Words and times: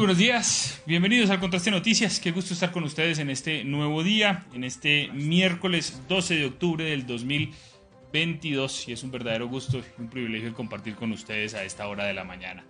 Buenos 0.00 0.16
días, 0.16 0.82
bienvenidos 0.86 1.28
al 1.28 1.40
Contraste 1.40 1.70
Noticias. 1.70 2.20
Qué 2.20 2.30
gusto 2.32 2.54
estar 2.54 2.72
con 2.72 2.84
ustedes 2.84 3.18
en 3.18 3.28
este 3.28 3.64
nuevo 3.64 4.02
día, 4.02 4.46
en 4.54 4.64
este 4.64 5.10
miércoles 5.12 6.00
12 6.08 6.36
de 6.36 6.46
octubre 6.46 6.84
del 6.86 7.06
2022. 7.06 8.88
Y 8.88 8.92
es 8.92 9.02
un 9.02 9.10
verdadero 9.10 9.46
gusto 9.46 9.76
y 9.78 10.00
un 10.00 10.08
privilegio 10.08 10.54
compartir 10.54 10.94
con 10.94 11.12
ustedes 11.12 11.52
a 11.52 11.64
esta 11.64 11.86
hora 11.86 12.06
de 12.06 12.14
la 12.14 12.24
mañana. 12.24 12.64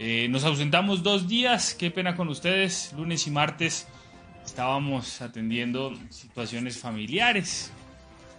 Eh, 0.00 0.26
nos 0.28 0.42
ausentamos 0.42 1.04
dos 1.04 1.28
días, 1.28 1.72
qué 1.72 1.92
pena 1.92 2.16
con 2.16 2.26
ustedes. 2.28 2.92
Lunes 2.96 3.28
y 3.28 3.30
martes 3.30 3.86
estábamos 4.44 5.22
atendiendo 5.22 5.92
situaciones 6.10 6.78
familiares. 6.78 7.70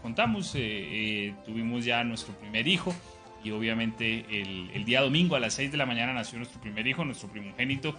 Contamos, 0.02 0.54
eh, 0.56 0.60
eh, 0.60 1.36
tuvimos 1.46 1.86
ya 1.86 2.04
nuestro 2.04 2.38
primer 2.38 2.68
hijo 2.68 2.94
y 3.44 3.52
obviamente 3.52 4.26
el, 4.30 4.70
el, 4.74 4.86
día 4.86 5.02
domingo 5.02 5.36
a 5.36 5.40
las 5.40 5.54
6 5.56 5.72
de 5.72 5.78
la 5.78 5.86
mañana 5.86 6.14
nació 6.14 6.38
nuestro 6.38 6.60
primer 6.62 6.88
hijo, 6.88 7.06
nuestro 7.06 7.30
primogénito, 7.30 7.96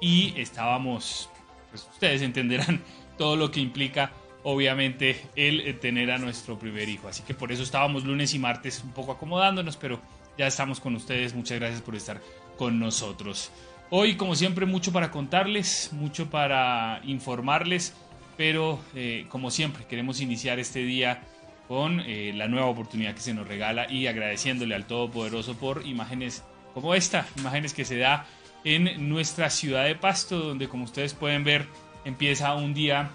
y 0.00 0.34
estábamos, 0.36 1.30
pues 1.70 1.88
ustedes 1.92 2.22
entenderán 2.22 2.82
todo 3.18 3.36
lo 3.36 3.50
que 3.50 3.60
implica 3.60 4.12
obviamente 4.48 5.20
el 5.34 5.76
tener 5.80 6.12
a 6.12 6.18
nuestro 6.18 6.56
primer 6.56 6.88
hijo. 6.88 7.08
Así 7.08 7.24
que 7.24 7.34
por 7.34 7.50
eso 7.50 7.64
estábamos 7.64 8.04
lunes 8.04 8.32
y 8.32 8.38
martes 8.38 8.82
un 8.84 8.92
poco 8.92 9.10
acomodándonos, 9.10 9.76
pero 9.76 10.00
ya 10.38 10.46
estamos 10.46 10.78
con 10.78 10.94
ustedes. 10.94 11.34
Muchas 11.34 11.58
gracias 11.58 11.82
por 11.82 11.96
estar 11.96 12.20
con 12.56 12.78
nosotros. 12.78 13.50
Hoy, 13.90 14.16
como 14.16 14.36
siempre, 14.36 14.64
mucho 14.64 14.92
para 14.92 15.10
contarles, 15.10 15.90
mucho 15.92 16.30
para 16.30 17.00
informarles, 17.04 17.94
pero 18.36 18.78
eh, 18.94 19.26
como 19.28 19.50
siempre 19.50 19.84
queremos 19.86 20.20
iniciar 20.20 20.58
este 20.58 20.80
día 20.80 21.22
con 21.68 22.00
eh, 22.00 22.32
la 22.34 22.48
nueva 22.48 22.66
oportunidad 22.66 23.14
que 23.14 23.20
se 23.20 23.34
nos 23.34 23.46
regala 23.46 23.90
y 23.90 24.06
agradeciéndole 24.06 24.74
al 24.74 24.86
Todopoderoso 24.86 25.56
por 25.56 25.86
imágenes 25.86 26.44
como 26.74 26.94
esta, 26.94 27.26
imágenes 27.36 27.72
que 27.72 27.84
se 27.84 27.98
da 27.98 28.26
en 28.64 29.08
nuestra 29.08 29.48
ciudad 29.50 29.84
de 29.84 29.94
Pasto, 29.94 30.38
donde 30.38 30.68
como 30.68 30.84
ustedes 30.84 31.14
pueden 31.14 31.44
ver 31.44 31.66
empieza 32.04 32.54
un 32.54 32.74
día 32.74 33.10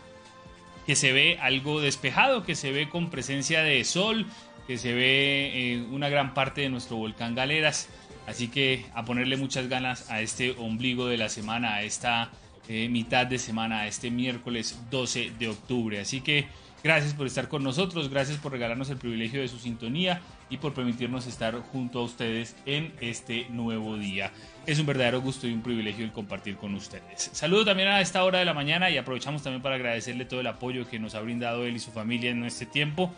que 0.85 0.95
se 0.95 1.13
ve 1.13 1.38
algo 1.41 1.79
despejado, 1.79 2.44
que 2.44 2.56
se 2.56 2.72
ve 2.72 2.89
con 2.89 3.09
presencia 3.09 3.62
de 3.62 3.84
sol, 3.84 4.25
que 4.68 4.78
se 4.78 4.94
ve 4.94 5.51
eh, 5.53 5.85
una 5.91 6.09
gran 6.09 6.33
parte 6.33 6.62
de 6.62 6.69
nuestro 6.69 6.97
volcán 6.97 7.35
Galeras. 7.35 7.89
Así 8.28 8.47
que 8.47 8.85
a 8.94 9.06
ponerle 9.06 9.38
muchas 9.38 9.68
ganas 9.68 10.09
a 10.09 10.22
este 10.22 10.51
ombligo 10.51 11.07
de 11.07 11.18
la 11.18 11.29
semana, 11.29 11.75
a 11.75 11.83
esta 11.83 12.31
eh, 12.68 12.88
mitad 12.89 13.25
de 13.25 13.39
semana, 13.39 13.81
a 13.81 13.88
este 13.88 14.12
miércoles 14.12 14.79
12 14.89 15.31
de 15.38 15.50
octubre. 15.50 16.00
Así 16.00 16.22
que 16.22 16.47
Gracias 16.84 17.14
por 17.14 17.28
estar 17.28 17.47
con 17.47 17.64
nosotros, 17.64 18.09
gracias 18.09 18.40
por 18.40 18.52
regalarnos 18.52 18.90
el 18.90 18.97
privilegio 18.97 19.42
de 19.42 19.47
su 19.47 19.59
sintonía 19.59 20.19
y 20.50 20.58
por 20.58 20.74
permitirnos 20.74 21.28
estar 21.28 21.56
junto 21.72 22.00
a 22.00 22.03
ustedes 22.03 22.56
en 22.66 22.92
este 23.02 23.46
nuevo 23.50 23.97
día. 23.97 24.31
Es 24.66 24.80
un 24.80 24.88
verdadero 24.88 25.22
gusto 25.22 25.47
y 25.47 25.53
un 25.53 25.62
privilegio 25.62 26.03
el 26.03 26.12
compartir 26.12 26.58
con 26.58 26.74
ustedes. 26.74 27.30
Saludo 27.34 27.66
también 27.66 27.90
a 27.90 28.02
esta 28.02 28.24
hora 28.24 28.40
de 28.40 28.46
la 28.46 28.56
mañana 28.56 28.90
y 28.90 28.97
aprovechamos 28.97 29.44
también 29.44 29.62
para 29.62 29.75
agradecerle 29.75 30.25
todo 30.25 30.40
el 30.40 30.47
apoyo 30.47 30.90
que 30.90 30.97
nos 30.97 31.14
ha 31.14 31.22
brindado 31.22 31.66
él 31.66 31.75
y 31.75 31.80
su 31.80 31.92
familia 31.92 32.31
en 32.31 32.44
este 32.46 32.66
tiempo 32.66 33.13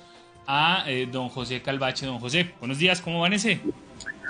a 0.46 0.84
eh, 0.88 1.08
don 1.10 1.30
José 1.30 1.62
Calvache. 1.62 2.06
Don 2.06 2.20
José, 2.20 2.52
buenos 2.60 2.80
días, 2.80 3.00
¿cómo 3.00 3.22
van 3.22 3.32
ese? 3.32 3.62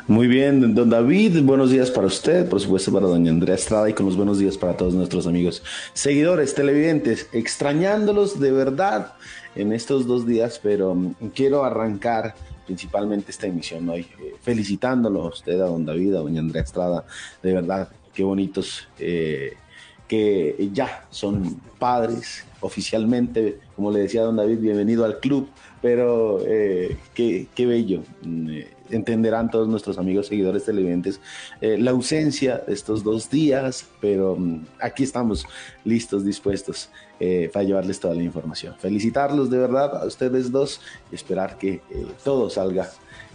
Muy 0.07 0.27
bien, 0.27 0.75
don 0.75 0.89
David, 0.89 1.43
buenos 1.43 1.71
días 1.71 1.89
para 1.89 2.07
usted, 2.07 2.49
por 2.49 2.59
supuesto 2.59 2.91
para 2.91 3.07
doña 3.07 3.31
Andrea 3.31 3.55
Estrada 3.55 3.89
y 3.89 3.93
con 3.93 4.05
los 4.05 4.17
buenos 4.17 4.37
días 4.37 4.57
para 4.57 4.75
todos 4.75 4.93
nuestros 4.93 5.27
amigos 5.27 5.63
seguidores, 5.93 6.53
televidentes, 6.53 7.29
extrañándolos 7.31 8.37
de 8.37 8.51
verdad 8.51 9.13
en 9.55 9.71
estos 9.71 10.05
dos 10.05 10.27
días, 10.27 10.59
pero 10.61 10.97
quiero 11.33 11.63
arrancar 11.63 12.35
principalmente 12.65 13.31
esta 13.31 13.47
emisión 13.47 13.87
hoy 13.87 14.01
eh, 14.01 14.35
felicitándolo 14.41 15.23
a 15.23 15.27
usted, 15.29 15.61
a 15.61 15.67
don 15.67 15.85
David, 15.85 16.15
a 16.15 16.19
doña 16.19 16.41
Andrea 16.41 16.63
Estrada, 16.63 17.05
de 17.41 17.53
verdad, 17.53 17.87
qué 18.13 18.25
bonitos 18.25 18.89
eh, 18.99 19.53
que 20.05 20.69
ya 20.73 21.05
son 21.11 21.61
padres 21.79 22.43
oficialmente, 22.59 23.59
como 23.77 23.89
le 23.89 23.99
decía 23.99 24.23
don 24.23 24.35
David, 24.35 24.59
bienvenido 24.59 25.05
al 25.05 25.19
club, 25.21 25.47
pero 25.81 26.41
eh, 26.45 26.97
qué, 27.13 27.47
qué, 27.55 27.65
bello 27.65 28.03
entenderán 28.89 29.49
todos 29.49 29.67
nuestros 29.67 29.97
amigos 29.97 30.27
seguidores 30.27 30.65
televidentes 30.65 31.19
eh, 31.61 31.77
la 31.77 31.91
ausencia 31.91 32.57
de 32.65 32.73
estos 32.73 33.03
dos 33.03 33.29
días, 33.29 33.85
pero 34.01 34.33
um, 34.33 34.63
aquí 34.79 35.03
estamos 35.03 35.45
listos, 35.83 36.25
dispuestos 36.25 36.89
eh, 37.19 37.49
para 37.51 37.63
llevarles 37.63 37.99
toda 37.99 38.15
la 38.15 38.23
información. 38.23 38.75
Felicitarlos 38.77 39.49
de 39.49 39.57
verdad 39.57 40.01
a 40.01 40.05
ustedes 40.05 40.51
dos 40.51 40.81
y 41.11 41.15
esperar 41.15 41.57
que 41.57 41.81
eh, 41.89 42.07
todo 42.23 42.49
salga 42.49 42.89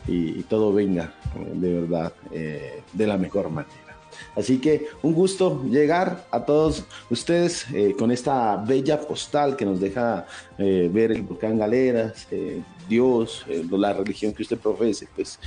y, 0.06 0.38
y, 0.38 0.42
todo 0.42 0.72
venga 0.72 1.12
de 1.54 1.80
verdad 1.80 2.12
de 2.30 3.06
la 3.06 3.18
mejor 3.18 3.50
manera. 3.50 3.87
Así 4.36 4.58
que 4.58 4.88
un 5.02 5.14
gusto 5.14 5.62
llegar 5.64 6.26
a 6.30 6.44
todos 6.44 6.84
ustedes 7.10 7.66
eh, 7.72 7.94
con 7.98 8.10
esta 8.10 8.56
bella 8.56 9.00
postal 9.00 9.56
que 9.56 9.64
nos 9.64 9.80
deja 9.80 10.26
eh, 10.58 10.90
ver 10.92 11.12
el 11.12 11.22
volcán 11.22 11.58
Galeras, 11.58 12.26
eh, 12.30 12.62
Dios, 12.88 13.44
la 13.70 13.92
religión 13.92 14.32
que 14.32 14.42
usted 14.42 14.56
profese, 14.56 15.08
pues 15.14 15.38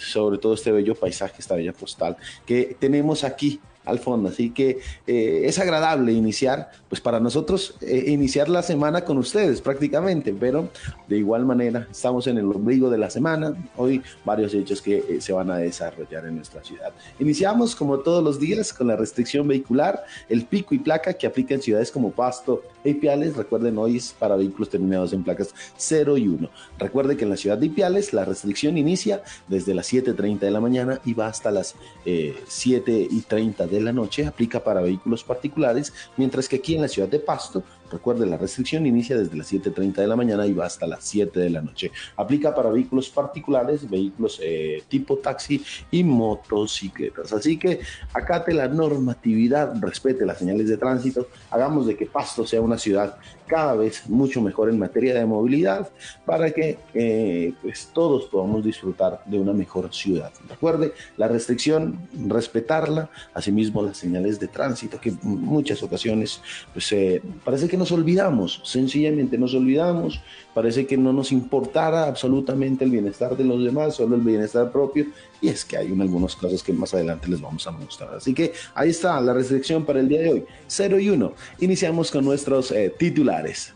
sobre 0.00 0.38
todo 0.38 0.54
este 0.54 0.72
bello 0.72 0.96
paisaje, 0.96 1.36
esta 1.38 1.54
bella 1.54 1.72
postal 1.72 2.16
que 2.44 2.76
tenemos 2.80 3.22
aquí 3.22 3.60
al 3.90 3.98
fondo. 3.98 4.28
Así 4.28 4.50
que 4.50 4.78
eh, 5.06 5.42
es 5.44 5.58
agradable 5.58 6.12
iniciar, 6.12 6.70
pues 6.88 7.00
para 7.00 7.20
nosotros, 7.20 7.74
eh, 7.80 8.04
iniciar 8.08 8.48
la 8.48 8.62
semana 8.62 9.04
con 9.04 9.18
ustedes 9.18 9.60
prácticamente, 9.60 10.34
pero 10.38 10.68
de 11.08 11.18
igual 11.18 11.44
manera 11.44 11.86
estamos 11.90 12.26
en 12.26 12.38
el 12.38 12.44
ombligo 12.44 12.90
de 12.90 12.98
la 12.98 13.10
semana. 13.10 13.54
Hoy 13.76 14.02
varios 14.24 14.54
hechos 14.54 14.80
que 14.80 14.98
eh, 14.98 15.20
se 15.20 15.32
van 15.32 15.50
a 15.50 15.58
desarrollar 15.58 16.26
en 16.26 16.36
nuestra 16.36 16.62
ciudad. 16.62 16.92
Iniciamos 17.18 17.76
como 17.76 17.98
todos 17.98 18.22
los 18.22 18.38
días 18.40 18.72
con 18.72 18.86
la 18.86 18.96
restricción 18.96 19.46
vehicular, 19.46 20.04
el 20.28 20.44
pico 20.44 20.74
y 20.74 20.78
placa 20.78 21.12
que 21.14 21.26
aplica 21.26 21.54
en 21.54 21.62
ciudades 21.62 21.90
como 21.90 22.10
Pasto 22.10 22.62
Ipiales. 22.84 23.36
Recuerden, 23.36 23.78
hoy 23.78 23.96
es 23.96 24.14
para 24.18 24.36
vehículos 24.36 24.70
terminados 24.70 25.12
en 25.12 25.22
placas 25.24 25.54
0 25.76 26.16
y 26.16 26.28
1. 26.28 26.48
Recuerde 26.78 27.16
que 27.16 27.24
en 27.24 27.30
la 27.30 27.36
ciudad 27.36 27.58
de 27.58 27.66
Ipiales 27.66 28.12
la 28.12 28.24
restricción 28.24 28.78
inicia 28.78 29.22
desde 29.48 29.74
las 29.74 29.92
7.30 29.92 30.38
de 30.38 30.50
la 30.50 30.60
mañana 30.60 31.00
y 31.04 31.14
va 31.14 31.28
hasta 31.28 31.50
las 31.50 31.74
7 32.04 33.08
y 33.10 33.20
30 33.20 33.66
de 33.66 33.80
la 33.80 33.92
noche 33.92 34.26
aplica 34.26 34.62
para 34.62 34.80
vehículos 34.80 35.24
particulares, 35.24 35.92
mientras 36.16 36.48
que 36.48 36.56
aquí 36.56 36.74
en 36.74 36.82
la 36.82 36.88
ciudad 36.88 37.08
de 37.08 37.18
Pasto, 37.18 37.62
recuerde, 37.90 38.26
la 38.26 38.36
restricción 38.36 38.86
inicia 38.86 39.18
desde 39.18 39.36
las 39.36 39.52
7.30 39.52 39.94
de 39.94 40.06
la 40.06 40.16
mañana 40.16 40.46
y 40.46 40.52
va 40.52 40.66
hasta 40.66 40.86
las 40.86 41.04
7 41.04 41.38
de 41.38 41.50
la 41.50 41.60
noche. 41.60 41.90
Aplica 42.16 42.54
para 42.54 42.70
vehículos 42.70 43.10
particulares, 43.10 43.88
vehículos 43.88 44.40
eh, 44.42 44.82
tipo 44.88 45.18
taxi 45.18 45.62
y 45.90 46.04
motocicletas. 46.04 47.32
Así 47.32 47.58
que 47.58 47.80
acate 48.12 48.54
la 48.54 48.68
normatividad, 48.68 49.74
respete 49.80 50.24
las 50.24 50.38
señales 50.38 50.68
de 50.68 50.76
tránsito, 50.76 51.28
hagamos 51.50 51.86
de 51.86 51.96
que 51.96 52.06
Pasto 52.06 52.46
sea 52.46 52.60
una 52.60 52.78
ciudad 52.78 53.16
cada 53.50 53.74
vez 53.74 54.08
mucho 54.08 54.40
mejor 54.40 54.70
en 54.70 54.78
materia 54.78 55.12
de 55.12 55.26
movilidad 55.26 55.90
para 56.24 56.52
que 56.52 56.78
eh, 56.94 57.52
pues 57.60 57.90
todos 57.92 58.26
podamos 58.26 58.64
disfrutar 58.64 59.22
de 59.26 59.38
una 59.38 59.52
mejor 59.52 59.92
ciudad. 59.92 60.32
Recuerde, 60.48 60.92
la 61.16 61.26
restricción, 61.26 61.98
respetarla, 62.28 63.10
asimismo 63.34 63.82
las 63.82 63.98
señales 63.98 64.38
de 64.38 64.46
tránsito 64.46 65.00
que 65.00 65.12
muchas 65.22 65.82
ocasiones 65.82 66.40
pues 66.72 66.92
eh, 66.92 67.20
parece 67.44 67.68
que 67.68 67.76
nos 67.76 67.90
olvidamos, 67.90 68.62
sencillamente 68.64 69.36
nos 69.36 69.52
olvidamos, 69.54 70.22
parece 70.54 70.86
que 70.86 70.96
no 70.96 71.12
nos 71.12 71.32
importara 71.32 72.06
absolutamente 72.06 72.84
el 72.84 72.92
bienestar 72.92 73.36
de 73.36 73.44
los 73.44 73.64
demás, 73.64 73.96
solo 73.96 74.14
el 74.14 74.22
bienestar 74.22 74.70
propio, 74.70 75.06
y 75.40 75.48
es 75.48 75.64
que 75.64 75.76
hay 75.76 75.86
algunas 75.86 76.36
cosas 76.36 76.62
que 76.62 76.72
más 76.72 76.92
adelante 76.94 77.28
les 77.28 77.40
vamos 77.40 77.66
a 77.66 77.70
mostrar. 77.70 78.14
Así 78.14 78.34
que 78.34 78.52
ahí 78.74 78.90
está 78.90 79.20
la 79.20 79.32
restricción 79.32 79.84
para 79.84 80.00
el 80.00 80.08
día 80.08 80.20
de 80.20 80.30
hoy, 80.30 80.44
0 80.66 80.98
y 80.98 81.10
1. 81.10 81.32
Iniciamos 81.60 82.10
con 82.10 82.24
nuestros 82.24 82.70
eh, 82.72 82.94
titulares. 82.98 83.74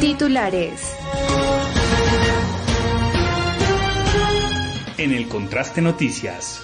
Titulares. 0.00 0.94
En 4.98 5.12
el 5.12 5.28
Contraste 5.28 5.80
Noticias. 5.80 6.62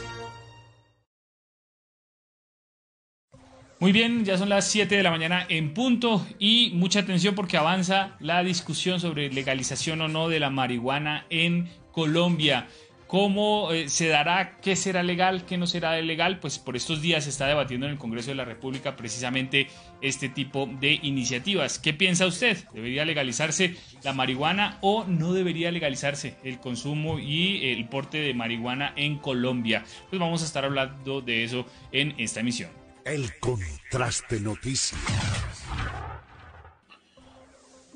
Muy 3.80 3.92
bien, 3.92 4.26
ya 4.26 4.36
son 4.36 4.50
las 4.50 4.68
7 4.68 4.94
de 4.94 5.02
la 5.02 5.10
mañana 5.10 5.46
en 5.48 5.72
punto 5.72 6.26
y 6.38 6.72
mucha 6.74 7.00
atención 7.00 7.34
porque 7.34 7.56
avanza 7.56 8.14
la 8.20 8.44
discusión 8.44 9.00
sobre 9.00 9.32
legalización 9.32 10.02
o 10.02 10.08
no 10.08 10.28
de 10.28 10.38
la 10.38 10.50
marihuana 10.50 11.24
en 11.30 11.70
Colombia. 11.92 12.68
¿Cómo 13.10 13.72
eh, 13.72 13.88
se 13.88 14.06
dará? 14.06 14.60
¿Qué 14.60 14.76
será 14.76 15.02
legal? 15.02 15.44
¿Qué 15.44 15.58
no 15.58 15.66
será 15.66 16.00
legal? 16.00 16.38
Pues 16.38 16.60
por 16.60 16.76
estos 16.76 17.02
días 17.02 17.24
se 17.24 17.30
está 17.30 17.48
debatiendo 17.48 17.86
en 17.86 17.92
el 17.92 17.98
Congreso 17.98 18.28
de 18.28 18.36
la 18.36 18.44
República 18.44 18.94
precisamente 18.94 19.66
este 20.00 20.28
tipo 20.28 20.70
de 20.78 20.92
iniciativas. 21.02 21.80
¿Qué 21.80 21.92
piensa 21.92 22.26
usted? 22.26 22.56
¿Debería 22.72 23.04
legalizarse 23.04 23.74
la 24.04 24.12
marihuana 24.12 24.78
o 24.80 25.04
no 25.06 25.32
debería 25.32 25.72
legalizarse 25.72 26.36
el 26.44 26.60
consumo 26.60 27.18
y 27.18 27.72
el 27.72 27.88
porte 27.88 28.18
de 28.18 28.32
marihuana 28.32 28.92
en 28.94 29.18
Colombia? 29.18 29.84
Pues 30.08 30.20
vamos 30.20 30.42
a 30.42 30.44
estar 30.44 30.64
hablando 30.64 31.20
de 31.20 31.42
eso 31.42 31.66
en 31.90 32.14
esta 32.16 32.38
emisión. 32.38 32.70
El 33.04 33.36
contraste 33.40 34.38
noticia. 34.38 34.96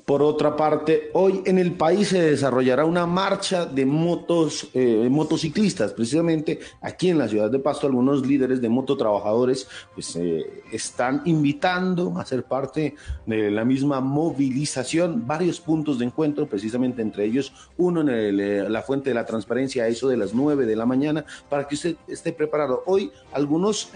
Por 0.05 0.21
otra 0.21 0.55
parte, 0.55 1.09
hoy 1.13 1.41
en 1.45 1.57
el 1.57 1.73
país 1.73 2.09
se 2.09 2.21
desarrollará 2.21 2.85
una 2.85 3.07
marcha 3.07 3.65
de 3.65 3.87
motos, 3.87 4.69
eh, 4.75 5.07
motociclistas. 5.09 5.93
Precisamente 5.93 6.59
aquí 6.79 7.09
en 7.09 7.17
la 7.17 7.27
ciudad 7.27 7.49
de 7.49 7.57
Pasto, 7.57 7.87
algunos 7.87 8.23
líderes 8.23 8.61
de 8.61 8.69
mototrabajadores 8.69 9.67
pues, 9.95 10.15
eh, 10.15 10.61
están 10.71 11.23
invitando 11.25 12.19
a 12.19 12.25
ser 12.25 12.43
parte 12.43 12.93
de 13.25 13.49
la 13.49 13.65
misma 13.65 13.99
movilización. 13.99 15.25
Varios 15.25 15.59
puntos 15.59 15.97
de 15.97 16.05
encuentro, 16.05 16.47
precisamente 16.47 17.01
entre 17.01 17.25
ellos 17.25 17.51
uno 17.75 18.01
en 18.01 18.09
eh, 18.09 18.69
la 18.69 18.83
Fuente 18.83 19.09
de 19.09 19.15
la 19.15 19.25
Transparencia, 19.25 19.87
eso 19.87 20.07
de 20.07 20.17
las 20.17 20.35
9 20.35 20.67
de 20.67 20.75
la 20.75 20.85
mañana, 20.85 21.25
para 21.49 21.67
que 21.67 21.73
usted 21.73 21.95
esté 22.07 22.31
preparado. 22.31 22.83
Hoy, 22.85 23.11
algunos, 23.33 23.89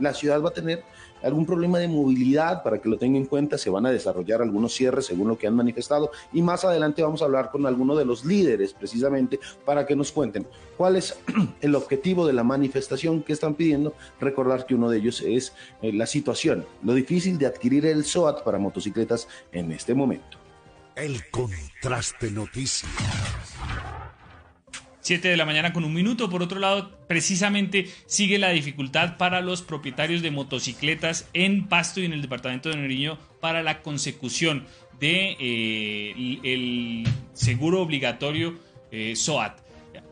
la 0.00 0.14
ciudad 0.14 0.42
va 0.42 0.48
a 0.48 0.52
tener 0.52 0.82
algún 1.22 1.46
problema 1.46 1.78
de 1.78 1.88
movilidad, 1.88 2.62
para 2.62 2.80
que 2.80 2.88
lo 2.88 2.98
tenga 2.98 3.18
en 3.18 3.26
cuenta, 3.26 3.58
se 3.58 3.70
van 3.70 3.86
a 3.86 3.90
desarrollar 3.90 4.42
algunos 4.42 4.74
cierres 4.74 5.06
según 5.06 5.28
lo 5.28 5.38
que 5.38 5.46
han 5.46 5.54
manifestado 5.54 6.10
y 6.32 6.42
más 6.42 6.64
adelante 6.64 7.02
vamos 7.02 7.22
a 7.22 7.26
hablar 7.26 7.50
con 7.50 7.66
alguno 7.66 7.96
de 7.96 8.04
los 8.04 8.24
líderes 8.24 8.72
precisamente 8.72 9.38
para 9.64 9.86
que 9.86 9.96
nos 9.96 10.12
cuenten 10.12 10.46
cuál 10.76 10.96
es 10.96 11.18
el 11.60 11.74
objetivo 11.74 12.26
de 12.26 12.32
la 12.32 12.44
manifestación 12.44 13.22
que 13.22 13.32
están 13.32 13.54
pidiendo. 13.54 13.94
Recordar 14.20 14.66
que 14.66 14.74
uno 14.74 14.90
de 14.90 14.98
ellos 14.98 15.22
es 15.22 15.52
eh, 15.82 15.92
la 15.92 16.06
situación, 16.06 16.66
lo 16.82 16.94
difícil 16.94 17.38
de 17.38 17.46
adquirir 17.46 17.86
el 17.86 18.04
SOAT 18.04 18.42
para 18.42 18.58
motocicletas 18.58 19.28
en 19.52 19.72
este 19.72 19.94
momento. 19.94 20.38
El 20.94 21.28
contraste 21.30 22.30
noticia. 22.30 22.88
7 25.06 25.28
de 25.28 25.36
la 25.36 25.46
mañana 25.46 25.72
con 25.72 25.84
un 25.84 25.94
minuto. 25.94 26.28
Por 26.28 26.42
otro 26.42 26.58
lado, 26.58 26.90
precisamente 27.06 27.88
sigue 28.06 28.38
la 28.38 28.50
dificultad 28.50 29.16
para 29.16 29.40
los 29.40 29.62
propietarios 29.62 30.20
de 30.20 30.32
motocicletas 30.32 31.28
en 31.32 31.68
Pasto 31.68 32.00
y 32.00 32.06
en 32.06 32.12
el 32.12 32.22
departamento 32.22 32.68
de 32.68 32.76
Nariño 32.76 33.16
para 33.40 33.62
la 33.62 33.82
consecución 33.82 34.66
de 34.98 35.36
eh, 35.38 37.04
seguro 37.34 37.82
obligatorio 37.82 38.58
eh, 38.90 39.14
SOAT. 39.14 39.60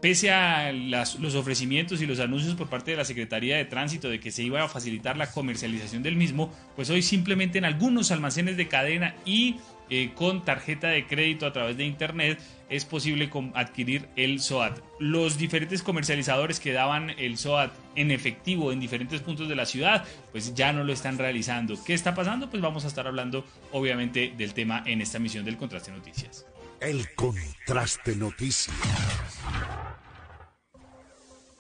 Pese 0.00 0.31
a 0.31 0.73
los 0.73 1.35
ofrecimientos 1.35 2.00
y 2.00 2.06
los 2.06 2.20
anuncios 2.20 2.55
por 2.55 2.69
parte 2.69 2.93
de 2.93 2.96
la 2.96 3.05
Secretaría 3.05 3.56
de 3.56 3.64
Tránsito 3.64 4.08
de 4.08 4.20
que 4.20 4.31
se 4.31 4.43
iba 4.43 4.62
a 4.62 4.69
facilitar 4.69 5.17
la 5.17 5.31
comercialización 5.31 6.02
del 6.02 6.17
mismo, 6.17 6.52
pues 6.76 6.88
hoy 6.91 7.02
simplemente 7.02 7.58
en 7.58 7.64
algunos 7.64 8.11
almacenes 8.11 8.56
de 8.56 8.69
cadena 8.69 9.14
y 9.26 9.56
eh, 9.91 10.13
con 10.15 10.45
tarjeta 10.45 10.89
de 10.89 11.07
crédito 11.07 11.47
a 11.47 11.53
través 11.53 11.77
de 11.77 11.85
Internet 11.85 12.39
es 12.69 12.85
posible 12.85 13.31
adquirir 13.55 14.09
el 14.17 14.41
SOAT. 14.41 14.81
Los 14.99 15.39
diferentes 15.39 15.83
comercializadores 15.83 16.61
que 16.61 16.73
daban 16.73 17.11
el 17.11 17.39
SOAT 17.39 17.73
en 17.95 18.11
efectivo 18.11 18.73
en 18.73 18.81
diferentes 18.81 19.21
puntos 19.21 19.49
de 19.49 19.55
la 19.55 19.67
ciudad, 19.67 20.05
pues 20.33 20.55
ya 20.55 20.73
no 20.73 20.85
lo 20.85 20.93
están 20.93 21.19
realizando. 21.19 21.77
¿Qué 21.85 21.95
está 21.95 22.15
pasando? 22.15 22.51
Pues 22.51 22.63
vamos 22.63 22.85
a 22.85 22.89
estar 22.89 23.07
hablando 23.07 23.45
obviamente 23.73 24.33
del 24.37 24.55
tema 24.55 24.83
en 24.87 25.01
esta 25.01 25.19
misión 25.19 25.45
del 25.45 25.57
Contraste 25.57 25.93
Noticias. 25.93 26.47
El 26.81 27.15
Contraste 27.15 28.17
Noticias. 28.17 29.14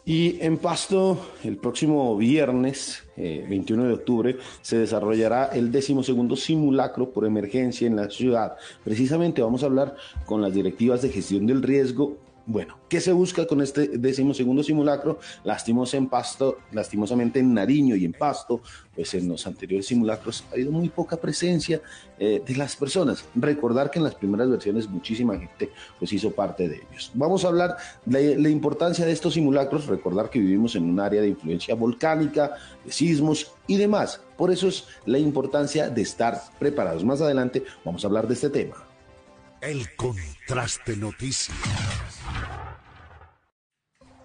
Y 0.06 0.36
en 0.42 0.58
Pasto, 0.58 1.18
el 1.44 1.56
próximo 1.56 2.14
viernes, 2.18 3.02
21 3.16 3.84
eh, 3.84 3.86
de 3.86 3.94
octubre, 3.94 4.36
se 4.60 4.76
desarrollará 4.76 5.46
el 5.46 5.72
decimosegundo 5.72 6.36
simulacro 6.36 7.10
por 7.10 7.24
emergencia 7.24 7.86
en 7.86 7.96
la 7.96 8.10
ciudad. 8.10 8.56
Precisamente 8.84 9.40
vamos 9.40 9.62
a 9.62 9.66
hablar 9.66 9.96
con 10.26 10.42
las 10.42 10.52
directivas 10.52 11.00
de 11.00 11.08
gestión 11.08 11.46
del 11.46 11.62
riesgo 11.62 12.18
bueno, 12.46 12.78
¿qué 12.90 13.00
se 13.00 13.12
busca 13.12 13.46
con 13.46 13.62
este 13.62 13.88
decimosegundo 13.88 14.62
simulacro? 14.62 15.18
Lastimos 15.44 15.94
en 15.94 16.08
Pasto, 16.08 16.58
lastimosamente 16.72 17.38
en 17.38 17.54
Nariño 17.54 17.96
y 17.96 18.04
en 18.04 18.12
Pasto, 18.12 18.60
pues 18.94 19.14
en 19.14 19.28
los 19.28 19.46
anteriores 19.46 19.86
simulacros 19.86 20.44
ha 20.50 20.54
habido 20.54 20.70
muy 20.70 20.90
poca 20.90 21.16
presencia 21.16 21.80
eh, 22.18 22.42
de 22.46 22.56
las 22.56 22.76
personas. 22.76 23.24
Recordar 23.34 23.90
que 23.90 23.98
en 23.98 24.04
las 24.04 24.14
primeras 24.14 24.50
versiones 24.50 24.88
muchísima 24.88 25.38
gente 25.38 25.70
pues 25.98 26.12
hizo 26.12 26.32
parte 26.32 26.68
de 26.68 26.76
ellos. 26.76 27.10
Vamos 27.14 27.46
a 27.46 27.48
hablar 27.48 27.76
de 28.04 28.36
la 28.36 28.50
importancia 28.50 29.06
de 29.06 29.12
estos 29.12 29.34
simulacros, 29.34 29.86
recordar 29.86 30.28
que 30.28 30.38
vivimos 30.38 30.76
en 30.76 30.84
un 30.84 31.00
área 31.00 31.22
de 31.22 31.28
influencia 31.28 31.74
volcánica, 31.74 32.52
de 32.84 32.92
sismos 32.92 33.52
y 33.66 33.78
demás. 33.78 34.20
Por 34.36 34.50
eso 34.50 34.68
es 34.68 34.84
la 35.06 35.18
importancia 35.18 35.88
de 35.88 36.02
estar 36.02 36.38
preparados. 36.58 37.04
Más 37.04 37.22
adelante 37.22 37.64
vamos 37.84 38.04
a 38.04 38.08
hablar 38.08 38.28
de 38.28 38.34
este 38.34 38.50
tema. 38.50 38.83
El 39.64 39.94
contraste 39.96 40.94
noticia. 40.94 41.54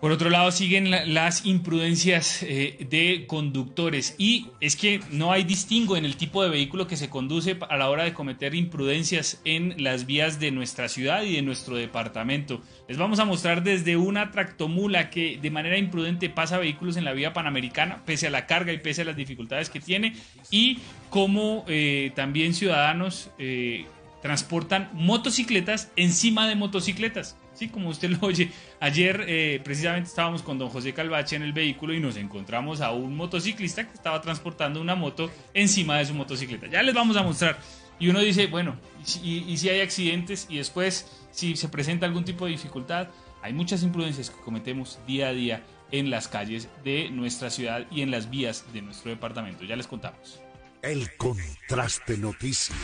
Por 0.01 0.11
otro 0.11 0.29
lado, 0.29 0.51
siguen 0.51 0.91
las 1.13 1.45
imprudencias 1.45 2.43
eh, 2.43 2.85
de 2.89 3.25
conductores 3.25 4.15
y 4.17 4.47
es 4.59 4.75
que 4.75 4.99
no 5.11 5.31
hay 5.31 5.43
distingo 5.43 5.95
en 5.95 6.03
el 6.03 6.17
tipo 6.17 6.43
de 6.43 6.49
vehículo 6.49 6.87
que 6.87 6.97
se 6.97 7.09
conduce 7.09 7.57
a 7.69 7.77
la 7.77 7.89
hora 7.89 8.03
de 8.03 8.13
cometer 8.13 8.53
imprudencias 8.53 9.41
en 9.45 9.81
las 9.81 10.05
vías 10.05 10.41
de 10.41 10.51
nuestra 10.51 10.89
ciudad 10.89 11.23
y 11.23 11.35
de 11.35 11.41
nuestro 11.41 11.77
departamento. 11.77 12.61
Les 12.89 12.97
vamos 12.97 13.19
a 13.19 13.25
mostrar 13.25 13.63
desde 13.63 13.95
una 13.95 14.31
tractomula 14.31 15.09
que 15.09 15.37
de 15.41 15.51
manera 15.51 15.77
imprudente 15.77 16.29
pasa 16.29 16.57
vehículos 16.57 16.97
en 16.97 17.05
la 17.05 17.13
vía 17.13 17.31
panamericana, 17.31 18.03
pese 18.05 18.27
a 18.27 18.29
la 18.29 18.45
carga 18.45 18.73
y 18.73 18.77
pese 18.79 19.03
a 19.03 19.05
las 19.05 19.15
dificultades 19.15 19.69
que 19.69 19.79
tiene, 19.79 20.15
y 20.51 20.79
cómo 21.09 21.65
eh, 21.67 22.11
también 22.15 22.53
ciudadanos 22.53 23.31
eh, 23.37 23.85
transportan 24.21 24.89
motocicletas 24.93 25.91
encima 25.95 26.47
de 26.47 26.55
motocicletas. 26.55 27.37
Sí, 27.53 27.69
como 27.69 27.89
usted 27.89 28.09
lo 28.21 28.27
oye, 28.27 28.51
ayer 28.79 29.25
eh, 29.27 29.61
precisamente 29.63 30.09
estábamos 30.09 30.41
con 30.41 30.57
don 30.57 30.69
José 30.69 30.93
Calvache 30.93 31.35
en 31.35 31.43
el 31.43 31.53
vehículo 31.53 31.93
y 31.93 31.99
nos 31.99 32.17
encontramos 32.17 32.81
a 32.81 32.91
un 32.91 33.15
motociclista 33.15 33.87
que 33.87 33.93
estaba 33.93 34.21
transportando 34.21 34.81
una 34.81 34.95
moto 34.95 35.29
encima 35.53 35.97
de 35.97 36.05
su 36.05 36.13
motocicleta. 36.13 36.67
Ya 36.67 36.83
les 36.83 36.95
vamos 36.95 37.17
a 37.17 37.23
mostrar. 37.23 37.59
Y 37.99 38.07
uno 38.07 38.21
dice, 38.21 38.47
bueno, 38.47 38.77
y, 39.23 39.57
si 39.57 39.69
hay 39.69 39.81
accidentes 39.81 40.47
y 40.49 40.57
después 40.57 41.05
si 41.31 41.57
se 41.57 41.67
presenta 41.67 42.05
algún 42.05 42.23
tipo 42.23 42.45
de 42.45 42.51
dificultad, 42.51 43.09
hay 43.41 43.51
muchas 43.51 43.83
imprudencias 43.83 44.29
que 44.29 44.41
cometemos 44.41 44.99
día 45.05 45.27
a 45.27 45.33
día 45.33 45.63
en 45.91 46.09
las 46.09 46.27
calles 46.27 46.69
de 46.83 47.09
nuestra 47.09 47.49
ciudad 47.49 47.85
y 47.91 48.01
en 48.01 48.11
las 48.11 48.29
vías 48.29 48.65
de 48.71 48.81
nuestro 48.81 49.11
departamento. 49.11 49.65
Ya 49.65 49.75
les 49.75 49.87
contamos. 49.87 50.39
El 50.81 51.13
contraste 51.17 52.17
noticia. 52.17 52.75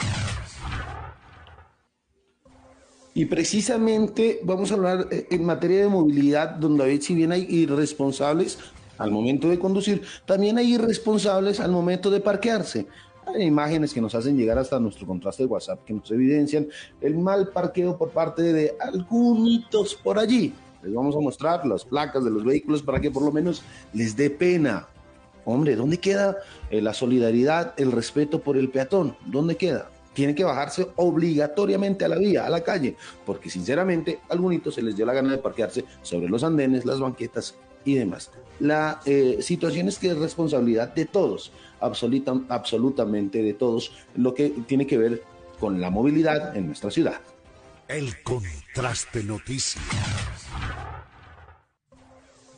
Y 3.17 3.27
precisamente 3.27 4.41
vamos 4.43 4.71
a 4.71 4.73
hablar 4.73 5.07
eh, 5.09 5.25
en 5.31 5.45
materia 5.45 5.79
de 5.79 5.87
movilidad, 5.87 6.49
donde 6.49 6.83
a 6.83 6.87
veces 6.87 7.05
si 7.05 7.15
bien 7.15 7.31
hay 7.31 7.47
irresponsables 7.49 8.59
al 8.97 9.09
momento 9.09 9.47
de 9.47 9.57
conducir, 9.57 10.01
también 10.25 10.57
hay 10.57 10.73
irresponsables 10.73 11.61
al 11.61 11.71
momento 11.71 12.11
de 12.11 12.19
parquearse. 12.19 12.87
Hay 13.25 13.43
imágenes 13.43 13.93
que 13.93 14.01
nos 14.01 14.13
hacen 14.15 14.35
llegar 14.35 14.57
hasta 14.57 14.81
nuestro 14.81 15.07
contraste 15.07 15.43
de 15.43 15.47
WhatsApp 15.47 15.85
que 15.85 15.93
nos 15.93 16.11
evidencian 16.11 16.67
el 16.99 17.17
mal 17.17 17.47
parqueo 17.53 17.97
por 17.97 18.09
parte 18.09 18.41
de 18.51 18.75
algunos 18.81 19.95
por 19.95 20.19
allí. 20.19 20.53
Les 20.83 20.93
vamos 20.93 21.15
a 21.15 21.21
mostrar 21.21 21.65
las 21.65 21.85
placas 21.85 22.21
de 22.25 22.31
los 22.31 22.43
vehículos 22.43 22.83
para 22.83 22.99
que 22.99 23.11
por 23.11 23.23
lo 23.23 23.31
menos 23.31 23.63
les 23.93 24.17
dé 24.17 24.29
pena. 24.29 24.89
Hombre, 25.45 25.77
¿dónde 25.77 25.99
queda 25.99 26.39
eh, 26.69 26.81
la 26.81 26.93
solidaridad, 26.93 27.75
el 27.77 27.93
respeto 27.93 28.41
por 28.41 28.57
el 28.57 28.69
peatón? 28.69 29.15
¿Dónde 29.25 29.55
queda? 29.55 29.89
Tiene 30.15 30.33
que 30.33 30.43
bajarse 30.43 30.87
obligatoriamente 30.95 32.05
a 32.05 32.07
la 32.07 32.17
vía, 32.17 32.45
a 32.45 32.49
la 32.49 32.61
calle, 32.61 32.95
porque 33.25 33.49
sinceramente 33.49 34.19
a 34.27 34.33
algunos 34.33 34.73
se 34.73 34.81
les 34.81 34.95
dio 34.95 35.05
la 35.05 35.13
gana 35.13 35.31
de 35.31 35.37
parquearse 35.37 35.85
sobre 36.01 36.29
los 36.29 36.43
andenes, 36.43 36.85
las 36.85 36.99
banquetas 36.99 37.55
y 37.83 37.95
demás. 37.95 38.31
La 38.59 39.01
eh, 39.05 39.37
situación 39.41 39.89
es 39.89 39.99
que 39.99 40.07
es 40.07 40.17
responsabilidad 40.17 40.95
de 40.95 41.05
todos, 41.05 41.51
absoluta, 41.81 42.33
absolutamente 42.49 43.43
de 43.43 43.53
todos, 43.53 43.91
lo 44.15 44.33
que 44.33 44.49
tiene 44.65 44.87
que 44.87 44.97
ver 44.97 45.23
con 45.59 45.79
la 45.81 45.89
movilidad 45.89 46.55
en 46.55 46.67
nuestra 46.67 46.89
ciudad. 46.89 47.19
El 47.87 48.23
contraste 48.23 49.23
noticias. 49.23 49.83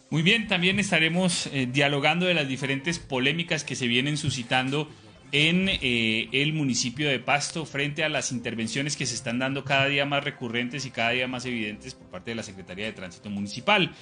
Muy 0.09 0.21
bien, 0.21 0.47
también 0.47 0.79
estaremos 0.79 1.47
eh, 1.47 1.67
dialogando 1.69 2.27
de 2.27 2.33
las 2.33 2.47
diferentes 2.47 2.97
polémicas 2.97 3.65
que 3.65 3.75
se 3.75 3.87
vienen 3.87 4.15
suscitando 4.15 4.87
en 5.31 5.69
eh, 5.69 6.29
el 6.31 6.53
municipio 6.53 7.09
de 7.09 7.19
Pasto 7.19 7.65
frente 7.65 8.03
a 8.03 8.09
las 8.09 8.31
intervenciones 8.31 8.95
que 8.95 9.05
se 9.05 9.15
están 9.15 9.39
dando 9.39 9.63
cada 9.63 9.87
día 9.87 10.05
más 10.05 10.23
recurrentes 10.23 10.85
y 10.85 10.91
cada 10.91 11.11
día 11.11 11.27
más 11.27 11.45
evidentes 11.45 11.95
por 11.95 12.07
parte 12.07 12.31
de 12.31 12.35
la 12.35 12.43
Secretaría 12.43 12.85
de 12.85 12.93
Tránsito 12.93 13.29
Municipal. 13.29 13.93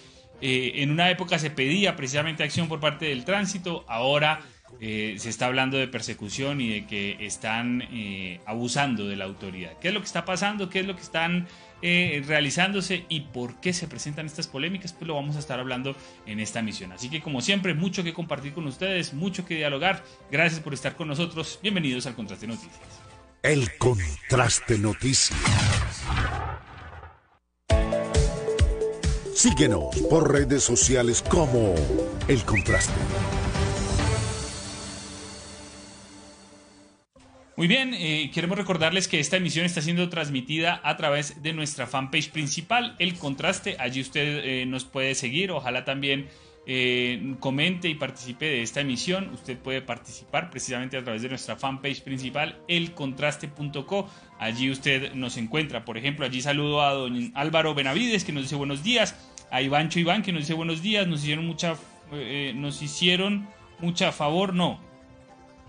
Eh, 0.41 0.73
en 0.75 0.91
una 0.91 1.09
época 1.09 1.39
se 1.39 1.49
pedía 1.49 1.95
precisamente 1.95 2.43
acción 2.43 2.67
por 2.67 2.79
parte 2.79 3.05
del 3.05 3.25
tránsito, 3.25 3.85
ahora 3.87 4.41
eh, 4.79 5.15
se 5.17 5.29
está 5.29 5.47
hablando 5.47 5.77
de 5.77 5.87
persecución 5.87 6.61
y 6.61 6.69
de 6.69 6.85
que 6.85 7.17
están 7.25 7.83
abusando 8.45 9.07
de 9.07 9.15
la 9.15 9.25
autoridad. 9.25 9.73
¿Qué 9.79 9.89
es 9.89 9.93
lo 9.93 9.99
que 10.01 10.07
está 10.07 10.25
pasando? 10.25 10.69
¿Qué 10.69 10.79
es 10.79 10.85
lo 10.85 10.95
que 10.95 11.01
están 11.01 11.47
eh, 11.81 12.23
realizándose 12.25 13.05
y 13.09 13.19
por 13.19 13.59
qué 13.59 13.71
se 13.71 13.87
presentan 13.87 14.25
estas 14.25 14.47
polémicas, 14.47 14.91
pues 14.91 15.07
lo 15.07 15.13
vamos 15.13 15.35
a 15.35 15.39
estar 15.39 15.59
hablando 15.59 15.95
en 16.25 16.39
esta 16.39 16.63
misión. 16.63 16.91
Así 16.91 17.09
que 17.09 17.21
como 17.21 17.41
siempre, 17.41 17.75
mucho 17.75 18.03
que 18.03 18.11
compartir 18.11 18.53
con 18.53 18.65
ustedes, 18.65 19.13
mucho 19.13 19.45
que 19.45 19.55
dialogar. 19.55 20.03
Gracias 20.31 20.61
por 20.61 20.73
estar 20.73 20.95
con 20.95 21.09
nosotros. 21.09 21.59
Bienvenidos 21.61 22.07
al 22.07 22.15
Contraste 22.15 22.47
Noticias. 22.47 22.79
El 23.43 23.69
Contraste 23.77 24.79
Noticias. 24.79 25.37
Síguenos 29.35 29.95
por 30.09 30.31
redes 30.31 30.63
sociales 30.63 31.21
como 31.21 31.75
El 32.27 32.43
Contraste. 32.45 32.93
Muy 37.57 37.67
bien, 37.67 37.93
eh, 37.93 38.31
queremos 38.33 38.57
recordarles 38.57 39.07
que 39.07 39.21
esta 39.21 39.37
emisión 39.37 39.65
está 39.65 39.81
siendo 39.81 40.09
transmitida 40.09 40.81
a 40.83 40.97
través 40.97 41.41
de 41.41 41.53
nuestra 41.53 41.87
fanpage 41.87 42.29
principal, 42.29 42.97
El 42.99 43.17
Contraste. 43.17 43.77
Allí 43.79 44.01
usted 44.01 44.41
eh, 44.43 44.65
nos 44.65 44.83
puede 44.83 45.15
seguir, 45.15 45.51
ojalá 45.51 45.85
también 45.85 46.27
eh, 46.67 47.35
comente 47.39 47.87
y 47.87 47.95
participe 47.95 48.43
de 48.43 48.61
esta 48.61 48.81
emisión. 48.81 49.29
Usted 49.33 49.57
puede 49.57 49.81
participar 49.81 50.49
precisamente 50.49 50.97
a 50.97 51.03
través 51.05 51.21
de 51.21 51.29
nuestra 51.29 51.55
fanpage 51.55 52.01
principal, 52.01 52.59
elcontraste.co. 52.67 54.09
Allí 54.37 54.69
usted 54.69 55.13
nos 55.13 55.37
encuentra. 55.37 55.85
Por 55.85 55.97
ejemplo, 55.97 56.25
allí 56.25 56.41
saludo 56.41 56.81
a 56.81 56.91
don 56.91 57.31
Álvaro 57.35 57.73
Benavides 57.73 58.25
que 58.25 58.33
nos 58.33 58.43
dice 58.43 58.55
buenos 58.55 58.83
días, 58.83 59.15
a 59.49 59.61
Ivancho 59.61 59.97
Iván 59.97 60.23
que 60.23 60.33
nos 60.33 60.41
dice 60.41 60.55
buenos 60.55 60.81
días, 60.81 61.07
nos 61.07 61.21
hicieron 61.21 61.45
mucha, 61.45 61.77
nos 62.53 62.81
hicieron 62.81 63.47
mucha 63.79 64.11
favor, 64.11 64.53
no. 64.53 64.83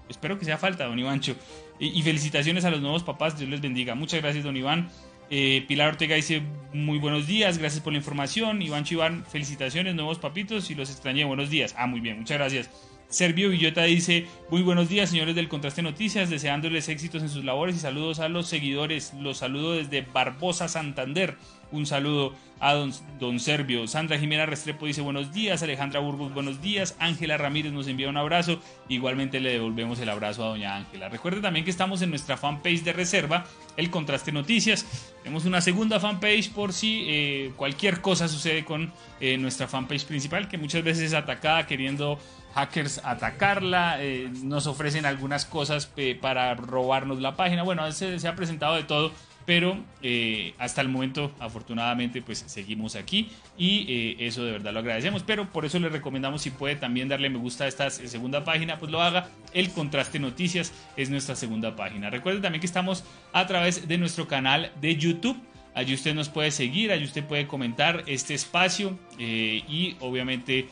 Espero 0.08 0.36
que 0.36 0.44
sea 0.44 0.58
falta, 0.58 0.84
don 0.86 0.98
Ivancho. 0.98 1.36
Y, 1.78 2.02
felicitaciones 2.02 2.64
a 2.64 2.70
los 2.70 2.80
nuevos 2.80 3.02
papás, 3.02 3.38
Dios 3.38 3.50
les 3.50 3.60
bendiga. 3.60 3.94
Muchas 3.94 4.22
gracias, 4.22 4.44
don 4.44 4.56
Iván. 4.56 4.88
Eh, 5.28 5.64
Pilar 5.66 5.88
Ortega 5.88 6.14
dice 6.14 6.42
muy 6.72 6.98
buenos 6.98 7.26
días, 7.26 7.58
gracias 7.58 7.82
por 7.82 7.92
la 7.92 7.98
información. 7.98 8.62
Iván 8.62 8.84
Chiván, 8.84 9.24
felicitaciones, 9.26 9.94
nuevos 9.94 10.18
papitos, 10.18 10.70
y 10.70 10.74
los 10.74 10.90
extrañé, 10.90 11.24
buenos 11.24 11.50
días. 11.50 11.74
Ah, 11.76 11.86
muy 11.86 12.00
bien, 12.00 12.18
muchas 12.18 12.38
gracias. 12.38 12.70
Servio 13.08 13.50
Villota 13.50 13.84
dice, 13.84 14.26
muy 14.50 14.62
buenos 14.62 14.88
días 14.88 15.10
señores 15.10 15.36
del 15.36 15.48
Contraste 15.48 15.80
Noticias, 15.80 16.28
deseándoles 16.28 16.88
éxitos 16.88 17.22
en 17.22 17.28
sus 17.28 17.44
labores 17.44 17.76
y 17.76 17.78
saludos 17.78 18.18
a 18.18 18.28
los 18.28 18.48
seguidores. 18.48 19.14
Los 19.20 19.38
saludo 19.38 19.74
desde 19.74 20.02
Barbosa, 20.02 20.66
Santander. 20.66 21.36
Un 21.70 21.86
saludo 21.86 22.34
a 22.60 22.74
don, 22.74 22.92
don 23.20 23.38
Servio. 23.38 23.86
Sandra 23.86 24.18
Jimena 24.18 24.46
Restrepo 24.46 24.86
dice 24.86 25.02
buenos 25.02 25.32
días. 25.32 25.62
Alejandra 25.62 26.00
Burgos, 26.00 26.34
buenos 26.34 26.60
días. 26.60 26.96
Ángela 26.98 27.36
Ramírez 27.36 27.72
nos 27.72 27.86
envía 27.86 28.08
un 28.08 28.16
abrazo. 28.16 28.60
Igualmente 28.88 29.40
le 29.40 29.52
devolvemos 29.52 30.00
el 30.00 30.08
abrazo 30.08 30.44
a 30.44 30.48
doña 30.48 30.76
Ángela. 30.76 31.08
Recuerde 31.08 31.40
también 31.40 31.64
que 31.64 31.70
estamos 31.70 32.02
en 32.02 32.10
nuestra 32.10 32.36
fanpage 32.36 32.82
de 32.82 32.92
reserva, 32.92 33.46
el 33.76 33.90
Contraste 33.90 34.32
Noticias. 34.32 34.84
Tenemos 35.22 35.44
una 35.44 35.60
segunda 35.60 36.00
fanpage 36.00 36.50
por 36.50 36.72
si 36.72 37.04
eh, 37.06 37.52
cualquier 37.56 38.00
cosa 38.00 38.26
sucede 38.28 38.64
con 38.64 38.92
eh, 39.20 39.36
nuestra 39.38 39.68
fanpage 39.68 40.04
principal, 40.04 40.48
que 40.48 40.58
muchas 40.58 40.82
veces 40.84 41.04
es 41.04 41.14
atacada 41.14 41.66
queriendo 41.66 42.18
hackers 42.56 43.00
atacarla, 43.04 44.02
eh, 44.02 44.28
nos 44.42 44.66
ofrecen 44.66 45.06
algunas 45.06 45.44
cosas 45.44 45.90
para 46.20 46.54
robarnos 46.54 47.20
la 47.20 47.36
página. 47.36 47.62
Bueno, 47.62 47.90
se, 47.92 48.26
ha 48.26 48.34
presentado 48.34 48.74
de 48.74 48.82
todo 48.82 49.12
pero 49.46 49.78
eh, 50.02 50.54
hasta 50.58 50.82
el 50.82 50.88
momento 50.88 51.32
afortunadamente 51.38 52.20
pues 52.20 52.44
seguimos 52.46 52.96
aquí 52.96 53.30
y 53.56 53.86
eh, 53.88 54.16
eso 54.26 54.44
de 54.44 54.52
verdad 54.52 54.72
lo 54.72 54.80
agradecemos. 54.80 55.22
Pero 55.22 55.50
por 55.50 55.64
eso 55.64 55.78
le 55.78 55.88
recomendamos 55.88 56.42
si 56.42 56.50
puede 56.50 56.74
también 56.74 57.08
darle 57.08 57.30
me 57.30 57.38
gusta 57.38 57.64
a 57.64 57.68
esta 57.68 57.88
segunda 57.88 58.44
página 58.44 58.78
pues 58.78 58.90
lo 58.90 59.00
haga. 59.00 59.28
El 59.54 59.70
contraste 59.70 60.18
noticias 60.18 60.72
es 60.96 61.08
nuestra 61.08 61.36
segunda 61.36 61.76
página. 61.76 62.10
Recuerde 62.10 62.40
también 62.40 62.60
que 62.60 62.66
estamos 62.66 63.04
a 63.32 63.46
través 63.46 63.86
de 63.86 63.96
nuestro 63.96 64.26
canal 64.26 64.72
de 64.80 64.96
youtube. 64.96 65.36
Allí 65.74 65.94
usted 65.94 66.14
nos 66.14 66.28
puede 66.28 66.50
seguir 66.50 66.90
allí 66.90 67.04
usted 67.04 67.24
puede 67.24 67.46
comentar 67.46 68.02
este 68.06 68.34
espacio 68.34 68.98
eh, 69.18 69.62
y 69.68 69.94
obviamente 70.00 70.68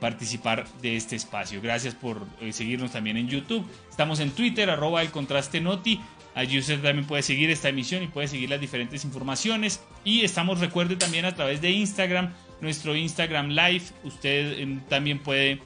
participar 0.00 0.66
de 0.80 0.96
este 0.96 1.16
espacio. 1.16 1.60
Gracias 1.60 1.94
por 1.94 2.26
seguirnos 2.52 2.92
también 2.92 3.16
en 3.16 3.28
YouTube. 3.28 3.66
Estamos 3.90 4.20
en 4.20 4.30
Twitter, 4.30 4.70
arroba 4.70 5.02
el 5.02 5.10
contraste 5.10 5.60
noti. 5.60 6.00
Allí 6.34 6.58
usted 6.58 6.80
también 6.80 7.06
puede 7.06 7.22
seguir 7.22 7.50
esta 7.50 7.68
emisión 7.68 8.02
y 8.02 8.08
puede 8.08 8.26
seguir 8.26 8.50
las 8.50 8.60
diferentes 8.60 9.04
informaciones. 9.04 9.80
Y 10.04 10.24
estamos, 10.24 10.60
recuerde 10.60 10.96
también 10.96 11.24
a 11.24 11.34
través 11.34 11.60
de 11.60 11.70
Instagram, 11.70 12.32
nuestro 12.60 12.96
Instagram 12.96 13.50
Live. 13.50 13.84
Usted 14.02 14.58
em, 14.58 14.80
también 14.88 15.20
puede 15.20 15.60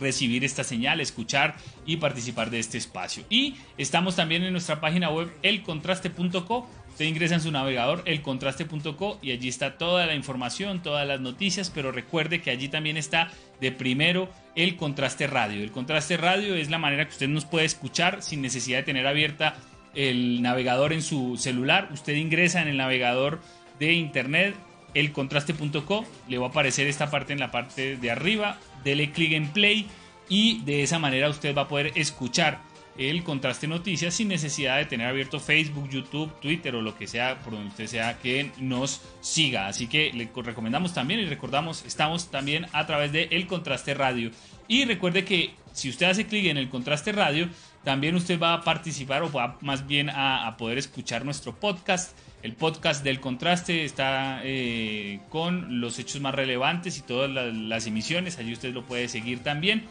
recibir 0.00 0.44
esta 0.44 0.64
señal, 0.64 1.00
escuchar 1.00 1.54
y 1.86 1.98
participar 1.98 2.50
de 2.50 2.58
este 2.58 2.76
espacio. 2.76 3.24
Y 3.30 3.54
estamos 3.78 4.16
también 4.16 4.42
en 4.42 4.52
nuestra 4.52 4.80
página 4.80 5.10
web 5.10 5.32
elcontraste.co. 5.42 6.68
Usted 6.94 7.06
ingresa 7.06 7.34
en 7.34 7.40
su 7.40 7.50
navegador 7.50 8.04
elcontraste.co 8.04 9.18
y 9.20 9.32
allí 9.32 9.48
está 9.48 9.78
toda 9.78 10.06
la 10.06 10.14
información, 10.14 10.80
todas 10.80 11.04
las 11.04 11.18
noticias, 11.18 11.68
pero 11.68 11.90
recuerde 11.90 12.40
que 12.40 12.52
allí 12.52 12.68
también 12.68 12.96
está 12.96 13.32
de 13.60 13.72
primero 13.72 14.28
el 14.54 14.76
contraste 14.76 15.26
radio. 15.26 15.64
El 15.64 15.72
contraste 15.72 16.16
radio 16.16 16.54
es 16.54 16.70
la 16.70 16.78
manera 16.78 17.04
que 17.04 17.10
usted 17.10 17.26
nos 17.26 17.46
puede 17.46 17.66
escuchar 17.66 18.22
sin 18.22 18.42
necesidad 18.42 18.78
de 18.78 18.84
tener 18.84 19.08
abierta 19.08 19.56
el 19.96 20.40
navegador 20.40 20.92
en 20.92 21.02
su 21.02 21.36
celular, 21.36 21.88
usted 21.92 22.14
ingresa 22.14 22.62
en 22.62 22.68
el 22.68 22.76
navegador 22.76 23.40
de 23.80 23.94
internet 23.94 24.54
elcontraste.co, 24.94 26.04
le 26.28 26.38
va 26.38 26.46
a 26.46 26.50
aparecer 26.50 26.86
esta 26.86 27.10
parte 27.10 27.32
en 27.32 27.40
la 27.40 27.50
parte 27.50 27.96
de 27.96 28.10
arriba, 28.12 28.60
dele 28.84 29.10
clic 29.10 29.32
en 29.32 29.48
play 29.48 29.88
y 30.28 30.62
de 30.62 30.84
esa 30.84 31.00
manera 31.00 31.28
usted 31.28 31.56
va 31.56 31.62
a 31.62 31.68
poder 31.68 31.90
escuchar 31.96 32.60
el 32.98 33.24
contraste 33.24 33.66
noticias 33.66 34.14
sin 34.14 34.28
necesidad 34.28 34.78
de 34.78 34.84
tener 34.84 35.08
abierto 35.08 35.40
Facebook, 35.40 35.88
YouTube, 35.88 36.32
Twitter 36.40 36.74
o 36.76 36.82
lo 36.82 36.96
que 36.96 37.06
sea 37.06 37.40
por 37.40 37.54
donde 37.54 37.68
usted 37.68 37.86
sea 37.86 38.18
que 38.18 38.50
nos 38.58 39.02
siga. 39.20 39.66
Así 39.66 39.86
que 39.86 40.12
le 40.12 40.30
recomendamos 40.42 40.94
también 40.94 41.20
y 41.20 41.26
recordamos, 41.26 41.84
estamos 41.84 42.30
también 42.30 42.66
a 42.72 42.86
través 42.86 43.12
de 43.12 43.28
El 43.30 43.46
Contraste 43.46 43.94
Radio. 43.94 44.30
Y 44.68 44.84
recuerde 44.84 45.24
que 45.24 45.50
si 45.72 45.90
usted 45.90 46.06
hace 46.06 46.26
clic 46.26 46.46
en 46.46 46.56
el 46.56 46.70
Contraste 46.70 47.12
Radio, 47.12 47.48
también 47.84 48.14
usted 48.14 48.40
va 48.40 48.54
a 48.54 48.62
participar 48.62 49.22
o 49.22 49.30
va 49.30 49.58
más 49.60 49.86
bien 49.86 50.08
a, 50.10 50.56
poder 50.56 50.78
escuchar 50.78 51.24
nuestro 51.24 51.54
podcast. 51.54 52.16
El 52.42 52.54
podcast 52.54 53.04
del 53.04 53.20
contraste 53.20 53.84
está 53.84 54.40
eh, 54.42 55.20
con 55.28 55.80
los 55.80 55.98
hechos 55.98 56.20
más 56.20 56.34
relevantes 56.34 56.98
y 56.98 57.02
todas 57.02 57.30
las, 57.30 57.86
emisiones. 57.86 58.38
Allí 58.38 58.52
usted 58.52 58.72
lo 58.72 58.84
puede 58.84 59.08
seguir 59.08 59.42
también. 59.42 59.84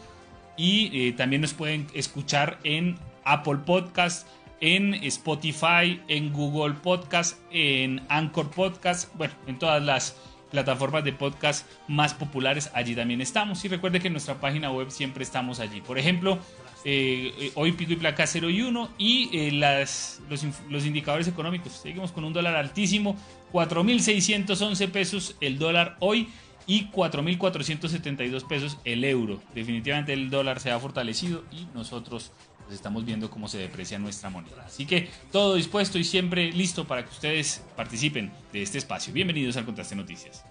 Y 0.56 1.08
eh, 1.08 1.12
también 1.12 1.42
nos 1.42 1.54
pueden 1.54 1.86
escuchar 1.94 2.58
en 2.64 2.96
Apple 3.24 3.58
Podcast, 3.66 4.26
en 4.60 4.94
Spotify, 4.94 6.00
en 6.08 6.32
Google 6.32 6.74
Podcast, 6.74 7.38
en 7.50 8.02
Anchor 8.08 8.50
Podcast, 8.50 9.14
bueno, 9.16 9.34
en 9.46 9.58
todas 9.58 9.82
las 9.82 10.16
plataformas 10.54 11.02
de 11.02 11.12
podcast 11.12 11.66
más 11.88 12.14
populares, 12.14 12.70
allí 12.74 12.94
también 12.94 13.20
estamos. 13.20 13.64
Y 13.64 13.68
recuerde 13.68 13.98
que 13.98 14.06
en 14.06 14.12
nuestra 14.12 14.40
página 14.40 14.70
web 14.70 14.90
siempre 14.90 15.24
estamos 15.24 15.58
allí. 15.58 15.80
Por 15.80 15.98
ejemplo, 15.98 16.38
eh, 16.84 17.50
hoy 17.54 17.72
pico 17.72 17.92
y 17.92 17.96
placa 17.96 18.26
0 18.26 18.50
y 18.50 18.62
1 18.62 18.90
y 18.96 19.30
eh, 19.32 19.52
las, 19.52 20.20
los, 20.28 20.86
indicadores 20.86 21.26
económicos. 21.26 21.72
Seguimos 21.72 22.12
con 22.12 22.24
un 22.24 22.32
dólar 22.32 22.54
altísimo, 22.54 23.16
4.611 23.52 24.90
pesos 24.90 25.36
el 25.40 25.58
dólar 25.58 25.96
hoy 25.98 26.28
y 26.66 26.90
4.472 26.90 28.46
pesos 28.46 28.78
el 28.84 29.04
euro. 29.04 29.40
Definitivamente 29.54 30.12
el 30.12 30.30
dólar 30.30 30.60
se 30.60 30.70
ha 30.70 30.78
fortalecido 30.78 31.44
y 31.52 31.66
nosotros 31.74 32.32
pues, 32.64 32.76
estamos 32.76 33.04
viendo 33.04 33.30
cómo 33.30 33.48
se 33.48 33.58
deprecia 33.58 33.98
nuestra 33.98 34.30
moneda. 34.30 34.64
Así 34.66 34.86
que 34.86 35.10
todo 35.30 35.54
dispuesto 35.54 35.98
y 35.98 36.04
siempre 36.04 36.52
listo 36.52 36.86
para 36.86 37.04
que 37.04 37.10
ustedes 37.10 37.62
participen 37.76 38.32
de 38.52 38.62
este 38.62 38.78
espacio. 38.78 39.12
Bienvenidos 39.12 39.56
al 39.56 39.64
Contraste 39.64 39.94
Noticias. 39.94 40.44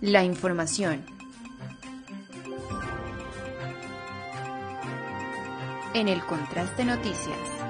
La 0.00 0.24
información 0.24 1.04
en 5.94 6.08
el 6.08 6.20
Contraste 6.24 6.84
Noticias. 6.84 7.61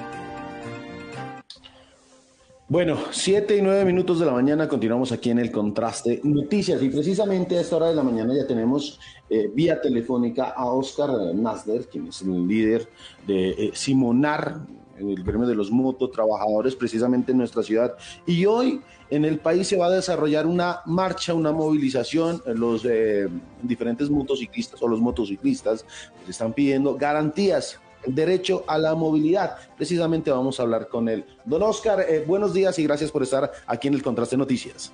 Bueno, 2.72 2.96
siete 3.10 3.54
y 3.54 3.60
nueve 3.60 3.84
minutos 3.84 4.18
de 4.18 4.24
la 4.24 4.32
mañana 4.32 4.66
continuamos 4.66 5.12
aquí 5.12 5.28
en 5.28 5.38
el 5.38 5.52
contraste 5.52 6.22
noticias 6.24 6.82
y 6.82 6.88
precisamente 6.88 7.58
a 7.58 7.60
esta 7.60 7.76
hora 7.76 7.88
de 7.88 7.94
la 7.94 8.02
mañana 8.02 8.34
ya 8.34 8.46
tenemos 8.46 8.98
eh, 9.28 9.50
vía 9.54 9.78
telefónica 9.78 10.54
a 10.56 10.64
Oscar 10.72 11.10
Nasder, 11.34 11.86
quien 11.86 12.06
es 12.06 12.22
el 12.22 12.48
líder 12.48 12.88
de 13.26 13.50
eh, 13.50 13.70
Simonar, 13.74 14.62
el 14.96 15.22
gremio 15.22 15.46
de 15.46 15.54
los 15.54 15.70
mototrabajadores 15.70 16.74
precisamente 16.74 17.32
en 17.32 17.38
nuestra 17.38 17.62
ciudad. 17.62 17.94
Y 18.24 18.46
hoy 18.46 18.80
en 19.10 19.26
el 19.26 19.38
país 19.38 19.68
se 19.68 19.76
va 19.76 19.88
a 19.88 19.90
desarrollar 19.90 20.46
una 20.46 20.80
marcha, 20.86 21.34
una 21.34 21.52
movilización. 21.52 22.40
Los 22.46 22.86
eh, 22.86 23.28
diferentes 23.62 24.08
motociclistas 24.08 24.82
o 24.82 24.88
los 24.88 24.98
motociclistas 24.98 25.84
están 26.26 26.54
pidiendo 26.54 26.96
garantías 26.96 27.81
derecho 28.06 28.64
a 28.66 28.78
la 28.78 28.94
movilidad. 28.94 29.56
Precisamente 29.76 30.30
vamos 30.30 30.58
a 30.58 30.62
hablar 30.62 30.88
con 30.88 31.08
él. 31.08 31.24
Don 31.44 31.62
Oscar, 31.62 32.00
eh, 32.08 32.24
buenos 32.26 32.52
días 32.52 32.78
y 32.78 32.84
gracias 32.84 33.10
por 33.10 33.22
estar 33.22 33.50
aquí 33.66 33.88
en 33.88 33.94
el 33.94 34.02
Contraste 34.02 34.36
Noticias. 34.36 34.92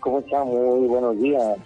¿Cómo 0.00 0.20
están? 0.20 0.46
Muy 0.46 0.88
buenos 0.88 1.20
días. 1.20 1.58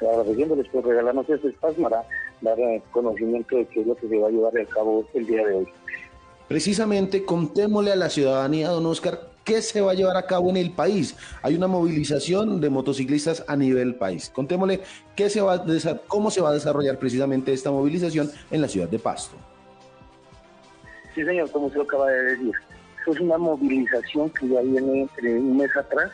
Agradeciéndoles 0.00 0.68
por 0.68 0.84
regalarnos 0.84 1.28
este 1.28 1.48
espacio 1.48 1.84
para 1.84 2.04
dar 2.40 2.58
eh, 2.58 2.82
conocimiento 2.90 3.56
de 3.56 3.66
qué 3.66 3.80
es 3.80 3.86
lo 3.86 3.94
que 3.94 4.08
se 4.08 4.18
va 4.18 4.28
a 4.28 4.30
llevar 4.30 4.58
a 4.58 4.64
cabo 4.66 5.04
el 5.14 5.26
día 5.26 5.46
de 5.46 5.54
hoy. 5.54 5.68
Precisamente 6.48 7.24
contémosle 7.24 7.92
a 7.92 7.96
la 7.96 8.10
ciudadanía, 8.10 8.70
don 8.70 8.86
Oscar, 8.86 9.20
qué 9.48 9.62
se 9.62 9.80
va 9.80 9.92
a 9.92 9.94
llevar 9.94 10.18
a 10.18 10.26
cabo 10.26 10.50
en 10.50 10.58
el 10.58 10.72
país. 10.72 11.16
Hay 11.40 11.54
una 11.54 11.66
movilización 11.66 12.60
de 12.60 12.68
motociclistas 12.68 13.42
a 13.48 13.56
nivel 13.56 13.94
país. 13.94 14.28
Contémosle 14.28 14.82
qué 15.16 15.30
se 15.30 15.40
va 15.40 15.54
a 15.54 15.64
cómo 16.06 16.30
se 16.30 16.42
va 16.42 16.50
a 16.50 16.52
desarrollar 16.52 16.98
precisamente 16.98 17.54
esta 17.54 17.70
movilización 17.70 18.30
en 18.50 18.60
la 18.60 18.68
ciudad 18.68 18.88
de 18.88 18.98
Pasto. 18.98 19.36
Sí, 21.14 21.24
señor, 21.24 21.50
como 21.50 21.66
usted 21.66 21.78
lo 21.78 21.84
acaba 21.84 22.10
de 22.10 22.22
decir. 22.24 22.52
Es 23.06 23.20
una 23.20 23.38
movilización 23.38 24.28
que 24.28 24.48
ya 24.48 24.60
viene 24.60 25.08
un 25.22 25.56
mes 25.56 25.74
atrás 25.74 26.10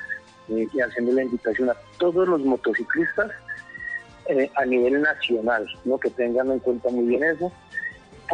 eh, 0.48 0.68
y 0.72 0.80
haciendo 0.80 1.10
la 1.10 1.24
invitación 1.24 1.70
a 1.70 1.76
todos 1.98 2.28
los 2.28 2.40
motociclistas 2.42 3.32
eh, 4.28 4.48
a 4.54 4.64
nivel 4.64 5.02
nacional, 5.02 5.66
¿no? 5.84 5.98
que 5.98 6.10
tengan 6.10 6.52
en 6.52 6.60
cuenta 6.60 6.88
muy 6.90 7.04
bien 7.06 7.24
eso 7.24 7.50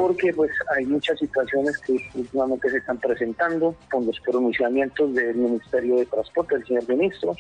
porque 0.00 0.33
pues 0.33 0.50
hay 0.75 0.87
muchas 0.87 1.19
situaciones 1.19 1.76
que 1.78 1.95
últimamente 2.14 2.71
se 2.71 2.78
están 2.78 2.99
presentando 2.99 3.75
con 3.90 4.07
los 4.07 4.19
pronunciamientos 4.21 5.12
del 5.14 5.37
Ministerio 5.37 5.97
de 5.97 6.07
Transporte, 6.07 6.57
del 6.57 6.66
señor 6.66 6.88
ministro, 6.88 7.37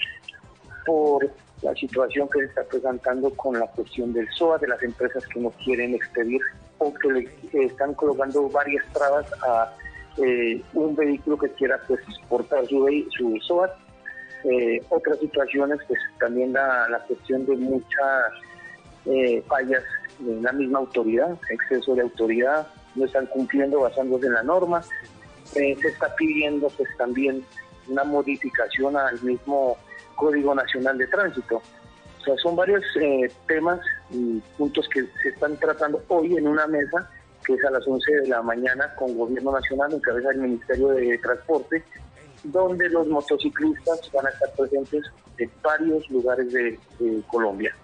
por 0.84 1.30
la 1.62 1.74
situación 1.74 2.28
que 2.28 2.40
se 2.40 2.44
está 2.46 2.64
presentando 2.64 3.30
con 3.30 3.58
la 3.58 3.66
cuestión 3.68 4.12
del 4.12 4.28
SOA, 4.32 4.58
de 4.58 4.68
las 4.68 4.82
empresas 4.82 5.26
que 5.28 5.40
no 5.40 5.50
quieren 5.64 5.94
expedir 5.94 6.42
o 6.76 6.92
que 6.92 7.08
le 7.08 7.64
están 7.64 7.94
colocando 7.94 8.46
varias 8.50 8.84
trabas 8.92 9.26
a 9.42 9.74
eh, 10.18 10.62
un 10.74 10.94
vehículo 10.94 11.38
que 11.38 11.48
quiera 11.52 11.80
pues 11.88 12.00
exportar 12.00 12.66
su, 12.66 12.86
su 13.16 13.38
SOA. 13.40 13.74
Eh, 14.44 14.82
otras 14.90 15.18
situaciones, 15.18 15.78
pues 15.88 15.98
también 16.18 16.52
la, 16.52 16.88
la 16.90 16.98
cuestión 17.06 17.46
de 17.46 17.56
muchas 17.56 18.32
eh, 19.06 19.42
fallas 19.48 19.82
en 20.20 20.42
la 20.42 20.52
misma 20.52 20.80
autoridad, 20.80 21.38
exceso 21.50 21.94
de 21.94 22.02
autoridad, 22.02 22.66
no 22.94 23.04
están 23.04 23.26
cumpliendo 23.26 23.80
basándose 23.80 24.26
en 24.26 24.34
la 24.34 24.42
norma. 24.42 24.82
Eh, 25.54 25.76
se 25.80 25.88
está 25.88 26.14
pidiendo 26.14 26.68
pues 26.76 26.88
también 26.96 27.44
una 27.88 28.04
modificación 28.04 28.96
al 28.96 29.20
mismo 29.22 29.76
Código 30.16 30.54
Nacional 30.54 30.98
de 30.98 31.06
Tránsito. 31.06 31.56
O 31.56 32.24
sea, 32.24 32.36
son 32.36 32.54
varios 32.54 32.84
eh, 33.00 33.30
temas 33.48 33.80
y 34.10 34.40
puntos 34.58 34.88
que 34.92 35.04
se 35.22 35.30
están 35.30 35.56
tratando 35.56 36.02
hoy 36.08 36.36
en 36.36 36.46
una 36.46 36.66
mesa 36.66 37.10
que 37.44 37.54
es 37.54 37.64
a 37.64 37.70
las 37.70 37.86
11 37.86 38.12
de 38.12 38.28
la 38.28 38.42
mañana 38.42 38.94
con 38.96 39.16
Gobierno 39.16 39.52
Nacional 39.52 39.94
en 39.94 40.00
cabeza 40.00 40.28
del 40.28 40.40
Ministerio 40.40 40.88
de 40.88 41.16
Transporte, 41.18 41.82
donde 42.44 42.86
los 42.90 43.08
motociclistas 43.08 44.10
van 44.12 44.26
a 44.26 44.28
estar 44.28 44.52
presentes 44.52 45.06
en 45.38 45.50
varios 45.62 46.08
lugares 46.10 46.52
de 46.52 46.78
Colombia. 47.28 47.74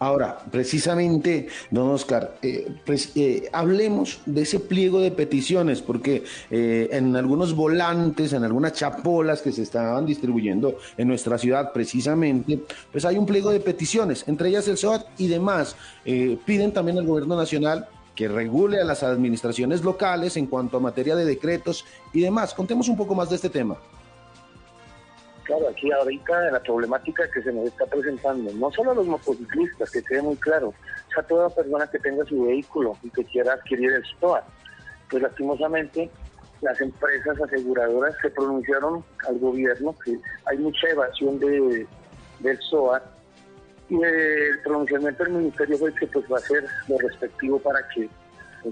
Ahora, 0.00 0.38
precisamente, 0.50 1.48
don 1.72 1.88
Oscar, 1.90 2.38
eh, 2.42 2.68
pues, 2.86 3.10
eh, 3.16 3.48
hablemos 3.52 4.20
de 4.26 4.42
ese 4.42 4.60
pliego 4.60 5.00
de 5.00 5.10
peticiones, 5.10 5.82
porque 5.82 6.22
eh, 6.50 6.88
en 6.92 7.16
algunos 7.16 7.54
volantes, 7.54 8.32
en 8.32 8.44
algunas 8.44 8.74
chapolas 8.74 9.42
que 9.42 9.50
se 9.50 9.62
estaban 9.62 10.06
distribuyendo 10.06 10.78
en 10.96 11.08
nuestra 11.08 11.36
ciudad, 11.36 11.72
precisamente, 11.72 12.60
pues 12.92 13.04
hay 13.04 13.18
un 13.18 13.26
pliego 13.26 13.50
de 13.50 13.58
peticiones, 13.58 14.24
entre 14.28 14.50
ellas 14.50 14.68
el 14.68 14.76
SOAT 14.76 15.04
y 15.18 15.26
demás. 15.26 15.74
piden 16.04 16.72
también 16.72 16.98
al 16.98 17.06
gobierno 17.06 17.36
nacional 17.36 17.88
que 18.14 18.28
regule 18.28 18.80
a 18.80 18.84
las 18.84 19.02
administraciones 19.02 19.82
locales 19.82 20.36
en 20.36 20.46
cuanto 20.46 20.76
a 20.76 20.80
materia 20.80 21.16
de 21.16 21.24
decretos 21.24 21.84
y 22.12 22.20
demás. 22.20 22.54
Contemos 22.54 22.88
un 22.88 22.96
poco 22.96 23.14
más 23.14 23.30
de 23.30 23.36
este 23.36 23.50
tema. 23.50 23.76
Claro, 25.48 25.66
aquí 25.70 25.90
ahorita 25.90 26.50
la 26.50 26.60
problemática 26.60 27.26
que 27.30 27.40
se 27.40 27.50
nos 27.50 27.68
está 27.68 27.86
presentando, 27.86 28.52
no 28.52 28.70
solo 28.70 28.90
a 28.90 28.94
los 28.96 29.06
motociclistas, 29.06 29.90
que 29.90 30.04
quede 30.04 30.20
muy 30.20 30.36
claro, 30.36 30.74
o 31.16 31.20
a 31.20 31.22
toda 31.22 31.48
persona 31.48 31.86
que 31.86 31.98
tenga 31.98 32.22
su 32.26 32.44
vehículo 32.44 32.94
y 33.02 33.08
que 33.08 33.24
quiera 33.24 33.54
adquirir 33.54 33.94
el 33.94 34.04
STOA. 34.04 34.44
Pues 35.08 35.22
lastimosamente 35.22 36.10
las 36.60 36.78
empresas 36.82 37.40
aseguradoras 37.40 38.14
se 38.20 38.28
pronunciaron 38.28 39.02
al 39.26 39.38
gobierno 39.38 39.94
que 40.04 40.18
hay 40.44 40.58
mucha 40.58 40.86
evasión 40.90 41.38
de, 41.38 41.86
del 42.40 42.58
SOA 42.68 43.02
y 43.88 44.02
el 44.02 44.60
pronunciamiento 44.62 45.24
del 45.24 45.32
ministerio 45.32 45.78
fue 45.78 45.94
que 45.94 46.08
pues 46.08 46.26
va 46.30 46.36
a 46.36 46.40
ser 46.40 46.66
lo 46.88 46.98
respectivo 46.98 47.58
para 47.58 47.88
que 47.88 48.06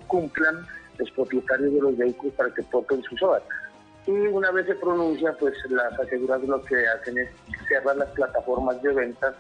cumplan 0.09 0.67
los 0.99 1.11
propietarios 1.12 1.73
de 1.73 1.81
los 1.81 1.97
vehículos 1.97 2.35
para 2.35 2.53
que 2.53 2.62
porten 2.65 3.03
su 3.05 3.17
SOA. 3.17 3.41
Y 4.07 4.11
una 4.11 4.53
vez 4.53 4.66
se 4.66 4.75
pronuncia, 4.77 5.37
pues 5.38 5.55
las 5.69 5.99
aseguradoras 5.99 6.49
lo 6.49 6.62
que 6.62 6.87
hacen 6.87 7.19
es 7.19 7.29
cerrar 7.69 7.97
las 7.97 8.09
plataformas 8.11 8.81
de 8.83 8.92
ventas 8.92 9.35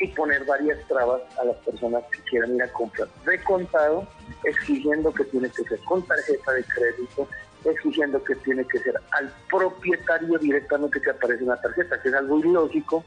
y 0.00 0.08
poner 0.08 0.44
varias 0.44 0.78
trabas 0.88 1.22
a 1.38 1.44
las 1.44 1.56
personas 1.58 2.02
que 2.10 2.22
quieran 2.22 2.56
ir 2.56 2.62
a 2.62 2.72
comprar 2.72 3.08
de 3.24 3.42
contado, 3.44 4.06
exigiendo 4.44 5.12
que 5.12 5.24
tiene 5.24 5.48
que 5.50 5.62
ser 5.64 5.78
con 5.84 6.02
tarjeta 6.02 6.52
de 6.52 6.64
crédito, 6.64 7.28
exigiendo 7.64 8.22
que 8.24 8.34
tiene 8.36 8.64
que 8.64 8.78
ser 8.80 8.94
al 9.12 9.32
propietario 9.48 10.38
directamente 10.38 11.00
que 11.00 11.10
aparece 11.10 11.42
en 11.42 11.50
la 11.50 11.60
tarjeta, 11.60 12.00
que 12.00 12.08
es 12.08 12.14
algo 12.14 12.38
ilógico, 12.40 13.04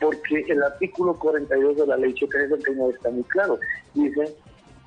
porque 0.00 0.44
el 0.48 0.62
artículo 0.62 1.18
42 1.18 1.76
de 1.76 1.86
la 1.86 1.96
ley 1.96 2.12
839 2.12 2.94
está 2.96 3.10
muy 3.10 3.24
claro. 3.24 3.58
Dice, 3.94 4.36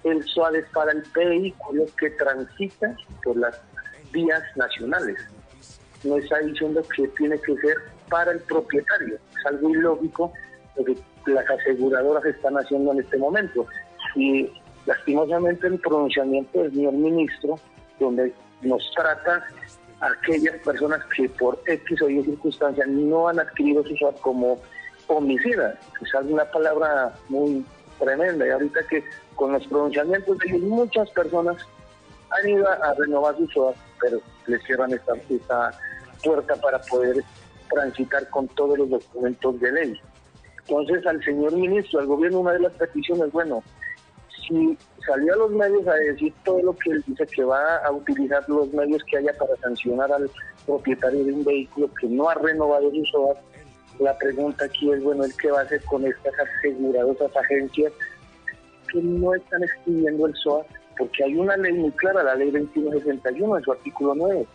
el 0.03 0.23
SOAD 0.23 0.55
es 0.55 0.69
para 0.69 0.91
el 0.91 1.03
vehículo 1.13 1.85
que 1.97 2.09
transita 2.11 2.95
por 3.23 3.37
las 3.37 3.61
vías 4.11 4.43
nacionales 4.55 5.17
no 6.03 6.17
está 6.17 6.39
diciendo 6.39 6.81
que 6.95 7.07
tiene 7.09 7.39
que 7.39 7.55
ser 7.57 7.75
para 8.09 8.31
el 8.31 8.39
propietario. 8.41 9.15
Es 9.15 9.45
algo 9.45 9.69
ilógico 9.69 10.31
lo 10.75 10.85
que 10.85 10.95
las 11.27 11.49
aseguradoras 11.49 12.25
están 12.25 12.55
haciendo 12.55 12.91
en 12.93 12.99
este 12.99 13.17
momento. 13.17 13.65
Y 14.15 14.51
lastimosamente 14.85 15.67
el 15.67 15.79
pronunciamiento 15.79 16.63
del 16.63 16.71
señor 16.71 16.93
ministro, 16.93 17.59
donde 17.99 18.33
nos 18.61 18.91
trata 18.95 19.45
a 19.99 20.07
aquellas 20.07 20.57
personas 20.59 21.03
que 21.15 21.29
por 21.29 21.59
X 21.65 22.01
o 22.01 22.09
Y 22.09 22.23
circunstancias 22.23 22.87
no 22.87 23.27
han 23.27 23.39
adquirido 23.39 23.83
su 23.83 23.95
SOAT 23.97 24.19
como 24.21 24.59
homicidas. 25.07 25.75
Es 26.01 26.13
una 26.23 26.45
palabra 26.45 27.13
muy 27.29 27.63
tremenda. 27.99 28.47
Y 28.47 28.49
ahorita 28.49 28.81
que 28.89 29.03
con 29.35 29.53
los 29.53 29.65
pronunciamientos 29.67 30.37
de 30.39 30.57
muchas 30.59 31.09
personas 31.11 31.57
han 32.31 32.49
ido 32.49 32.67
a, 32.67 32.93
renovar 32.97 33.37
su 33.37 33.47
SOAT, 33.47 33.75
pero 34.01 34.21
les 34.47 34.61
cierran 34.63 34.91
esta, 34.91 35.13
puerta 36.23 36.55
para 36.57 36.79
poder 36.81 37.23
transitar 37.69 38.29
con 38.29 38.47
todos 38.49 38.77
los 38.77 38.89
documentos 38.89 39.59
de 39.59 39.71
ley. 39.71 40.01
Entonces, 40.67 41.05
al 41.07 41.23
señor 41.23 41.53
ministro, 41.53 41.99
al 41.99 42.05
gobierno, 42.05 42.41
una 42.41 42.53
de 42.53 42.59
las 42.59 42.73
peticiones, 42.73 43.31
bueno, 43.31 43.63
si 44.47 44.77
salió 45.05 45.33
a 45.33 45.37
los 45.37 45.51
medios 45.51 45.87
a 45.87 45.95
decir 45.95 46.33
todo 46.43 46.61
lo 46.61 46.75
que 46.75 46.91
él 46.91 47.03
dice 47.07 47.25
que 47.25 47.43
va 47.43 47.77
a 47.77 47.91
utilizar 47.91 48.47
los 48.47 48.71
medios 48.73 49.03
que 49.09 49.17
haya 49.17 49.33
para 49.33 49.55
sancionar 49.57 50.11
al 50.11 50.29
propietario 50.65 51.23
de 51.25 51.33
un 51.33 51.43
vehículo 51.43 51.89
que 51.99 52.07
no 52.07 52.29
ha 52.29 52.35
renovado 52.35 52.91
su 52.91 53.05
SOAT, 53.05 53.37
la 53.99 54.17
pregunta 54.17 54.65
aquí 54.65 54.91
es, 54.91 55.03
bueno, 55.03 55.23
¿el 55.23 55.33
qué 55.37 55.51
va 55.51 55.59
a 55.59 55.63
hacer 55.63 55.83
con 55.85 56.05
estas 56.05 56.33
aseguradoras 56.39 57.35
agencias 57.35 57.93
que 58.91 59.01
no 59.01 59.33
están 59.33 59.63
escribiendo 59.63 60.27
el 60.27 60.35
SOAT? 60.35 60.67
Porque 61.01 61.23
hay 61.23 61.33
una 61.35 61.57
ley 61.57 61.73
muy 61.73 61.89
clara, 61.93 62.21
la 62.21 62.35
ley 62.35 62.51
2161 62.51 63.57
en 63.57 63.63
su 63.63 63.71
artículo 63.71 64.13
9, 64.13 64.45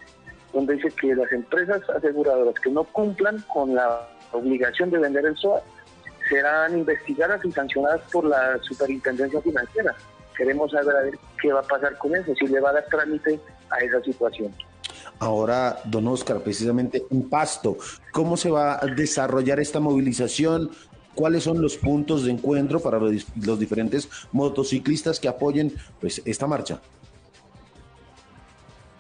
donde 0.53 0.75
dice 0.75 0.91
que 0.91 1.13
las 1.13 1.33
empresas 1.33 1.83
aseguradoras 1.91 2.55
que 2.61 2.71
no 2.71 2.85
cumplan 2.85 3.45
con 3.53 3.75
la 3.75 4.09
obligación 4.31 4.89
de 4.91 4.99
vender 4.99 5.27
el 5.27 5.37
SOA 5.37 5.61
serán 6.29 6.79
investigadas 6.79 7.45
y 7.45 7.51
sancionadas 7.51 8.01
por 8.13 8.27
la 8.27 8.61
Superintendencia 8.63 9.41
Financiera. 9.41 9.93
Queremos 10.37 10.71
saber 10.71 11.19
qué 11.43 11.53
va 11.53 11.59
a 11.59 11.65
pasar 11.65 11.99
con 11.99 12.15
eso, 12.15 12.33
si 12.37 12.47
le 12.47 12.61
va 12.61 12.71
a 12.71 12.75
dar 12.75 12.87
trámite 12.87 13.41
a 13.71 13.79
esa 13.79 14.01
situación. 14.03 14.55
Ahora, 15.19 15.81
don 15.83 16.07
Oscar, 16.07 16.43
precisamente 16.43 17.07
en 17.11 17.29
Pasto, 17.29 17.77
¿cómo 18.13 18.37
se 18.37 18.51
va 18.51 18.79
a 18.81 18.87
desarrollar 18.87 19.59
esta 19.59 19.81
movilización? 19.81 20.71
¿Cuáles 21.17 21.43
son 21.43 21.61
los 21.61 21.77
puntos 21.77 22.25
de 22.25 22.31
encuentro 22.31 22.79
para 22.79 23.01
los 23.01 23.59
diferentes 23.59 24.09
motociclistas 24.31 25.19
que 25.19 25.27
apoyen 25.27 25.73
pues, 26.01 26.23
esta 26.25 26.47
marcha? 26.47 26.81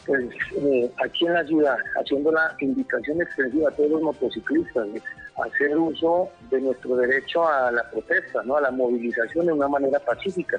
pues 0.06 0.24
eh, 0.56 0.90
aquí 1.04 1.26
en 1.26 1.34
la 1.34 1.44
ciudad, 1.44 1.76
haciendo 2.00 2.30
la 2.30 2.54
invitación 2.60 3.20
extensiva 3.20 3.68
a 3.68 3.72
todos 3.72 3.90
los 3.90 4.02
motociclistas 4.02 4.86
hacer 5.44 5.76
uso 5.76 6.30
de 6.50 6.60
nuestro 6.60 6.96
derecho 6.96 7.46
a 7.46 7.70
la 7.70 7.82
protesta, 7.90 8.42
¿no? 8.44 8.56
a 8.56 8.60
la 8.62 8.70
movilización 8.70 9.46
de 9.46 9.52
una 9.52 9.68
manera 9.68 9.98
pacífica. 9.98 10.58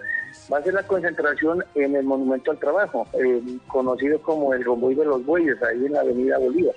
Va 0.51 0.59
a 0.59 0.63
ser 0.63 0.73
la 0.75 0.83
concentración 0.83 1.63
en 1.73 1.95
el 1.95 2.03
Monumento 2.03 2.51
al 2.51 2.59
Trabajo, 2.59 3.07
eh, 3.13 3.41
conocido 3.67 4.21
como 4.21 4.53
el 4.53 4.63
Romboy 4.63 4.93
de 4.93 5.05
los 5.05 5.25
Bueyes, 5.25 5.61
ahí 5.63 5.85
en 5.85 5.93
la 5.93 6.01
Avenida 6.01 6.37
Bolívar. 6.37 6.75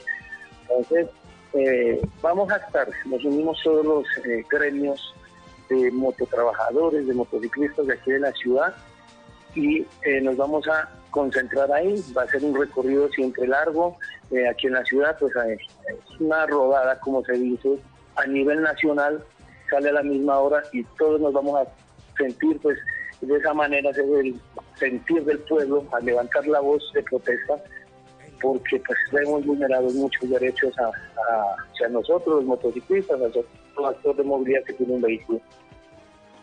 Entonces, 0.63 1.09
eh, 1.55 2.01
vamos 2.23 2.51
a 2.51 2.57
estar, 2.57 2.89
nos 3.07 3.25
unimos 3.25 3.61
todos 3.63 3.85
los 3.85 4.07
gremios 4.49 5.15
de 5.69 5.91
mototrabajadores, 5.93 7.07
de 7.07 7.15
motociclistas 7.15 7.87
de 7.87 7.95
aquí 7.95 8.13
de 8.13 8.21
la 8.21 8.33
ciudad 8.33 8.75
y 9.55 9.87
nos 10.23 10.37
vamos 10.37 10.67
a 10.69 10.89
concentrar 11.11 11.71
ahí. 11.73 12.03
Va 12.17 12.23
a 12.23 12.29
ser 12.29 12.45
un 12.45 12.59
recorrido 12.59 13.09
siempre 13.11 13.47
largo. 13.47 13.97
Eh, 14.31 14.49
aquí 14.49 14.69
en 14.69 14.75
la 14.75 14.85
ciudad, 14.85 15.17
pues 15.19 15.35
eh, 15.37 15.59
es 15.89 16.21
una 16.21 16.47
rodada, 16.47 16.99
como 17.01 17.25
se 17.25 17.33
dice, 17.33 17.79
a 18.17 18.27
nivel 18.27 18.63
nacional, 18.63 19.23
sale 19.69 19.91
a 19.91 19.95
la 19.95 20.03
misma 20.03 20.39
hora 20.39 20.63
y 20.73 20.85
todos 20.99 21.21
nos 21.21 21.33
vamos 21.33 21.61
a 21.61 22.17
sentir, 22.17 22.59
pues, 22.61 22.79
de 23.21 23.37
esa 23.37 23.53
manera, 23.53 23.91
el 23.91 24.35
sentir 24.77 25.25
del 25.25 25.39
pueblo, 25.41 25.85
a 25.93 26.01
levantar 26.01 26.47
la 26.47 26.61
voz 26.61 26.83
de 26.95 27.03
protesta, 27.03 27.55
porque 28.41 28.83
pues 28.87 28.99
hemos 29.23 29.45
vulnerado 29.45 29.91
muchos 29.91 30.29
derechos 30.29 30.73
a, 30.79 30.87
a, 30.87 31.89
nosotros, 31.89 32.37
los 32.37 32.45
motociclistas, 32.45 33.21
a 33.21 33.29
los 33.29 33.45
actores 33.89 34.17
de 34.19 34.25
movilidad 34.25 34.63
que 34.65 34.75
tienen 34.75 34.97
un 34.97 35.03
vehículo. 35.03 35.41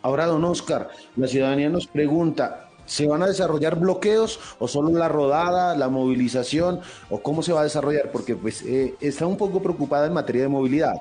Ahora, 0.01 0.25
don 0.25 0.43
Oscar, 0.45 0.89
la 1.15 1.27
ciudadanía 1.27 1.69
nos 1.69 1.87
pregunta, 1.87 2.67
¿Se 2.87 3.05
van 3.05 3.21
a 3.21 3.27
desarrollar 3.27 3.77
bloqueos 3.77 4.39
o 4.59 4.67
solo 4.69 4.97
la 4.97 5.09
rodada, 5.09 5.75
la 5.75 5.89
movilización 5.89 6.79
o 7.09 7.21
cómo 7.21 7.43
se 7.43 7.51
va 7.51 7.59
a 7.59 7.63
desarrollar? 7.63 8.11
Porque 8.13 8.33
pues 8.33 8.63
eh, 8.63 8.95
está 9.01 9.27
un 9.27 9.35
poco 9.35 9.61
preocupada 9.61 10.07
en 10.07 10.13
materia 10.13 10.43
de 10.43 10.47
movilidad. 10.47 10.93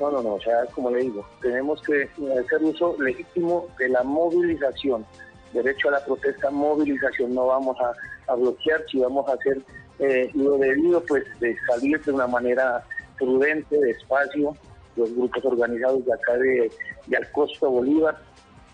No, 0.00 0.10
no, 0.10 0.22
no, 0.22 0.34
o 0.34 0.40
sea, 0.40 0.64
como 0.74 0.90
le 0.90 1.02
digo, 1.02 1.26
tenemos 1.42 1.80
que 1.82 2.04
hacer 2.04 2.62
uso 2.62 2.96
legítimo 2.98 3.66
de 3.78 3.90
la 3.90 4.02
movilización, 4.02 5.04
derecho 5.52 5.88
a 5.88 5.92
la 5.92 6.04
protesta, 6.04 6.50
movilización, 6.50 7.34
no 7.34 7.46
vamos 7.46 7.76
a, 7.78 7.92
bloquear, 8.28 8.84
si 8.90 8.98
vamos 8.98 9.28
a 9.28 9.34
hacer 9.34 9.60
eh, 9.98 10.30
lo 10.34 10.58
debido, 10.58 11.02
pues 11.04 11.24
de 11.40 11.56
salir 11.66 12.02
de 12.02 12.12
una 12.12 12.26
manera 12.26 12.84
prudente, 13.18 13.78
despacio, 13.78 14.56
los 14.96 15.14
grupos 15.14 15.44
organizados 15.44 16.04
de 16.04 16.12
acá 16.12 16.36
de, 16.36 16.70
de 17.06 17.16
Alcosto 17.16 17.70
Bolívar, 17.70 18.18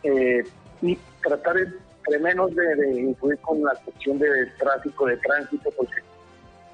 eh, 0.03 0.45
y 0.81 0.97
tratar 1.23 1.57
entre 1.59 2.19
menos 2.21 2.55
de, 2.55 2.77
de, 2.77 3.01
influir 3.01 3.39
con 3.41 3.63
la 3.63 3.75
cuestión 3.85 4.19
del 4.19 4.53
tráfico, 4.57 5.07
de 5.07 5.17
tránsito, 5.19 5.71
porque 5.77 6.01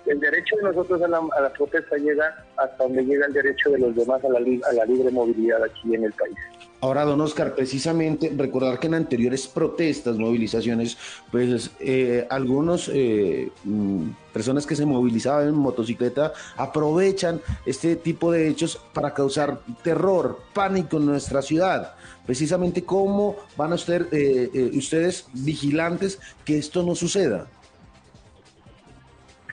el 0.06 0.20
derecho 0.20 0.56
de 0.56 0.62
nosotros 0.64 1.00
a 1.02 1.08
la, 1.08 1.52
protesta 1.52 1.96
llega 1.96 2.44
hasta 2.56 2.84
donde 2.84 3.04
llega 3.04 3.26
el 3.26 3.32
derecho 3.32 3.70
de 3.70 3.78
los 3.78 3.94
demás 3.94 4.22
a 4.24 4.28
la, 4.28 4.38
a 4.38 4.72
la 4.72 4.84
libre 4.84 5.10
movilidad 5.10 5.62
aquí 5.62 5.94
en 5.94 6.04
el 6.04 6.12
país. 6.12 6.36
Ahora, 6.84 7.04
don 7.04 7.20
Oscar, 7.22 7.54
precisamente 7.54 8.30
recordar 8.36 8.78
que 8.78 8.88
en 8.88 8.94
anteriores 8.94 9.48
protestas, 9.48 10.18
movilizaciones, 10.18 10.98
pues 11.30 11.70
eh, 11.80 12.26
algunos 12.28 12.90
eh, 12.92 13.50
mm, 13.64 14.10
personas 14.34 14.66
que 14.66 14.76
se 14.76 14.84
movilizaban 14.84 15.48
en 15.48 15.54
motocicleta 15.54 16.34
aprovechan 16.58 17.40
este 17.64 17.96
tipo 17.96 18.30
de 18.30 18.48
hechos 18.48 18.78
para 18.92 19.14
causar 19.14 19.60
terror, 19.82 20.40
pánico 20.52 20.98
en 20.98 21.06
nuestra 21.06 21.40
ciudad. 21.40 21.94
Precisamente 22.26 22.84
cómo 22.84 23.36
van 23.56 23.72
a 23.72 23.78
ser 23.78 24.08
eh, 24.12 24.50
eh, 24.52 24.70
ustedes 24.74 25.26
vigilantes 25.32 26.18
que 26.44 26.58
esto 26.58 26.82
no 26.82 26.94
suceda. 26.94 27.46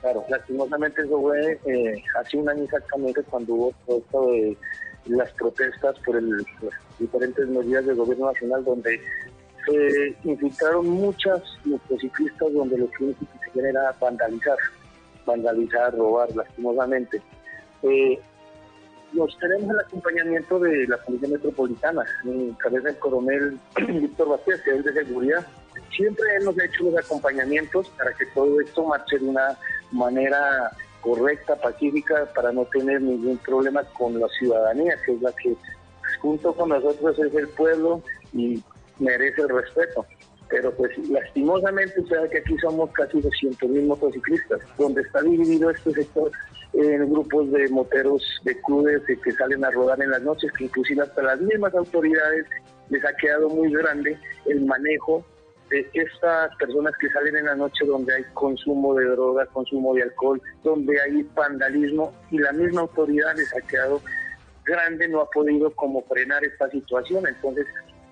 Claro, 0.02 0.24
lastimosamente 0.28 1.02
eso 1.02 1.20
fue 1.20 1.60
eh, 1.64 2.02
hace 2.18 2.36
un 2.36 2.48
año 2.48 2.64
exactamente 2.64 3.22
cuando 3.22 3.54
hubo 3.54 3.74
todo 3.86 3.98
esto 3.98 4.26
de 4.26 4.56
las 5.06 5.32
protestas 5.34 5.96
por 6.00 6.16
el, 6.16 6.44
diferentes 6.98 7.46
medidas 7.46 7.86
del 7.86 7.96
gobierno 7.96 8.26
nacional 8.32 8.64
donde 8.64 9.00
se 9.64 10.16
infiltraron 10.24 10.88
muchas 10.88 11.40
motociclistas 11.64 12.52
donde 12.52 12.78
lo 12.78 12.90
que 12.90 13.14
se 13.54 13.60
era 13.60 13.94
vandalizar, 14.00 14.56
vandalizar, 15.24 15.96
robar 15.96 16.34
lastimosamente. 16.34 17.22
Eh, 17.84 18.18
nos 19.12 19.38
tenemos 19.38 19.70
el 19.70 19.80
acompañamiento 19.80 20.58
de 20.58 20.88
la 20.88 20.96
Policía 20.96 21.28
Metropolitana, 21.28 22.04
en 22.24 22.54
cabeza 22.54 22.88
del 22.88 22.98
coronel 22.98 23.60
Víctor 23.86 24.30
Vázquez, 24.30 24.62
que 24.62 24.70
es 24.72 24.84
de 24.84 24.92
seguridad. 24.94 25.46
Siempre 25.94 26.24
él 26.38 26.44
nos 26.44 26.58
ha 26.58 26.64
hecho 26.64 26.84
los 26.84 26.96
acompañamientos 26.96 27.88
para 27.90 28.12
que 28.14 28.26
todo 28.34 28.60
esto 28.60 28.84
marche 28.84 29.18
de 29.18 29.26
una 29.26 29.56
manera 29.92 30.72
correcta, 31.00 31.56
pacífica, 31.56 32.26
para 32.34 32.52
no 32.52 32.64
tener 32.66 33.00
ningún 33.02 33.38
problema 33.38 33.82
con 33.98 34.18
la 34.18 34.28
ciudadanía, 34.28 34.96
que 35.04 35.12
es 35.12 35.22
la 35.22 35.32
que 35.32 35.54
junto 36.20 36.54
con 36.54 36.70
nosotros 36.70 37.18
es 37.18 37.34
el 37.34 37.48
pueblo 37.48 38.02
y 38.32 38.62
merece 38.98 39.46
respeto. 39.46 40.06
Pero 40.48 40.72
pues 40.74 40.96
lastimosamente 41.08 42.00
usted 42.00 42.28
que 42.30 42.38
aquí 42.38 42.56
somos 42.58 42.90
casi 42.92 43.20
200 43.20 43.68
mil 43.68 43.86
motociclistas, 43.86 44.60
donde 44.78 45.02
está 45.02 45.22
dividido 45.22 45.70
este 45.70 45.92
sector 45.92 46.30
en 46.74 47.10
grupos 47.10 47.50
de 47.50 47.68
moteros 47.68 48.22
de 48.44 48.60
clubes 48.62 49.02
que 49.04 49.32
salen 49.32 49.64
a 49.64 49.70
rodar 49.70 50.00
en 50.00 50.10
las 50.10 50.22
noches, 50.22 50.50
que 50.52 50.64
inclusive 50.64 51.02
hasta 51.02 51.22
las 51.22 51.40
mismas 51.40 51.74
autoridades 51.74 52.46
les 52.88 53.04
ha 53.04 53.14
quedado 53.14 53.48
muy 53.48 53.72
grande 53.72 54.18
el 54.46 54.64
manejo 54.64 55.24
estas 55.92 56.54
personas 56.56 56.92
que 56.98 57.08
salen 57.10 57.36
en 57.36 57.46
la 57.46 57.54
noche 57.54 57.84
donde 57.84 58.14
hay 58.14 58.24
consumo 58.34 58.94
de 58.94 59.06
droga, 59.06 59.46
consumo 59.46 59.94
de 59.94 60.02
alcohol, 60.02 60.40
donde 60.62 61.00
hay 61.00 61.22
vandalismo 61.34 62.12
y 62.30 62.38
la 62.38 62.52
misma 62.52 62.82
autoridad 62.82 63.34
les 63.36 63.54
ha 63.56 63.60
quedado 63.66 64.00
grande, 64.64 65.08
no 65.08 65.20
ha 65.20 65.30
podido 65.30 65.70
como 65.72 66.02
frenar 66.02 66.44
esta 66.44 66.70
situación. 66.70 67.26
Entonces, 67.26 67.66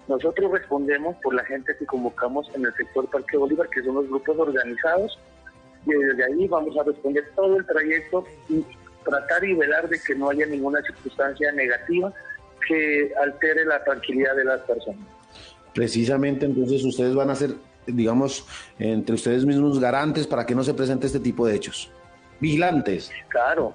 nosotros 0.09 0.51
respondemos 0.51 1.16
por 1.23 1.35
la 1.35 1.44
gente 1.44 1.77
que 1.79 1.87
convocamos 1.87 2.51
en 2.55 2.64
el 2.64 2.75
sector 2.75 3.09
Parque 3.11 3.37
Bolívar, 3.37 3.68
que 3.68 3.83
son 3.83 3.94
los 3.94 4.09
grupos 4.09 4.38
organizados, 4.38 5.18
y 5.87 5.92
desde 5.92 6.25
ahí 6.25 6.49
vamos 6.49 6.77
a 6.77 6.83
responder 6.83 7.25
todo 7.35 7.57
el 7.57 7.66
trayecto 7.66 8.25
y 8.49 8.64
tratar 9.05 9.44
y 9.44 9.55
velar 9.55 9.88
de 9.88 9.99
que 9.99 10.14
no 10.14 10.31
haya 10.31 10.46
ninguna 10.46 10.83
circunstancia 10.83 11.53
negativa 11.53 12.12
que 12.66 13.12
altere 13.23 13.64
la 13.64 13.83
tranquilidad 13.85 14.37
de 14.37 14.44
las 14.44 14.61
personas. 14.62 15.20
Precisamente 15.75 16.47
entonces 16.47 16.85
ustedes 16.85 17.15
van 17.15 17.31
a 17.31 17.35
ser, 17.35 17.55
digamos, 17.87 18.47
entre 18.79 19.15
ustedes 19.15 19.45
mismos 19.45 19.79
garantes 19.79 20.27
para 20.27 20.47
que 20.47 20.55
no 20.55 20.65
se 20.65 20.75
presente 20.75 21.07
este 21.07 21.21
tipo 21.21 21.47
de 21.47 21.57
hechos. 21.57 21.91
Vigilantes. 22.41 23.11
Claro, 23.29 23.75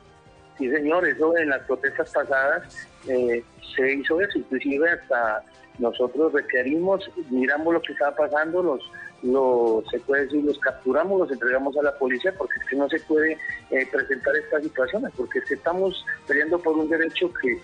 sí 0.58 0.70
señor, 0.70 1.08
eso 1.08 1.38
en 1.38 1.50
las 1.50 1.62
protestas 1.64 2.12
pasadas 2.12 2.88
eh, 3.08 3.44
se 3.76 3.94
hizo 3.94 4.20
eso, 4.22 4.40
inclusive 4.40 4.90
hasta 4.90 5.44
nosotros 5.78 6.34
requerimos, 6.34 7.10
miramos 7.30 7.74
lo 7.74 7.82
que 7.82 7.94
estaba 7.94 8.16
pasando, 8.16 8.64
los 8.64 8.82
los, 9.26 9.84
se 9.90 10.00
puede 10.02 10.26
decir, 10.26 10.44
los 10.44 10.60
capturamos, 10.60 11.20
los 11.20 11.32
entregamos 11.32 11.76
a 11.78 11.84
la 11.84 11.98
policía, 11.98 12.34
porque 12.38 12.60
es 12.60 12.66
que 12.68 12.76
no 12.76 12.88
se 12.90 13.00
puede 13.02 13.34
eh, 13.72 13.88
presentar 13.92 14.36
estas 14.36 14.64
situaciones, 14.64 15.12
porque 15.18 15.40
es 15.40 15.52
estamos 15.52 16.06
peleando 16.28 16.60
por 16.60 16.78
un 16.78 16.90
derecho 16.90 17.32
que 17.42 17.60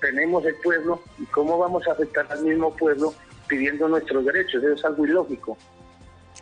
tenemos 0.00 0.44
el 0.44 0.54
pueblo 0.56 1.00
y 1.18 1.24
cómo 1.26 1.58
vamos 1.58 1.86
a 1.86 1.92
afectar 1.92 2.26
al 2.30 2.42
mismo 2.42 2.74
pueblo 2.74 3.14
pidiendo 3.46 3.88
nuestros 3.88 4.24
derechos, 4.24 4.62
eso 4.62 4.74
es 4.74 4.84
algo 4.84 5.06
ilógico. 5.06 5.56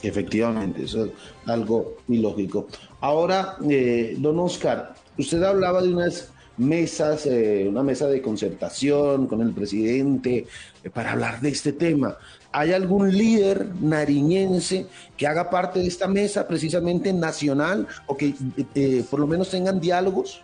Efectivamente, 0.02 0.84
eso 0.84 1.04
es 1.06 1.12
algo 1.46 1.98
ilógico. 2.08 2.66
Ahora, 3.00 3.56
eh, 3.68 4.16
don 4.18 4.38
Oscar, 4.40 4.94
usted 5.16 5.42
hablaba 5.42 5.82
de 5.82 5.92
unas 5.92 6.32
mesas, 6.56 7.26
eh, 7.26 7.66
una 7.68 7.82
mesa 7.82 8.08
de 8.08 8.20
concertación 8.20 9.26
con 9.26 9.40
el 9.40 9.52
presidente 9.52 10.46
para 10.92 11.12
hablar 11.12 11.40
de 11.40 11.50
este 11.50 11.72
tema. 11.72 12.16
¿Hay 12.52 12.72
algún 12.72 13.16
líder 13.16 13.68
nariñense 13.80 14.86
que 15.16 15.26
haga 15.26 15.48
parte 15.48 15.80
de 15.80 15.86
esta 15.86 16.06
mesa 16.06 16.46
precisamente 16.46 17.12
nacional 17.12 17.86
o 18.06 18.16
que 18.16 18.34
eh, 18.74 19.04
por 19.10 19.20
lo 19.20 19.26
menos 19.26 19.50
tengan 19.50 19.80
diálogos? 19.80 20.42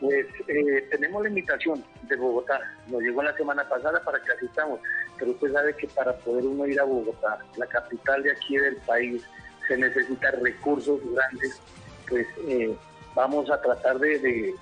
Pues 0.00 0.26
eh, 0.46 0.86
tenemos 0.90 1.22
la 1.22 1.28
invitación 1.28 1.84
de 2.02 2.16
Bogotá, 2.16 2.60
nos 2.86 3.02
llegó 3.02 3.22
la 3.22 3.36
semana 3.36 3.68
pasada 3.68 4.00
para 4.04 4.20
que 4.22 4.32
asistamos, 4.32 4.80
pero 5.18 5.32
usted 5.32 5.52
sabe 5.52 5.74
que 5.74 5.88
para 5.88 6.16
poder 6.18 6.44
uno 6.44 6.66
ir 6.66 6.80
a 6.80 6.84
Bogotá, 6.84 7.38
la 7.56 7.66
capital 7.66 8.22
de 8.22 8.30
aquí 8.30 8.56
del 8.56 8.76
país, 8.76 9.22
se 9.66 9.76
necesitan 9.76 10.34
recursos 10.42 11.00
grandes, 11.12 11.60
pues 12.08 12.26
eh, 12.46 12.74
vamos 13.14 13.50
a 13.50 13.60
tratar 13.60 13.98
de, 13.98 14.54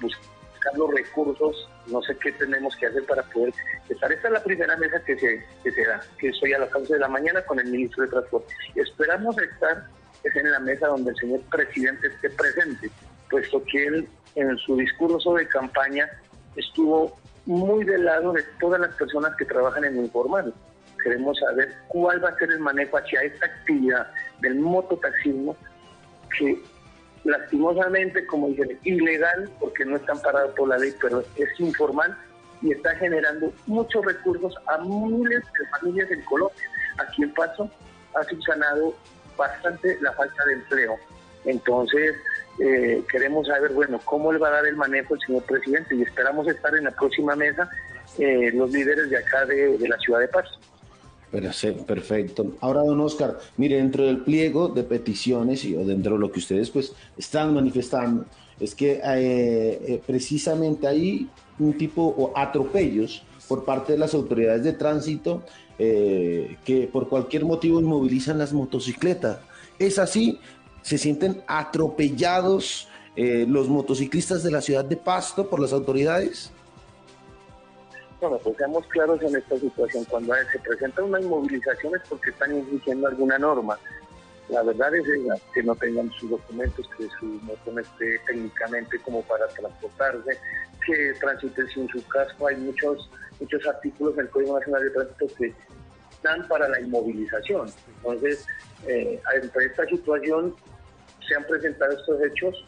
buscar 0.00 0.76
los 0.76 0.90
recursos, 0.92 1.68
no 1.86 2.02
sé 2.02 2.16
qué 2.18 2.32
tenemos 2.32 2.76
que 2.76 2.86
hacer 2.86 3.04
para 3.06 3.22
poder 3.22 3.54
estar. 3.88 4.12
Esta 4.12 4.28
es 4.28 4.34
la 4.34 4.42
primera 4.42 4.76
mesa 4.76 5.02
que 5.04 5.16
se, 5.18 5.44
que 5.62 5.70
se 5.70 5.86
da, 5.86 6.00
que 6.18 6.28
estoy 6.28 6.52
a 6.52 6.58
las 6.58 6.74
11 6.74 6.94
de 6.94 6.98
la 6.98 7.08
mañana 7.08 7.42
con 7.42 7.58
el 7.60 7.66
ministro 7.66 8.02
de 8.02 8.10
Transporte. 8.10 8.52
Esperamos 8.74 9.38
estar 9.38 9.86
es 10.24 10.36
en 10.36 10.50
la 10.50 10.60
mesa 10.60 10.86
donde 10.86 11.10
el 11.10 11.16
señor 11.16 11.40
presidente 11.50 12.06
esté 12.06 12.30
presente, 12.30 12.90
puesto 13.28 13.62
que 13.64 13.86
él 13.86 14.08
en 14.34 14.56
su 14.58 14.76
discurso 14.76 15.34
de 15.34 15.46
campaña 15.48 16.08
estuvo 16.56 17.16
muy 17.46 17.84
del 17.84 18.04
lado 18.04 18.32
de 18.32 18.42
todas 18.60 18.80
las 18.80 18.94
personas 18.94 19.34
que 19.36 19.44
trabajan 19.44 19.84
en 19.84 19.96
informal. 19.96 20.52
queremos 21.02 21.36
saber 21.38 21.74
cuál 21.88 22.24
va 22.24 22.28
a 22.28 22.38
ser 22.38 22.50
el 22.52 22.60
manejo 22.60 22.96
hacia 22.96 23.22
esta 23.22 23.46
actividad 23.46 24.06
del 24.40 24.60
mototaxismo 24.60 25.56
que 26.38 26.62
lastimosamente, 27.24 28.24
como 28.26 28.48
dicen, 28.48 28.78
ilegal, 28.84 29.50
porque 29.58 29.84
no 29.84 29.96
están 29.96 30.20
parados 30.20 30.54
por 30.54 30.68
la 30.68 30.78
ley, 30.78 30.92
pero 31.00 31.24
es 31.36 31.60
informal 31.60 32.16
y 32.62 32.72
está 32.72 32.94
generando 32.96 33.52
muchos 33.66 34.04
recursos 34.04 34.54
a 34.66 34.78
miles 34.78 35.42
de 35.58 35.66
familias 35.78 36.10
en 36.10 36.22
Colombia. 36.22 36.64
Aquí 36.98 37.22
en 37.22 37.34
Paso 37.34 37.68
ha 38.14 38.22
subsanado 38.24 38.94
bastante 39.36 39.98
la 40.00 40.12
falta 40.12 40.44
de 40.46 40.52
empleo. 40.54 40.96
Entonces, 41.44 42.14
eh, 42.58 43.02
queremos 43.10 43.46
saber, 43.46 43.72
bueno, 43.72 43.98
cómo 44.04 44.32
le 44.32 44.38
va 44.38 44.48
a 44.48 44.52
dar 44.52 44.66
el 44.66 44.76
manejo 44.76 45.14
el 45.14 45.20
señor 45.20 45.42
presidente 45.44 45.94
y 45.94 46.02
esperamos 46.02 46.46
estar 46.48 46.74
en 46.74 46.84
la 46.84 46.90
próxima 46.90 47.34
mesa 47.34 47.68
eh, 48.18 48.50
los 48.52 48.70
líderes 48.70 49.08
de 49.08 49.16
acá 49.16 49.46
de, 49.46 49.78
la 49.88 49.98
ciudad 49.98 50.20
de 50.20 50.28
Paso. 50.28 50.54
Perfecto. 51.86 52.54
Ahora, 52.60 52.82
don 52.82 53.00
Oscar, 53.00 53.38
mire, 53.56 53.76
dentro 53.76 54.04
del 54.04 54.18
pliego 54.18 54.68
de 54.68 54.82
peticiones 54.82 55.64
y 55.64 55.74
o 55.74 55.84
dentro 55.84 56.14
de 56.14 56.18
lo 56.18 56.30
que 56.30 56.40
ustedes 56.40 56.68
pues 56.68 56.92
están 57.16 57.54
manifestando, 57.54 58.26
es 58.60 58.74
que 58.74 59.00
eh, 59.02 60.02
precisamente 60.06 60.86
hay 60.86 61.30
un 61.58 61.72
tipo 61.78 62.02
o 62.02 62.32
atropellos 62.36 63.24
por 63.48 63.64
parte 63.64 63.92
de 63.92 63.98
las 63.98 64.12
autoridades 64.12 64.62
de 64.62 64.74
tránsito 64.74 65.42
que 65.78 66.88
por 66.92 67.08
cualquier 67.08 67.44
motivo 67.44 67.80
inmovilizan 67.80 68.38
las 68.38 68.52
motocicletas. 68.52 69.38
¿Es 69.80 69.98
así? 69.98 70.38
Se 70.82 70.98
sienten 70.98 71.42
atropellados 71.46 72.88
eh, 73.16 73.46
los 73.48 73.68
motociclistas 73.68 74.42
de 74.42 74.50
la 74.50 74.60
ciudad 74.60 74.84
de 74.84 74.96
Pasto 74.96 75.48
por 75.48 75.60
las 75.60 75.72
autoridades? 75.72 76.50
Bueno, 78.20 78.38
pues 78.38 78.56
seamos 78.56 78.86
claros 78.86 79.20
en 79.22 79.36
esta 79.36 79.58
situación. 79.58 80.04
Cuando 80.04 80.34
se 80.52 80.58
presenta 80.60 81.02
una 81.02 81.20
inmovilización 81.20 81.96
es 81.96 82.02
porque 82.08 82.30
están 82.30 82.56
infringiendo 82.56 83.08
alguna 83.08 83.38
norma. 83.38 83.78
La 84.48 84.62
verdad 84.62 84.94
es 84.94 85.04
que 85.54 85.62
no 85.62 85.74
tengan 85.74 86.10
sus 86.12 86.30
documentos, 86.30 86.88
que 86.96 87.08
su 87.18 87.26
moto 87.42 87.72
no 87.72 87.80
esté 87.80 88.18
técnicamente 88.26 88.98
como 89.00 89.22
para 89.22 89.48
transportarse, 89.48 90.38
que 90.86 91.14
transiten 91.20 91.66
sin 91.68 91.88
su 91.88 92.06
casco. 92.06 92.46
Hay 92.46 92.56
muchos 92.56 93.08
muchos 93.42 93.66
artículos 93.66 94.16
del 94.16 94.28
Código 94.30 94.58
Nacional 94.58 94.84
de 94.84 94.90
Tránsito 94.90 95.26
que 95.36 95.54
dan 96.22 96.46
para 96.48 96.68
la 96.68 96.80
inmovilización. 96.80 97.68
Entonces, 97.96 98.46
eh, 98.86 99.20
esta 99.60 99.86
situación, 99.86 100.54
se 101.32 101.38
han 101.38 101.44
presentado 101.44 101.92
estos 101.92 102.22
hechos, 102.22 102.64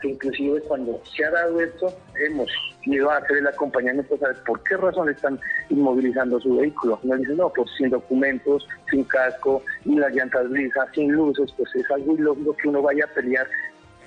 que 0.00 0.10
inclusive 0.10 0.60
cuando 0.62 1.02
se 1.04 1.24
ha 1.24 1.30
dado 1.30 1.60
esto, 1.60 1.92
hemos 2.24 2.48
ido 2.84 3.10
a 3.10 3.16
hacer 3.16 3.38
el 3.38 3.46
acompañamiento 3.48 4.16
para 4.16 4.32
saber 4.32 4.44
por 4.46 4.62
qué 4.62 4.76
razón 4.76 5.08
están 5.08 5.40
inmovilizando 5.68 6.38
su 6.40 6.56
vehículo. 6.56 7.00
Nos 7.02 7.18
dicen, 7.18 7.36
no, 7.36 7.52
pues 7.52 7.68
sin 7.76 7.90
documentos, 7.90 8.68
sin 8.90 9.02
casco, 9.04 9.62
ni 9.84 9.96
las 9.96 10.14
llantas 10.14 10.48
lisas, 10.50 10.88
sin 10.94 11.10
luces, 11.10 11.52
pues 11.56 11.74
es 11.74 11.90
algo 11.90 12.14
ilógico 12.14 12.56
que 12.56 12.68
uno 12.68 12.82
vaya 12.82 13.04
a 13.04 13.14
pelear 13.14 13.48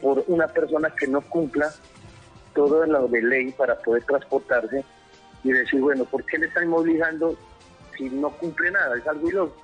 por 0.01 0.23
una 0.27 0.47
persona 0.47 0.89
que 0.97 1.07
no 1.07 1.19
cumpla 1.21 1.69
todo 2.55 2.85
lo 2.85 3.07
de 3.09 3.21
ley 3.21 3.51
para 3.51 3.75
poder 3.75 4.03
transportarse 4.03 4.85
y 5.43 5.51
decir, 5.51 5.81
bueno, 5.81 6.05
¿por 6.05 6.25
qué 6.25 6.37
le 6.37 6.47
están 6.47 6.63
inmovilizando 6.63 7.37
si 7.97 8.09
no 8.09 8.29
cumple 8.37 8.71
nada? 8.71 8.97
Es 8.97 9.05
algo 9.07 9.27
ilógico. 9.27 9.61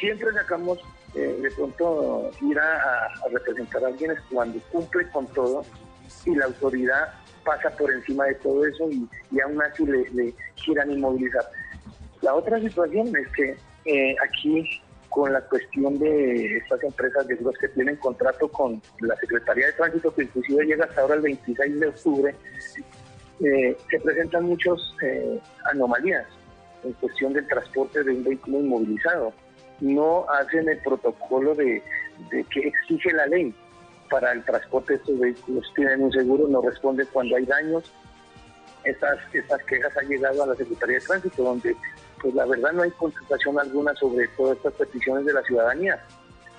Siempre 0.00 0.32
sacamos 0.32 0.78
eh, 1.14 1.38
de 1.40 1.50
pronto 1.52 2.30
ir 2.42 2.58
a, 2.58 3.08
representar 3.30 3.82
a 3.84 3.88
alguien 3.88 4.10
es 4.10 4.20
cuando 4.30 4.60
cumple 4.70 5.08
con 5.10 5.26
todo 5.28 5.64
y 6.26 6.34
la 6.34 6.44
autoridad 6.44 7.14
pasa 7.44 7.70
por 7.70 7.90
encima 7.90 8.26
de 8.26 8.34
todo 8.36 8.66
eso 8.66 8.90
y, 8.90 9.08
aún 9.40 9.60
así 9.62 9.86
le, 9.86 10.08
le, 10.10 10.34
quieran 10.62 10.90
inmovilizar. 10.90 11.44
La 12.20 12.34
otra 12.34 12.60
situación 12.60 13.08
es 13.16 13.28
que 13.32 13.56
eh, 13.86 14.16
aquí 14.22 14.82
con 15.08 15.32
la 15.32 15.40
cuestión 15.40 15.98
de 15.98 16.58
estas 16.58 16.82
empresas 16.82 17.26
de 17.26 17.36
grúas 17.36 17.56
que 17.58 17.68
tienen 17.68 17.96
contrato 17.96 18.46
con 18.48 18.82
la 19.00 19.16
Secretaría 19.16 19.66
de 19.66 19.72
Tránsito, 19.72 20.14
que 20.14 20.24
inclusive 20.24 20.66
llega 20.66 20.84
hasta 20.84 21.00
ahora 21.00 21.14
el 21.14 21.22
26 21.22 21.80
de 21.80 21.86
octubre, 21.86 22.34
eh, 23.40 23.76
se 23.90 24.00
presentan 24.00 24.44
muchas 24.44 24.78
anomalías 25.72 26.26
en 26.84 26.92
cuestión 26.94 27.32
del 27.32 27.46
transporte 27.48 28.04
de 28.04 28.10
un 28.10 28.24
vehículo 28.24 28.60
inmovilizado 28.60 29.32
no 29.80 30.26
hacen 30.30 30.68
el 30.68 30.78
protocolo 30.78 31.54
de, 31.54 31.82
que 32.50 32.60
exige 32.60 33.12
la 33.12 33.26
ley 33.26 33.54
para 34.10 34.32
el 34.32 34.44
transporte 34.44 34.94
de 34.94 34.98
estos 34.98 35.18
vehículos. 35.18 35.72
Tienen 35.74 36.02
un 36.02 36.12
seguro, 36.12 36.48
no 36.48 36.62
responde 36.62 37.06
cuando 37.06 37.36
hay 37.36 37.44
daños. 37.44 37.92
Estas, 38.84 39.18
estas 39.32 39.62
quejas 39.64 39.96
han 39.96 40.08
llegado 40.08 40.42
a 40.42 40.46
la 40.46 40.54
Secretaría 40.54 40.98
de 40.98 41.04
Tránsito, 41.04 41.42
donde 41.42 41.76
pues 42.20 42.34
la 42.34 42.46
verdad 42.46 42.72
no 42.72 42.82
hay 42.82 42.90
contestación 42.92 43.58
alguna 43.58 43.94
sobre 43.94 44.26
todas 44.28 44.56
estas 44.56 44.74
peticiones 44.74 45.24
de 45.26 45.32
la 45.32 45.42
ciudadanía. 45.42 46.02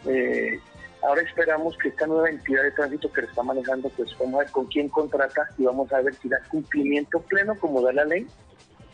Eh, 0.05 0.59
ahora 1.01 1.21
esperamos 1.21 1.77
que 1.77 1.89
esta 1.89 2.07
nueva 2.07 2.29
entidad 2.29 2.63
de 2.63 2.71
tránsito 2.71 3.11
que 3.11 3.21
lo 3.21 3.27
está 3.27 3.43
manejando, 3.43 3.89
pues 3.89 4.15
vamos 4.17 4.35
a 4.35 4.43
ver 4.43 4.51
con 4.51 4.65
quién 4.67 4.89
contrata 4.89 5.49
y 5.57 5.63
vamos 5.65 5.91
a 5.91 6.01
ver 6.01 6.13
si 6.15 6.29
da 6.29 6.39
cumplimiento 6.49 7.19
pleno 7.21 7.57
como 7.59 7.81
da 7.81 7.91
la 7.93 8.05
ley, 8.05 8.27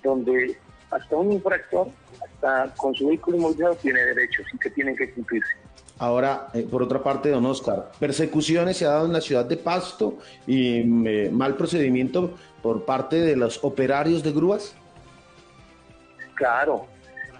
donde 0.04 0.58
hasta 0.92 1.16
un 1.16 1.32
infractor, 1.32 1.88
hasta 2.24 2.74
con 2.76 2.94
su 2.96 3.08
vehículo 3.08 3.38
inmovilizado, 3.38 3.76
tiene 3.76 4.02
derechos 4.02 4.46
y 4.54 4.58
que 4.58 4.70
tienen 4.70 4.96
que 4.96 5.12
cumplirse. 5.12 5.54
Ahora, 5.98 6.48
eh, 6.54 6.68
por 6.70 6.84
otra 6.84 7.02
parte, 7.02 7.30
don 7.30 7.46
Oscar, 7.46 7.92
persecuciones 8.00 8.78
se 8.78 8.86
ha 8.86 8.90
dado 8.90 9.06
en 9.06 9.14
la 9.14 9.22
ciudad 9.22 9.46
de 9.46 9.56
Pasto 9.56 10.18
y 10.46 10.80
eh, 11.08 11.30
mal 11.32 11.56
procedimiento 11.56 12.36
por 12.62 12.84
parte 12.84 13.22
de 13.22 13.36
los 13.38 13.64
operarios 13.64 14.22
de 14.22 14.34
grúas. 14.34 14.76
Claro, 16.36 16.86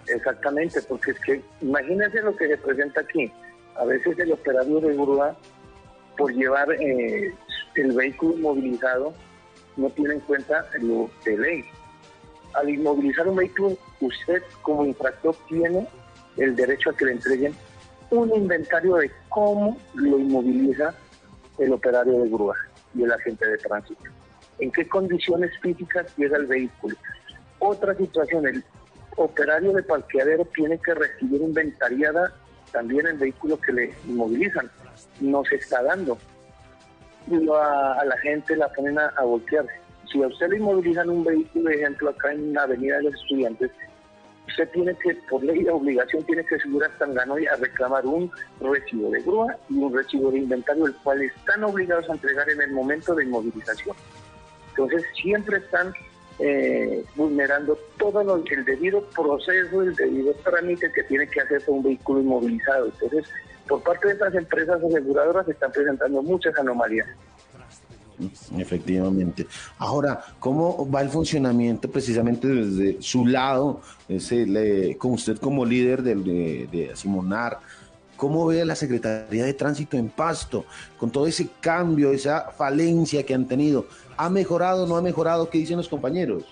exactamente, 0.06 0.80
porque 0.82 1.10
es 1.10 1.20
que 1.20 1.42
imagínense 1.60 2.22
lo 2.22 2.34
que 2.34 2.48
se 2.48 2.56
presenta 2.56 3.02
aquí. 3.02 3.30
A 3.74 3.84
veces 3.84 4.18
el 4.18 4.32
operario 4.32 4.80
de 4.80 4.94
grúa, 4.94 5.36
por 6.16 6.32
llevar 6.32 6.72
eh, 6.72 7.34
el 7.74 7.92
vehículo 7.92 8.38
inmovilizado, 8.38 9.12
no 9.76 9.90
tiene 9.90 10.14
en 10.14 10.20
cuenta 10.20 10.66
lo 10.80 11.10
de 11.26 11.36
ley 11.36 11.64
al 12.56 12.70
inmovilizar 12.70 13.28
un 13.28 13.36
vehículo, 13.36 13.76
usted 14.00 14.42
como 14.62 14.84
infractor 14.84 15.36
tiene 15.48 15.86
el 16.36 16.56
derecho 16.56 16.90
a 16.90 16.96
que 16.96 17.04
le 17.04 17.12
entreguen 17.12 17.54
un 18.10 18.32
inventario 18.34 18.96
de 18.96 19.10
cómo 19.28 19.76
lo 19.94 20.18
inmoviliza 20.18 20.94
el 21.58 21.72
operario 21.72 22.22
de 22.22 22.28
grúa 22.28 22.56
y 22.94 23.02
el 23.02 23.12
agente 23.12 23.46
de 23.46 23.58
tránsito. 23.58 24.02
En 24.58 24.70
qué 24.70 24.88
condiciones 24.88 25.50
físicas 25.60 26.06
llega 26.16 26.38
el 26.38 26.46
vehículo. 26.46 26.96
Otra 27.58 27.94
situación, 27.94 28.46
el 28.46 28.64
operario 29.16 29.72
de 29.72 29.82
parqueadero 29.82 30.44
tiene 30.54 30.78
que 30.78 30.94
recibir 30.94 31.42
inventariada 31.42 32.32
también 32.72 33.06
el 33.06 33.18
vehículo 33.18 33.60
que 33.60 33.72
le 33.72 33.94
inmovilizan. 34.06 34.70
No 35.20 35.44
se 35.44 35.56
está 35.56 35.82
dando. 35.82 36.16
Y 37.28 37.48
a, 37.50 38.04
la 38.04 38.18
gente 38.22 38.56
la 38.56 38.68
ponen 38.72 38.98
a, 38.98 39.06
a 39.16 39.24
voltearse 39.24 39.85
si 40.10 40.22
a 40.22 40.26
usted 40.26 40.48
le 40.48 40.56
inmovilizan 40.56 41.10
un 41.10 41.24
vehículo, 41.24 41.70
ejemplo, 41.70 42.10
acá 42.10 42.32
en 42.32 42.52
la 42.52 42.62
Avenida 42.62 42.96
de 42.96 43.04
los 43.04 43.14
Estudiantes, 43.14 43.70
usted 44.48 44.68
tiene 44.70 44.94
que, 44.96 45.14
por 45.28 45.42
ley 45.42 45.64
de 45.64 45.70
obligación, 45.70 46.24
tiene 46.24 46.44
que 46.44 46.58
subir 46.58 46.84
hasta 46.84 47.04
Tanganoy 47.06 47.46
a 47.46 47.56
reclamar 47.56 48.06
un 48.06 48.30
recibo 48.60 49.10
de 49.10 49.22
grúa 49.22 49.56
y 49.68 49.74
un 49.74 49.94
recibo 49.94 50.30
de 50.30 50.38
inventario, 50.38 50.86
el 50.86 50.94
cual 50.96 51.22
están 51.22 51.64
obligados 51.64 52.08
a 52.08 52.12
entregar 52.14 52.48
en 52.48 52.62
el 52.62 52.70
momento 52.70 53.14
de 53.14 53.24
inmovilización. 53.24 53.96
Entonces, 54.70 55.04
siempre 55.20 55.58
están 55.58 55.92
eh, 56.38 57.02
vulnerando 57.14 57.78
todo 57.98 58.22
lo, 58.22 58.36
el 58.36 58.64
debido 58.64 59.02
proceso, 59.14 59.82
el 59.82 59.94
debido 59.94 60.34
trámite 60.34 60.92
que 60.92 61.02
tiene 61.04 61.26
que 61.28 61.40
hacer 61.40 61.62
un 61.66 61.82
vehículo 61.82 62.20
inmovilizado. 62.20 62.86
Entonces, 62.86 63.26
por 63.66 63.82
parte 63.82 64.08
de 64.08 64.12
estas 64.14 64.34
empresas 64.34 64.82
aseguradoras 64.82 65.46
se 65.46 65.52
están 65.52 65.72
presentando 65.72 66.22
muchas 66.22 66.56
anomalías. 66.58 67.08
Efectivamente. 68.56 69.46
Ahora, 69.78 70.22
¿cómo 70.38 70.88
va 70.90 71.02
el 71.02 71.08
funcionamiento 71.08 71.90
precisamente 71.90 72.48
desde 72.48 73.02
su 73.02 73.26
lado, 73.26 73.80
ese, 74.08 74.96
con 74.98 75.12
usted 75.12 75.38
como 75.38 75.64
líder 75.64 76.02
de, 76.02 76.14
de, 76.70 76.96
Simonar? 76.96 77.58
¿Cómo 78.16 78.46
ve 78.46 78.64
la 78.64 78.74
Secretaría 78.74 79.44
de 79.44 79.52
Tránsito 79.52 79.98
en 79.98 80.08
Pasto 80.08 80.64
con 80.98 81.10
todo 81.10 81.26
ese 81.26 81.48
cambio, 81.60 82.12
esa 82.12 82.50
falencia 82.52 83.24
que 83.24 83.34
han 83.34 83.46
tenido? 83.46 83.86
¿Ha 84.16 84.30
mejorado, 84.30 84.86
no 84.86 84.96
ha 84.96 85.02
mejorado? 85.02 85.50
¿Qué 85.50 85.58
dicen 85.58 85.76
los 85.76 85.88
compañeros? 85.88 86.44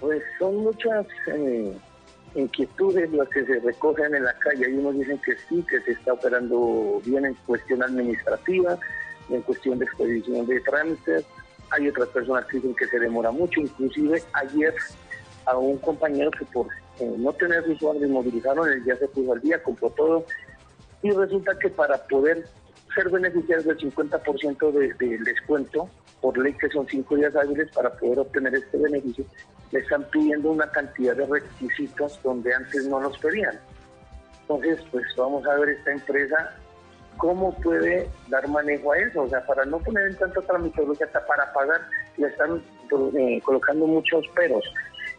Pues 0.00 0.22
son 0.38 0.56
muchas 0.56 1.06
eh, 1.26 1.72
inquietudes 2.34 3.12
las 3.12 3.28
que 3.28 3.44
se 3.44 3.60
recogen 3.60 4.14
en 4.14 4.24
la 4.24 4.32
calle. 4.38 4.66
Hay 4.66 4.74
unos 4.74 4.94
dicen 4.94 5.18
que 5.18 5.36
sí, 5.48 5.64
que 5.68 5.80
se 5.82 5.92
está 5.92 6.12
operando 6.12 7.00
bien 7.04 7.26
en 7.26 7.34
cuestión 7.46 7.82
administrativa, 7.82 8.78
en 9.30 9.42
cuestión 9.42 9.78
de 9.78 9.84
expedición 9.84 10.46
de 10.46 10.60
trámites. 10.60 11.24
Hay 11.70 11.88
otras 11.88 12.08
personas 12.08 12.46
que 12.46 12.56
dicen 12.56 12.74
que 12.74 12.86
se 12.86 12.98
demora 12.98 13.30
mucho. 13.30 13.60
Inclusive 13.60 14.22
ayer 14.32 14.74
a 15.46 15.56
un 15.56 15.78
compañero 15.78 16.30
que 16.30 16.44
por 16.46 16.66
eh, 16.98 17.14
no 17.18 17.32
tener 17.32 17.64
su 17.64 17.72
usuario 17.72 18.08
movilizaron, 18.08 18.68
él 18.68 18.84
ya 18.84 18.96
se 18.96 19.08
puso 19.08 19.32
al 19.32 19.40
día, 19.40 19.62
compró 19.62 19.90
todo. 19.90 20.24
Y 21.02 21.10
resulta 21.10 21.58
que 21.58 21.70
para 21.70 21.96
poder 22.06 22.46
ser 22.94 23.08
beneficiario 23.08 23.64
del 23.64 23.78
50% 23.78 24.72
del 24.98 25.24
descuento, 25.24 25.88
por 26.20 26.36
ley 26.36 26.52
que 26.54 26.68
son 26.68 26.86
cinco 26.88 27.16
días 27.16 27.34
hábiles 27.34 27.70
para 27.72 27.92
poder 27.96 28.18
obtener 28.18 28.54
este 28.54 28.76
beneficio, 28.76 29.24
le 29.72 29.80
están 29.80 30.04
pidiendo 30.10 30.50
una 30.50 30.70
cantidad 30.70 31.16
de 31.16 31.26
requisitos 31.26 32.20
donde 32.22 32.52
antes 32.52 32.86
no 32.86 33.00
los 33.00 33.16
pedían. 33.18 33.58
Entonces, 34.42 34.80
pues 34.90 35.04
vamos 35.16 35.46
a 35.46 35.54
ver 35.54 35.70
esta 35.70 35.92
empresa 35.92 36.59
cómo 37.20 37.54
puede 37.60 38.08
dar 38.28 38.48
manejo 38.48 38.92
a 38.92 38.98
eso, 38.98 39.22
o 39.22 39.28
sea, 39.28 39.44
para 39.44 39.64
no 39.66 39.78
poner 39.78 40.06
en 40.06 40.16
tanta 40.16 40.40
tramitología, 40.40 41.06
hasta 41.06 41.24
para 41.26 41.52
pagar, 41.52 41.82
le 42.16 42.28
están 42.28 42.62
eh, 43.16 43.40
colocando 43.44 43.86
muchos 43.86 44.26
peros. 44.34 44.64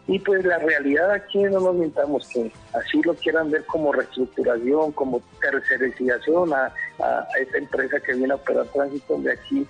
Y 0.08 0.18
pues 0.18 0.44
la 0.44 0.58
realidad 0.58 1.12
aquí 1.12 1.38
no 1.44 1.60
nos 1.60 1.76
mentamos 1.76 2.28
que 2.30 2.52
así 2.74 3.02
lo 3.04 3.14
quieran 3.14 3.52
ver 3.52 3.64
como 3.68 3.94
reestructuración, 3.94 4.92
como 4.94 5.22
tercerización 5.40 6.52
a, 6.54 6.74
a, 7.00 7.28
esta 7.40 7.60
empresa 7.60 8.00
que 8.00 8.16
viene 8.16 8.34
a 8.34 8.38
operar 8.38 8.66
tránsito 8.74 9.20
de 9.20 9.34
aquí. 9.34 9.68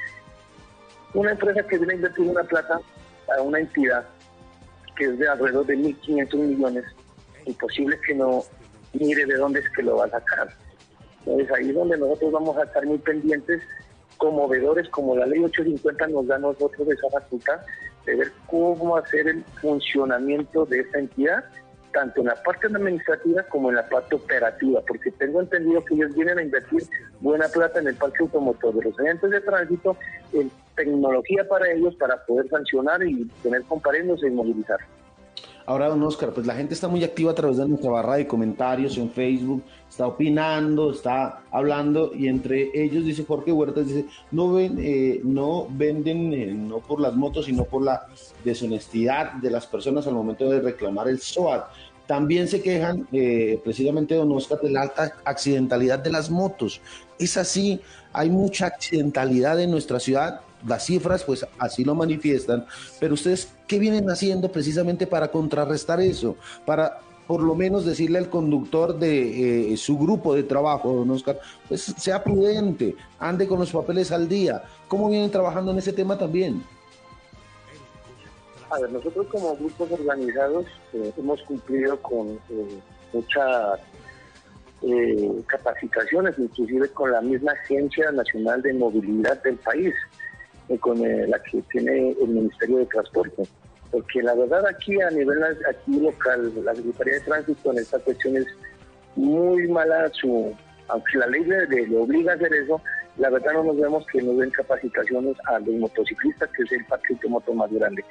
Una 1.13 1.31
empresa 1.31 1.61
que 1.63 1.77
viene 1.77 1.93
a 1.93 1.95
invertir 1.97 2.29
una 2.29 2.43
plata 2.43 2.79
a 3.37 3.41
una 3.41 3.59
entidad 3.59 4.05
que 4.95 5.03
es 5.05 5.19
de 5.19 5.27
alrededor 5.27 5.65
de 5.65 5.77
1.500 5.77 6.35
millones, 6.37 6.85
imposible 7.45 7.99
que 8.07 8.15
no 8.15 8.41
mire 8.93 9.25
de 9.25 9.35
dónde 9.35 9.59
es 9.59 9.69
que 9.71 9.83
lo 9.83 9.97
va 9.97 10.05
a 10.05 10.09
sacar. 10.09 10.49
Entonces 11.25 11.51
ahí 11.51 11.69
es 11.69 11.75
donde 11.75 11.97
nosotros 11.97 12.31
vamos 12.31 12.57
a 12.57 12.63
estar 12.63 12.85
muy 12.85 12.97
pendientes 12.97 13.61
como 14.17 14.47
vedores, 14.47 14.87
como 14.89 15.15
la 15.15 15.25
ley 15.25 15.43
850 15.43 16.07
nos 16.07 16.27
da 16.27 16.35
a 16.35 16.39
nosotros 16.39 16.87
esa 16.87 17.09
facultad 17.09 17.59
de 18.05 18.15
ver 18.15 18.31
cómo 18.47 18.97
hacer 18.97 19.27
el 19.27 19.43
funcionamiento 19.61 20.65
de 20.65 20.81
esta 20.81 20.99
entidad, 20.99 21.43
tanto 21.91 22.21
en 22.21 22.27
la 22.27 22.35
parte 22.35 22.67
administrativa 22.67 23.43
como 23.43 23.69
en 23.69 23.75
la 23.75 23.89
parte 23.89 24.15
operativa, 24.15 24.81
porque 24.87 25.11
tengo 25.11 25.41
entendido 25.41 25.83
que 25.83 25.95
ellos 25.95 26.13
vienen 26.15 26.37
a 26.37 26.43
invertir 26.43 26.83
buena 27.19 27.47
plata 27.47 27.79
en 27.79 27.87
el 27.87 27.95
parque 27.95 28.19
automotor 28.21 28.75
de 28.75 28.83
los 28.83 28.99
agentes 28.99 29.29
de 29.29 29.41
tránsito, 29.41 29.97
en 30.33 30.51
tecnología 30.75 31.47
para 31.47 31.71
ellos, 31.71 31.95
para 31.95 32.23
poder 32.25 32.47
sancionar 32.49 33.03
y 33.03 33.25
tener 33.43 33.63
comparendos 33.63 34.23
y 34.23 34.29
movilizar. 34.29 34.79
Ahora, 35.71 35.87
don 35.87 36.03
Oscar, 36.03 36.33
pues 36.33 36.45
la 36.45 36.53
gente 36.53 36.73
está 36.73 36.89
muy 36.89 37.01
activa 37.01 37.31
a 37.31 37.33
través 37.33 37.55
de 37.55 37.65
nuestra 37.65 37.89
barra 37.89 38.15
de 38.15 38.27
comentarios 38.27 38.97
en 38.97 39.09
Facebook, 39.09 39.63
está 39.89 40.05
opinando, 40.05 40.91
está 40.91 41.43
hablando 41.49 42.11
y 42.13 42.27
entre 42.27 42.71
ellos 42.73 43.05
dice 43.05 43.23
Jorge 43.23 43.53
Huertas, 43.53 43.87
dice, 43.87 44.05
no, 44.31 44.51
ven, 44.51 44.77
eh, 44.81 45.21
no 45.23 45.67
venden 45.69 46.33
eh, 46.33 46.47
no 46.47 46.79
por 46.79 46.99
las 46.99 47.15
motos, 47.15 47.45
sino 47.45 47.63
por 47.63 47.83
la 47.83 48.05
deshonestidad 48.43 49.31
de 49.35 49.49
las 49.49 49.65
personas 49.65 50.05
al 50.07 50.13
momento 50.13 50.49
de 50.49 50.59
reclamar 50.59 51.07
el 51.07 51.21
SOAT. 51.21 51.63
También 52.05 52.49
se 52.49 52.61
quejan 52.61 53.07
eh, 53.13 53.57
precisamente, 53.63 54.15
don 54.15 54.29
Oscar, 54.33 54.59
de 54.59 54.71
la 54.71 54.81
alta 54.81 55.13
accidentalidad 55.23 55.99
de 55.99 56.11
las 56.11 56.29
motos. 56.29 56.81
Es 57.17 57.37
así, 57.37 57.79
hay 58.11 58.29
mucha 58.29 58.65
accidentalidad 58.65 59.57
en 59.61 59.71
nuestra 59.71 60.01
ciudad, 60.01 60.41
las 60.67 60.85
cifras 60.85 61.23
pues 61.23 61.45
así 61.57 61.83
lo 61.83 61.95
manifiestan, 61.95 62.65
pero 62.99 63.13
ustedes, 63.13 63.53
¿qué 63.67 63.79
vienen 63.79 64.09
haciendo 64.09 64.51
precisamente 64.51 65.07
para 65.07 65.29
contrarrestar 65.31 66.01
eso? 66.01 66.35
Para 66.65 66.99
por 67.31 67.43
lo 67.43 67.55
menos 67.55 67.85
decirle 67.85 68.17
al 68.17 68.29
conductor 68.29 68.99
de 68.99 69.71
eh, 69.71 69.77
su 69.77 69.97
grupo 69.97 70.35
de 70.35 70.43
trabajo, 70.43 70.91
don 70.91 71.11
Oscar, 71.11 71.39
pues 71.67 71.81
sea 71.81 72.21
prudente, 72.21 72.93
ande 73.19 73.47
con 73.47 73.59
los 73.59 73.71
papeles 73.71 74.11
al 74.11 74.27
día. 74.27 74.63
¿Cómo 74.89 75.09
vienen 75.09 75.31
trabajando 75.31 75.71
en 75.71 75.77
ese 75.77 75.93
tema 75.93 76.17
también? 76.17 76.61
A 78.69 78.79
ver, 78.79 78.91
nosotros 78.91 79.27
como 79.27 79.55
grupos 79.55 79.91
organizados 79.91 80.65
eh, 80.91 81.13
hemos 81.17 81.41
cumplido 81.43 82.01
con 82.01 82.31
eh, 82.49 82.79
muchas 83.13 83.79
capacitaciones, 85.45 86.33
inclusive 86.39 86.89
con 86.89 87.11
la 87.11 87.21
misma 87.21 87.51
Agencia 87.51 88.11
Nacional 88.11 88.61
de 88.63 88.73
Movilidad 88.73 89.41
del 89.43 89.55
país. 89.57 89.93
Eh, 90.71 90.79
con 90.79 91.05
eh, 91.05 91.27
la 91.27 91.37
que 91.43 91.61
tiene 91.63 92.11
el 92.11 92.27
Ministerio 92.29 92.77
de 92.77 92.85
Transporte. 92.85 93.43
Porque 93.91 94.21
la 94.21 94.33
verdad 94.35 94.65
aquí 94.65 95.01
a 95.01 95.09
nivel 95.09 95.43
aquí 95.43 95.99
local, 95.99 96.53
la 96.63 96.73
Secretaría 96.73 97.15
de 97.15 97.19
Tránsito 97.19 97.71
en 97.71 97.79
esta 97.79 97.99
cuestión 97.99 98.37
es 98.37 98.45
muy 99.17 99.67
mala 99.67 100.09
su, 100.13 100.55
aunque 100.87 101.17
la 101.17 101.27
ley 101.27 101.43
le, 101.43 101.97
obliga 101.97 102.31
a 102.31 102.35
hacer 102.35 102.53
eso, 102.53 102.81
la 103.17 103.29
verdad 103.29 103.51
no 103.53 103.65
nos 103.65 103.77
vemos 103.77 104.05
que 104.07 104.21
nos 104.21 104.37
den 104.37 104.49
capacitaciones 104.51 105.35
a 105.47 105.59
los 105.59 105.75
motociclistas, 105.75 106.49
que 106.55 106.63
es 106.63 106.71
el 106.71 106.85
parque 106.85 107.15
automotor 107.15 107.55
más 107.55 107.71
grande. 107.73 108.05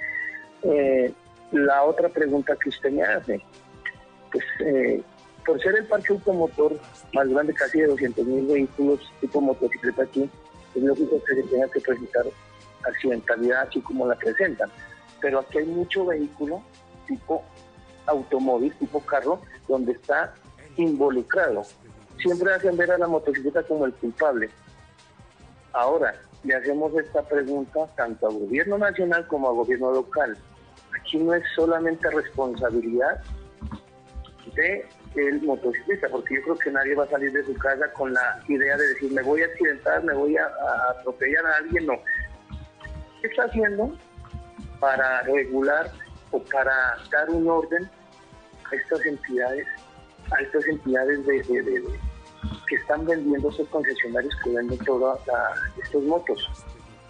Eh, 0.65 1.11
la 1.53 1.83
otra 1.85 2.11
pregunta 2.11 2.55
que 2.63 2.69
usted 2.69 2.91
me 2.91 3.05
hace, 3.05 3.41
pues 4.31 4.45
por 5.47 5.59
ser 5.63 5.77
el 5.77 5.87
parque 5.87 6.13
automotor 6.13 6.79
más 7.15 7.27
grande, 7.27 7.55
casi 7.55 7.81
de 7.81 7.87
200 7.87 8.27
mil 8.27 8.47
vehículos 8.47 9.01
tipo 9.23 9.41
motocicleta 9.41 10.03
aquí, 10.03 10.29
es 10.75 10.83
lógico 10.83 11.23
que 11.25 11.37
se 11.37 11.43
tenga 11.45 11.69
que 11.69 11.81
presentar 11.81 12.27
accidentalidad 12.85 13.69
así 13.69 13.81
como 13.81 14.07
la 14.07 14.15
presentan. 14.17 14.71
Pero 15.21 15.41
aquí 15.41 15.59
hay 15.59 15.67
mucho 15.67 16.07
vehículo 16.07 16.63
tipo 17.07 17.45
automóvil, 18.07 18.73
tipo 18.75 19.01
carro, 19.01 19.41
donde 19.69 19.93
está 19.93 20.35
involucrado. 20.77 21.63
Siempre 22.19 22.53
hacen 22.53 22.77
ver 22.77 22.91
a 22.91 22.99
la 22.99 23.07
motocicleta 23.07 23.63
como 23.65 23.87
el 23.87 23.95
culpable. 23.95 24.51
Ahora, 25.73 26.15
le 26.43 26.55
hacemos 26.55 26.93
esta 26.97 27.23
pregunta 27.23 27.87
tanto 27.97 28.29
al 28.29 28.39
gobierno 28.39 28.79
nacional 28.79 29.27
como 29.27 29.51
al 29.51 29.57
gobierno 29.57 29.93
local. 29.93 30.37
Aquí 30.99 31.19
no 31.19 31.35
es 31.35 31.45
solamente 31.55 32.11
responsabilidad 32.11 33.23
de 34.55 34.87
el 35.17 35.43
motociclista, 35.43 36.09
porque 36.09 36.37
yo 36.37 36.43
creo 36.43 36.57
que 36.57 36.71
nadie 36.71 36.95
va 36.95 37.05
a 37.05 37.09
salir 37.09 37.33
de 37.33 37.45
su 37.45 37.55
casa 37.55 37.93
con 37.93 38.13
la 38.13 38.43
idea 38.49 38.77
de 38.77 38.87
decir 38.89 39.13
me 39.13 39.23
voy 39.23 39.43
a 39.43 39.47
accidentar, 39.47 40.05
me 40.05 40.15
voy 40.15 40.37
a, 40.37 40.47
atropellar 40.91 41.45
a 41.47 41.57
alguien, 41.57 41.87
no. 41.87 41.95
¿Qué 43.21 43.27
está 43.27 43.45
haciendo 43.45 43.93
para 44.79 45.23
regular 45.23 45.91
o 46.31 46.43
para 46.45 46.97
dar 47.11 47.29
un 47.31 47.49
orden 47.49 47.89
a 48.71 48.75
estas 48.75 49.05
entidades, 49.05 49.67
a 50.31 50.43
estas 50.43 50.67
entidades 50.67 51.27
de, 51.27 51.43
que 52.69 52.75
están 52.77 53.05
vendiendo 53.05 53.51
esos 53.51 53.69
concesionarios 53.69 54.35
que 54.43 54.51
venden 54.51 54.79
todas 54.79 55.21
estos 55.83 56.03
motos? 56.05 56.49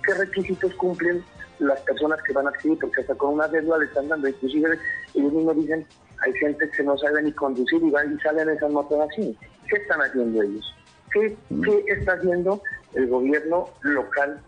¿Qué 0.04 0.14
requisitos 0.14 0.74
cumplen 0.74 1.24
las 1.60 1.80
personas 1.82 2.20
que 2.22 2.32
van 2.32 2.46
a 2.46 2.50
adquirir? 2.50 2.78
Porque 2.78 3.02
hasta 3.02 3.14
con 3.14 3.34
una 3.34 3.46
deuda 3.46 3.78
le 3.78 3.84
están 3.84 4.08
dando, 4.08 4.28
inclusive 4.28 4.78
ellos 5.14 5.32
mismos 5.32 5.56
dicen 5.56 5.86
hay 6.22 6.32
gente 6.34 6.68
que 6.70 6.82
no 6.82 6.98
sabe 6.98 7.22
ni 7.22 7.32
conducir 7.32 7.82
y 7.82 7.90
van 7.90 8.14
y 8.14 8.20
salen 8.20 8.48
esas 8.48 8.70
motos 8.72 8.98
así. 9.08 9.36
¿Qué 9.68 9.76
están 9.76 10.00
haciendo 10.02 10.42
ellos? 10.42 10.74
¿Qué, 11.12 11.36
¿Qué 11.64 11.84
está 11.86 12.14
haciendo 12.14 12.62
el 12.94 13.06
gobierno 13.08 13.68
local 13.82 14.40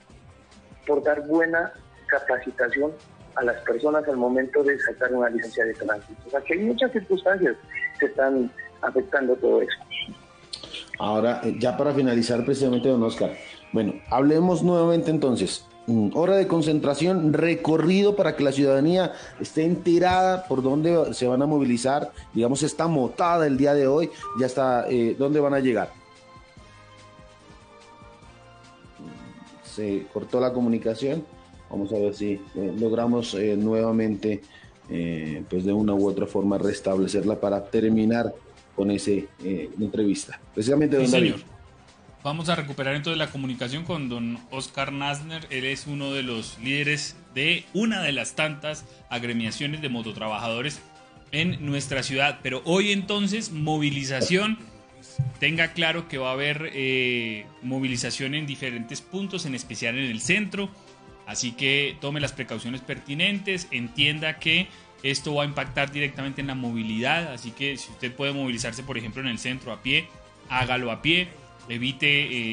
por 0.87 1.03
dar 1.03 1.27
buena 1.27 1.73
capacitación 2.07 2.93
a 3.35 3.45
las 3.45 3.57
personas 3.63 4.07
al 4.09 4.17
momento 4.17 4.63
de 4.63 4.79
sacar 4.79 5.13
una 5.13 5.31
licencia 5.31 5.65
de 5.65 5.75
tránsito? 5.75 6.21
O 6.27 6.31
sea, 6.31 6.41
que 6.41 6.55
hay 6.55 6.61
muchas 6.61 6.93
circunstancias 6.93 7.57
que 7.99 8.07
están 8.07 8.51
afectando 8.83 9.35
todo 9.37 9.63
eso. 9.63 9.79
Ahora, 10.99 11.41
eh, 11.45 11.57
ya 11.59 11.77
para 11.77 11.93
finalizar 11.93 12.45
precisamente, 12.45 12.89
don 12.89 13.03
Oscar, 13.03 13.33
bueno, 13.73 13.95
hablemos 14.11 14.63
nuevamente 14.63 15.11
entonces 15.11 15.67
hora 16.15 16.37
de 16.37 16.47
concentración, 16.47 17.33
recorrido 17.33 18.15
para 18.15 18.37
que 18.37 18.45
la 18.45 18.53
ciudadanía 18.53 19.13
esté 19.41 19.65
enterada 19.65 20.45
por 20.47 20.63
dónde 20.63 21.13
se 21.15 21.27
van 21.27 21.43
a 21.43 21.47
movilizar, 21.47 22.13
digamos, 22.33 22.63
esta 22.63 22.87
motada 22.87 23.47
el 23.47 23.57
día 23.57 23.75
de 23.75 23.87
hoy, 23.87 24.11
ya 24.39 24.47
está, 24.47 24.87
eh, 24.89 25.17
¿dónde 25.19 25.41
van 25.41 25.55
a 25.55 25.61
llegar? 25.61 25.91
Se 29.75 30.07
cortó 30.13 30.41
la 30.41 30.53
comunicación, 30.53 31.25
vamos 31.71 31.93
a 31.93 31.99
ver 31.99 32.15
si 32.15 32.33
eh, 32.33 32.75
logramos 32.79 33.35
eh, 33.35 33.57
nuevamente, 33.57 34.43
pues 35.49 35.65
de 35.65 35.73
una 35.73 35.95
u 35.95 36.07
otra 36.07 36.27
forma, 36.27 36.59
restablecerla 36.59 37.41
para 37.41 37.65
terminar 37.65 38.35
con 38.77 38.91
esa 38.91 39.13
entrevista. 39.43 40.39
Precisamente, 40.55 40.97
don 40.97 41.11
David. 41.11 41.35
Vamos 42.23 42.49
a 42.49 42.55
recuperar 42.55 42.95
entonces 42.95 43.19
la 43.19 43.31
comunicación 43.31 43.85
con 43.85 44.09
don 44.09 44.39
Oscar 44.53 44.93
Nasner. 44.93 45.47
Él 45.51 45.65
es 45.65 45.89
uno 45.89 46.13
de 46.13 46.23
los 46.23 46.57
líderes 46.59 47.17
de 47.35 47.65
una 47.75 48.01
de 48.01 48.13
las 48.13 48.35
tantas 48.37 48.85
agremiaciones 49.11 49.83
de 49.83 49.89
mototrabajadores 49.89 50.81
en 51.33 51.67
nuestra 51.67 52.05
ciudad. 52.05 52.39
Pero 52.43 52.63
hoy 52.65 52.93
entonces 52.93 53.51
movilización. 53.51 54.59
Tenga 55.41 55.73
claro 55.73 56.09
que 56.09 56.19
va 56.19 56.31
a 56.31 56.33
haber 56.33 56.71
eh, 56.73 57.47
movilización 57.63 58.35
en 58.35 58.47
diferentes 58.47 59.01
puntos, 59.01 59.47
en 59.47 59.55
especial 59.55 59.99
en 59.99 60.11
el 60.11 60.21
centro. 60.21 60.71
Así 61.27 61.53
que 61.53 61.97
tome 62.01 62.21
las 62.21 62.33
precauciones 62.33 62.81
pertinentes, 62.81 63.69
entienda 63.71 64.39
que 64.39 64.69
esto 65.03 65.35
va 65.35 65.45
a 65.45 65.47
impactar 65.47 65.93
directamente 65.93 66.41
en 66.41 66.49
la 66.49 66.55
movilidad. 66.55 67.33
Así 67.33 67.53
que 67.53 67.77
si 67.77 67.91
usted 67.91 68.13
puede 68.15 68.33
movilizarse, 68.33 68.83
por 68.83 68.99
ejemplo, 68.99 69.23
en 69.23 69.29
el 69.29 69.39
centro 69.39 69.73
a 69.73 69.83
pie, 69.83 70.09
hágalo 70.49 70.91
a 70.91 71.03
pie 71.03 71.29
evite 71.69 72.07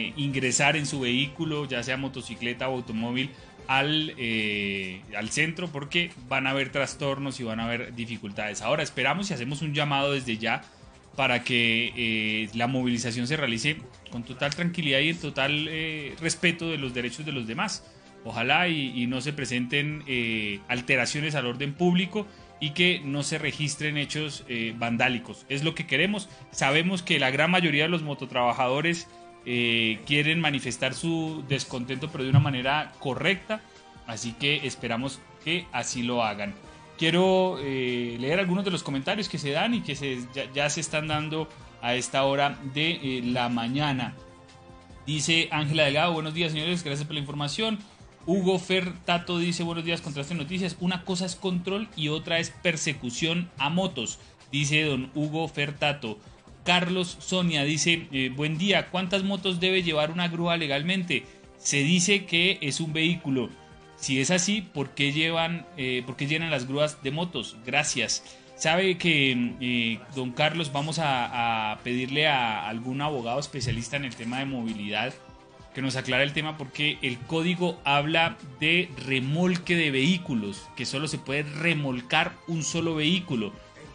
eh, 0.08 0.14
ingresar 0.18 0.76
en 0.76 0.86
su 0.86 1.02
vehículo, 1.02 1.66
ya 1.66 1.84
sea 1.84 1.98
motocicleta 1.98 2.70
o 2.70 2.76
automóvil, 2.76 3.32
al, 3.68 4.14
eh, 4.18 5.02
al 5.16 5.30
centro 5.30 5.68
porque 5.68 6.12
van 6.28 6.48
a 6.48 6.52
haber 6.52 6.72
trastornos 6.72 7.40
y 7.40 7.44
van 7.44 7.60
a 7.60 7.66
haber 7.66 7.94
dificultades. 7.94 8.62
Ahora 8.62 8.84
esperamos 8.84 9.30
y 9.30 9.34
hacemos 9.34 9.62
un 9.62 9.74
llamado 9.74 10.14
desde 10.14 10.38
ya 10.38 10.64
para 11.20 11.44
que 11.44 11.92
eh, 11.98 12.50
la 12.54 12.68
movilización 12.68 13.28
se 13.28 13.36
realice 13.36 13.76
con 14.10 14.24
total 14.24 14.56
tranquilidad 14.56 15.00
y 15.00 15.10
en 15.10 15.20
total 15.20 15.70
respeto 16.22 16.72
de 16.72 16.78
los 16.78 16.94
derechos 16.94 17.26
de 17.26 17.34
los 17.34 17.46
demás. 17.46 17.84
Ojalá 18.26 18.68
y, 18.68 19.08
no 19.08 19.22
se 19.22 19.34
presenten 19.34 20.04
eh, 20.08 20.60
alteraciones 20.68 21.36
al 21.36 21.46
orden 21.46 21.74
público 21.74 22.28
y 22.60 22.72
que 22.72 23.02
no 23.04 23.24
se 23.24 23.38
registren 23.38 23.98
hechos 23.98 24.44
eh, 24.50 24.74
vandálicos. 24.78 25.46
Es 25.50 25.64
lo 25.64 25.74
que 25.74 25.88
queremos. 25.88 26.30
Sabemos 26.52 27.02
que 27.02 27.20
la 27.20 27.32
gran 27.32 27.52
mayoría 27.52 27.84
de 27.84 27.90
los 27.90 28.04
mototrabajadores 28.04 29.08
eh, 29.46 30.00
quieren 30.06 30.42
manifestar 30.42 30.94
su 30.94 31.44
descontento, 31.48 32.10
pero 32.12 32.26
de 32.26 32.30
una 32.30 32.40
manera 32.40 32.92
correcta. 33.00 33.62
Así 34.06 34.34
que 34.34 34.68
esperamos 34.68 35.22
que 35.46 35.66
así 35.72 36.04
lo 36.04 36.24
hagan. 36.24 36.54
Quiero 37.00 37.58
leer 37.58 38.40
algunos 38.40 38.66
de 38.66 38.72
los 38.72 38.84
comentarios 38.84 39.30
que 39.30 39.38
se 39.38 39.52
dan 39.52 39.74
y 39.74 39.80
que 39.80 39.96
ya, 40.54 40.70
se 40.70 40.82
están 40.82 41.08
dando 41.08 41.48
a 41.82 41.96
esta 41.96 42.26
hora 42.26 42.60
de 42.74 43.22
la 43.24 43.48
mañana. 43.48 44.16
Dice 45.08 45.48
Ángela 45.50 45.86
Delgado, 45.86 46.12
buenos 46.12 46.34
días 46.34 46.52
señores, 46.52 46.84
gracias 46.84 47.08
por 47.08 47.14
la 47.14 47.22
información. 47.22 47.80
Hugo 48.26 48.60
Fertato 48.60 49.40
dice 49.40 49.64
buenos 49.64 49.86
días, 49.86 50.02
Contraste 50.02 50.36
Noticias. 50.36 50.76
Una 50.82 51.06
cosa 51.06 51.26
es 51.26 51.38
control 51.38 51.88
y 51.96 52.10
otra 52.10 52.38
es 52.40 52.50
persecución 52.50 53.50
a 53.58 53.70
motos, 53.70 54.20
dice 54.52 54.84
don 54.84 55.10
Hugo 55.16 55.48
Fertato. 55.48 56.20
Carlos 56.66 57.16
Sonia 57.22 57.64
dice, 57.64 58.08
eh, 58.12 58.30
buen 58.30 58.58
día, 58.58 58.90
¿cuántas 58.90 59.24
motos 59.24 59.62
debe 59.62 59.84
llevar 59.84 60.12
una 60.12 60.28
grúa 60.28 60.58
legalmente? 60.58 61.24
Se 61.58 61.78
dice 61.78 62.26
que 62.26 62.60
es 62.62 62.82
un 62.82 62.92
vehículo. 62.92 63.50
Si 64.00 64.22
es 64.22 64.32
así, 64.32 64.62
¿por 64.62 64.92
qué, 64.92 65.12
llevan, 65.12 65.66
eh, 65.78 66.04
¿por 66.06 66.16
qué 66.16 66.28
llenan 66.28 66.52
las 66.52 66.68
grúas 66.68 67.04
de 67.04 67.12
motos? 67.12 67.58
Gracias. 67.66 68.24
Sabe 68.56 68.98
que, 68.98 69.56
eh, 69.62 70.00
don 70.16 70.32
Carlos, 70.32 70.72
vamos 70.72 71.00
a 71.02 71.80
pedirle 71.84 72.28
a 72.28 72.68
algún 72.68 73.02
abogado 73.02 73.40
especialista 73.40 73.98
en 73.98 74.06
el 74.06 74.16
tema 74.16 74.40
de 74.40 74.46
movilidad 74.46 75.14
que 75.74 75.82
nos 75.82 75.96
aclara 75.96 76.24
el 76.24 76.34
tema 76.34 76.58
porque 76.58 76.98
el 77.02 77.18
código 77.20 77.80
habla 77.84 78.38
de 78.60 78.90
remolque 79.06 79.76
de 79.76 79.92
vehículos, 79.92 80.68
que 80.76 80.86
solo 80.86 81.08
se 81.08 81.18
puede 81.20 81.44
remolcar 81.44 82.34
un 82.48 82.64
solo 82.64 82.96
vehículo. 82.96 83.54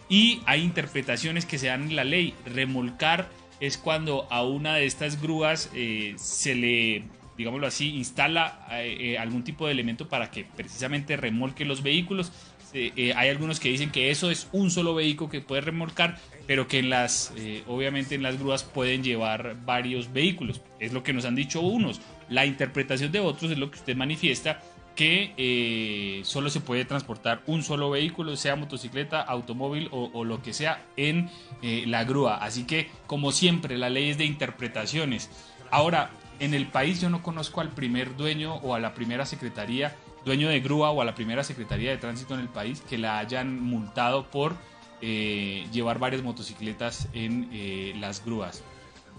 Y 0.09 0.41
hay 0.47 0.63
interpretaciones 0.63 1.47
que 1.47 1.59
se 1.59 1.69
dan 1.69 1.85
en 1.85 1.97
la 1.97 2.05
ley. 2.05 2.35
Remolcar 2.47 3.29
es 3.61 3.79
cuando 3.79 4.27
a 4.31 4.45
una 4.45 4.75
de 4.75 4.87
estas 4.87 5.21
grúas 5.21 5.71
eh, 5.75 6.15
se 6.17 6.55
le, 6.55 7.05
digámoslo 7.37 7.67
así, 7.67 7.97
instala 7.97 8.67
eh, 8.71 8.97
eh, 9.01 9.19
algún 9.19 9.45
tipo 9.45 9.67
de 9.67 9.73
elemento 9.73 10.09
para 10.09 10.31
que 10.31 10.45
precisamente 10.45 11.17
remolque 11.17 11.65
los 11.65 11.83
vehículos. 11.83 12.33
hay 12.75 13.29
algunos 13.29 13.61
que 13.61 13.69
dicen 13.69 13.91
que 13.91 14.11
eso 14.11 14.31
es 14.31 14.49
un 14.53 14.71
solo 14.71 14.95
vehículo 14.95 15.31
que 15.31 15.41
puede 15.41 15.61
remolcar, 15.61 16.19
pero 16.47 16.69
que 16.69 16.79
en 16.79 16.91
las, 16.91 17.33
eh, 17.37 17.63
obviamente 17.67 18.15
en 18.15 18.23
las 18.23 18.39
grúas 18.39 18.65
pueden 18.65 19.03
llevar 19.03 19.57
varios 19.65 20.13
vehículos. 20.13 20.61
Es 20.79 20.93
lo 20.93 21.03
que 21.03 21.13
nos 21.13 21.25
han 21.25 21.35
dicho 21.35 21.61
unos. 21.61 22.01
La 22.29 22.47
interpretación 22.47 23.13
de 23.13 23.21
otros 23.21 23.51
es 23.51 23.59
lo 23.59 23.71
que 23.71 23.79
usted 23.79 23.97
manifiesta, 23.97 24.61
que 24.95 25.33
eh, 25.37 26.21
solo 26.25 26.51
se 26.51 26.61
puede 26.61 26.85
transportar 26.85 27.43
un 27.47 27.63
solo 27.63 27.91
vehículo, 27.91 28.37
sea 28.37 28.57
motocicleta, 28.57 29.21
automóvil 29.23 29.89
o, 29.91 30.25
lo 30.25 30.43
que 30.43 30.53
sea, 30.53 30.85
en 30.97 31.31
eh, 31.63 31.85
la 31.87 32.05
grúa. 32.05 32.37
Así 32.37 32.65
que, 32.65 32.89
como 33.07 33.33
siempre, 33.33 33.77
la 33.79 33.91
ley 33.91 34.11
es 34.11 34.19
de 34.19 34.25
interpretaciones. 34.25 35.31
Ahora, 35.71 36.11
en 36.41 36.55
el 36.55 36.67
país 36.69 37.01
yo 37.01 37.11
no 37.11 37.23
conozco 37.23 37.61
al 37.61 37.71
primer 37.71 38.17
dueño 38.17 38.57
o 38.57 38.75
a 38.75 38.81
la 38.81 38.95
primera 38.95 39.27
secretaría, 39.27 39.97
dueño 40.25 40.49
de 40.49 40.61
grúa 40.61 40.91
o 40.91 41.01
a 41.01 41.05
la 41.05 41.15
primera 41.15 41.45
secretaría 41.45 41.91
de 41.91 41.99
tránsito 41.99 42.35
en 42.35 42.41
el 42.41 42.49
país 42.49 42.83
que 42.89 42.99
la 42.99 43.19
hayan 43.19 43.63
multado 43.63 44.31
por 44.31 44.57
eh, 45.01 45.67
llevar 45.73 45.99
varias 45.99 46.23
motocicletas 46.23 47.09
en 47.13 47.49
eh, 47.53 47.95
las 47.99 48.25
grúas. 48.25 48.63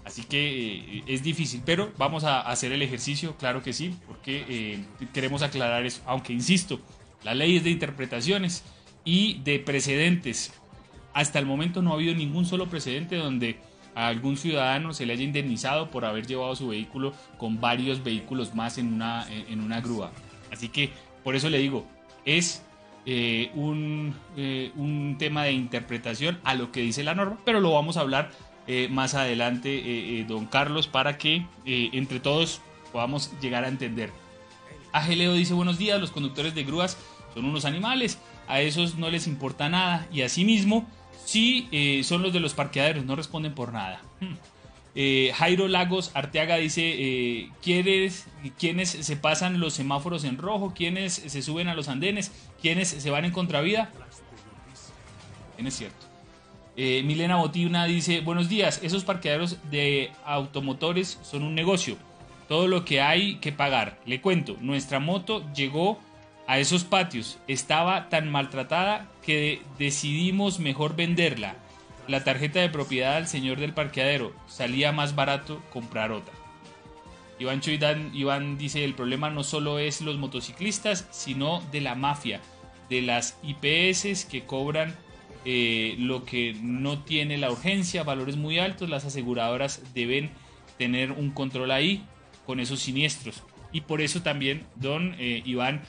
Así 0.04 0.24
que 0.24 0.98
eh, 0.98 1.04
es 1.06 1.22
difícil, 1.22 1.62
pero 1.64 1.92
vamos 1.98 2.24
a 2.24 2.40
hacer 2.40 2.72
el 2.72 2.82
ejercicio, 2.82 3.36
claro 3.36 3.62
que 3.62 3.72
sí, 3.72 3.96
porque 4.06 4.84
queremos 5.12 5.42
aclarar 5.42 5.84
eso. 5.86 6.02
Aunque 6.06 6.32
insisto, 6.32 6.80
la 7.22 7.34
ley 7.34 7.56
es 7.56 7.64
de 7.64 7.70
interpretaciones 7.70 8.64
y 9.04 9.40
de 9.44 9.58
precedentes. 9.58 10.52
Hasta 11.12 11.38
el 11.38 11.46
momento 11.46 11.82
no 11.82 11.92
ha 11.92 11.94
habido 11.94 12.14
ningún 12.14 12.46
solo 12.46 12.68
precedente 12.68 13.16
donde 13.16 13.58
a 13.96 14.06
algún 14.06 14.36
ciudadano 14.36 14.92
se 14.92 15.06
le 15.06 15.14
haya 15.14 15.24
indemnizado 15.24 15.90
por 15.90 16.04
haber 16.04 16.26
llevado 16.26 16.54
su 16.54 16.68
vehículo 16.68 17.14
con 17.38 17.60
varios 17.60 18.04
vehículos 18.04 18.54
más 18.54 18.78
en 18.78 18.92
una, 18.92 19.26
en 19.30 19.60
una 19.60 19.80
grúa. 19.80 20.12
Así 20.52 20.68
que 20.68 20.90
por 21.24 21.34
eso 21.34 21.50
le 21.50 21.58
digo, 21.58 21.84
es 22.24 22.62
eh, 23.06 23.50
un, 23.54 24.14
eh, 24.36 24.70
un, 24.76 25.16
tema 25.18 25.44
de 25.44 25.52
interpretación 25.52 26.38
a 26.44 26.54
lo 26.54 26.72
que 26.72 26.82
dice 26.82 27.04
la 27.04 27.14
norma, 27.14 27.38
pero 27.44 27.60
lo 27.60 27.72
vamos 27.72 27.96
a 27.96 28.00
hablar 28.00 28.30
eh, 28.66 28.88
más 28.90 29.14
adelante, 29.14 30.24
don 30.28 30.46
Carlos, 30.46 30.88
para 30.88 31.16
que 31.16 31.46
entre 31.64 32.20
todos 32.20 32.60
podamos 32.92 33.32
llegar 33.40 33.64
a 33.64 33.68
entender. 33.68 34.12
Ageleo 34.92 35.34
dice 35.34 35.54
buenos 35.54 35.78
días, 35.78 36.00
los 36.00 36.10
conductores 36.10 36.54
de 36.54 36.64
grúas 36.64 36.98
son 37.32 37.44
unos 37.44 37.64
animales, 37.64 38.18
a 38.48 38.60
esos 38.60 38.96
no 38.96 39.08
les 39.08 39.26
importa 39.26 39.68
nada 39.68 40.06
y 40.12 40.22
asimismo, 40.22 40.86
si 41.26 42.02
son 42.04 42.22
los 42.22 42.32
de 42.32 42.40
los 42.40 42.54
parqueaderos, 42.54 43.04
no 43.04 43.16
responden 43.16 43.54
por 43.54 43.72
nada. 43.72 44.00
Hmm. 44.20 44.36
Eh, 44.98 45.30
Jairo 45.34 45.68
Lagos 45.68 46.10
Arteaga 46.14 46.56
dice, 46.56 46.80
eh, 46.82 47.50
¿quiénes, 47.62 48.24
se 48.88 49.16
pasan 49.16 49.60
los 49.60 49.74
semáforos 49.74 50.24
en 50.24 50.38
rojo? 50.38 50.72
¿Quiénes 50.74 51.12
se 51.12 51.42
suben 51.42 51.68
a 51.68 51.74
los 51.74 51.88
andenes? 51.88 52.32
¿Quiénes 52.62 52.88
se 52.88 53.10
van 53.10 53.26
en 53.26 53.30
contravía? 53.30 53.90
Bien, 55.56 55.66
es 55.66 55.76
cierto. 55.76 56.06
Eh, 56.78 57.02
Milena 57.04 57.36
Botina 57.36 57.84
dice, 57.84 58.20
buenos 58.20 58.48
días, 58.48 58.80
esos 58.82 59.04
parqueaderos 59.04 59.58
de 59.70 60.12
automotores 60.24 61.18
son 61.22 61.42
un 61.42 61.54
negocio. 61.54 61.98
Todo 62.48 62.66
lo 62.66 62.86
que 62.86 63.02
hay 63.02 63.36
que 63.36 63.52
pagar. 63.52 63.98
Le 64.06 64.22
cuento, 64.22 64.56
nuestra 64.62 64.98
moto 64.98 65.44
llegó 65.52 66.00
a 66.46 66.58
esos 66.58 66.84
patios. 66.84 67.38
Estaba 67.48 68.08
tan 68.08 68.30
maltratada 68.30 69.08
que 69.22 69.62
decidimos 69.78 70.60
mejor 70.60 70.96
venderla 70.96 71.56
la 72.08 72.22
tarjeta 72.24 72.60
de 72.60 72.68
propiedad 72.68 73.16
al 73.16 73.28
señor 73.28 73.58
del 73.58 73.74
parqueadero. 73.74 74.32
Salía 74.46 74.92
más 74.92 75.14
barato 75.14 75.62
comprar 75.72 76.12
otra. 76.12 76.34
Iván 77.38 77.60
Choidán, 77.60 78.12
Iván 78.14 78.56
dice, 78.56 78.84
el 78.84 78.94
problema 78.94 79.28
no 79.28 79.42
solo 79.42 79.78
es 79.78 80.00
los 80.00 80.16
motociclistas, 80.16 81.06
sino 81.10 81.60
de 81.70 81.82
la 81.82 81.94
mafia, 81.94 82.40
de 82.88 83.02
las 83.02 83.36
IPS 83.42 84.24
que 84.24 84.44
cobran 84.46 84.96
eh, 85.44 85.94
lo 85.98 86.24
que 86.24 86.56
no 86.60 87.00
tiene 87.00 87.36
la 87.36 87.50
urgencia, 87.50 88.04
valores 88.04 88.36
muy 88.36 88.58
altos, 88.58 88.88
las 88.88 89.04
aseguradoras 89.04 89.82
deben 89.94 90.30
tener 90.78 91.12
un 91.12 91.30
control 91.30 91.70
ahí 91.70 92.04
con 92.46 92.58
esos 92.58 92.80
siniestros. 92.80 93.42
Y 93.70 93.82
por 93.82 94.00
eso 94.00 94.22
también, 94.22 94.66
don 94.76 95.14
eh, 95.18 95.42
Iván, 95.44 95.82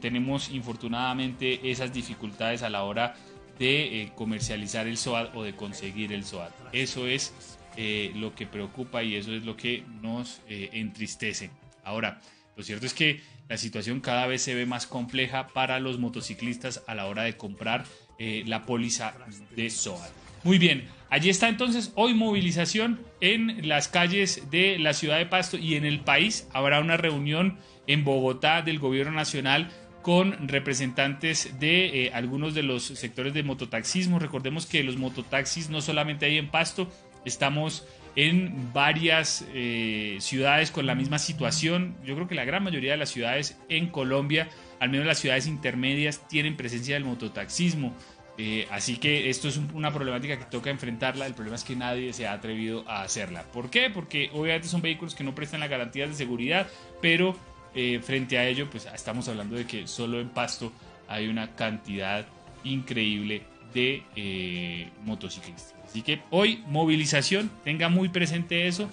tenemos 0.00 0.50
infortunadamente 0.50 1.70
esas 1.70 1.92
dificultades 1.92 2.62
a 2.62 2.70
la 2.70 2.84
hora 2.84 3.14
de 3.58 4.02
eh, 4.02 4.12
comercializar 4.14 4.86
el 4.86 4.96
SOAT 4.96 5.34
o 5.34 5.42
de 5.42 5.54
conseguir 5.54 6.12
el 6.12 6.24
SOAT. 6.24 6.52
Eso 6.72 7.06
es 7.06 7.58
eh, 7.76 8.12
lo 8.14 8.34
que 8.34 8.46
preocupa 8.46 9.02
y 9.02 9.16
eso 9.16 9.32
es 9.32 9.44
lo 9.44 9.56
que 9.56 9.84
nos 10.02 10.40
eh, 10.48 10.70
entristece. 10.72 11.50
Ahora, 11.84 12.20
lo 12.56 12.62
cierto 12.62 12.86
es 12.86 12.94
que 12.94 13.20
la 13.48 13.56
situación 13.56 14.00
cada 14.00 14.26
vez 14.26 14.42
se 14.42 14.54
ve 14.54 14.66
más 14.66 14.86
compleja 14.86 15.48
para 15.48 15.78
los 15.78 15.98
motociclistas 15.98 16.82
a 16.86 16.94
la 16.94 17.06
hora 17.06 17.22
de 17.22 17.36
comprar 17.36 17.84
la 18.18 18.64
póliza 18.64 19.14
de 19.54 19.68
SOAT. 19.68 20.10
Muy 20.42 20.58
bien, 20.58 20.88
allí 21.10 21.28
está 21.28 21.48
entonces 21.48 21.92
hoy 21.96 22.14
movilización 22.14 23.00
en 23.20 23.68
las 23.68 23.88
calles 23.88 24.48
de 24.50 24.78
la 24.78 24.94
ciudad 24.94 25.18
de 25.18 25.26
Pasto 25.26 25.58
y 25.58 25.74
en 25.74 25.84
el 25.84 26.00
país. 26.00 26.48
Habrá 26.52 26.80
una 26.80 26.96
reunión 26.96 27.58
en 27.86 28.04
Bogotá 28.04 28.62
del 28.62 28.78
gobierno 28.78 29.12
nacional 29.12 29.70
con 30.02 30.48
representantes 30.48 31.58
de 31.58 32.04
eh, 32.04 32.10
algunos 32.14 32.54
de 32.54 32.62
los 32.62 32.84
sectores 32.84 33.34
de 33.34 33.42
mototaxismo. 33.42 34.20
Recordemos 34.20 34.66
que 34.66 34.84
los 34.84 34.96
mototaxis 34.96 35.68
no 35.68 35.80
solamente 35.80 36.26
hay 36.26 36.38
en 36.38 36.48
Pasto, 36.48 36.88
estamos 37.24 37.86
en 38.14 38.72
varias 38.72 39.44
eh, 39.52 40.16
ciudades 40.20 40.70
con 40.70 40.86
la 40.86 40.94
misma 40.94 41.18
situación. 41.18 41.96
Yo 42.04 42.14
creo 42.14 42.28
que 42.28 42.34
la 42.34 42.44
gran 42.44 42.62
mayoría 42.62 42.92
de 42.92 42.98
las 42.98 43.10
ciudades 43.10 43.58
en 43.68 43.88
Colombia, 43.88 44.48
al 44.80 44.88
menos 44.88 45.06
las 45.06 45.18
ciudades 45.18 45.46
intermedias, 45.46 46.26
tienen 46.28 46.56
presencia 46.56 46.94
del 46.94 47.04
mototaxismo. 47.04 47.92
Eh, 48.38 48.66
así 48.70 48.98
que 48.98 49.30
esto 49.30 49.48
es 49.48 49.56
una 49.56 49.92
problemática 49.92 50.38
que 50.38 50.44
toca 50.44 50.70
enfrentarla. 50.70 51.26
El 51.26 51.34
problema 51.34 51.56
es 51.56 51.64
que 51.64 51.76
nadie 51.76 52.12
se 52.12 52.26
ha 52.26 52.32
atrevido 52.32 52.88
a 52.88 53.02
hacerla. 53.02 53.44
¿Por 53.52 53.70
qué? 53.70 53.90
Porque 53.90 54.30
obviamente 54.32 54.68
son 54.68 54.82
vehículos 54.82 55.14
que 55.14 55.24
no 55.24 55.34
prestan 55.34 55.60
las 55.60 55.68
garantías 55.68 56.08
de 56.08 56.14
seguridad, 56.14 56.68
pero 57.02 57.36
eh, 57.78 58.00
frente 58.02 58.38
a 58.38 58.48
ello, 58.48 58.70
pues 58.70 58.88
estamos 58.94 59.28
hablando 59.28 59.54
de 59.54 59.66
que 59.66 59.86
solo 59.86 60.18
en 60.18 60.30
Pasto 60.30 60.72
hay 61.08 61.28
una 61.28 61.54
cantidad 61.54 62.24
increíble 62.64 63.42
de 63.74 64.02
eh, 64.16 64.88
motociclistas. 65.04 65.74
Así 65.84 66.00
que 66.00 66.22
hoy 66.30 66.64
movilización, 66.68 67.50
tenga 67.64 67.90
muy 67.90 68.08
presente 68.08 68.66
eso, 68.66 68.88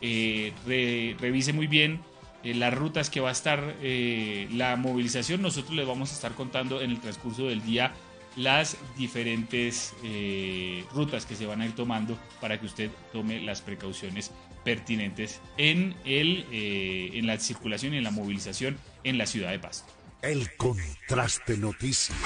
eh, 0.00 0.54
revise 1.20 1.52
muy 1.52 1.66
bien 1.66 2.00
las 2.42 2.72
rutas 2.72 3.10
que 3.10 3.20
va 3.20 3.28
a 3.28 3.32
estar 3.32 3.76
la 3.82 4.76
movilización. 4.76 5.42
Nosotros 5.42 5.76
les 5.76 5.86
vamos 5.86 6.10
a 6.10 6.14
estar 6.14 6.32
contando 6.32 6.80
en 6.80 6.90
el 6.90 7.00
transcurso 7.00 7.48
del 7.48 7.62
día 7.62 7.92
las 8.34 8.78
diferentes 8.96 9.94
rutas 10.92 11.26
que 11.26 11.36
se 11.36 11.44
van 11.44 11.60
a 11.60 11.66
ir 11.66 11.74
tomando 11.74 12.18
para 12.40 12.58
que 12.58 12.64
usted 12.64 12.90
tome 13.12 13.42
las 13.42 13.60
precauciones 13.60 14.32
pertinentes 14.64 15.40
en, 15.56 15.94
el, 16.04 16.46
eh, 16.52 17.10
en 17.14 17.26
la 17.26 17.38
circulación 17.38 17.94
y 17.94 17.98
en 17.98 18.04
la 18.04 18.10
movilización 18.10 18.78
en 19.04 19.18
la 19.18 19.26
ciudad 19.26 19.50
de 19.50 19.58
Pasto. 19.58 19.92
El 20.22 20.54
contraste 20.56 21.56
noticias. 21.56 22.16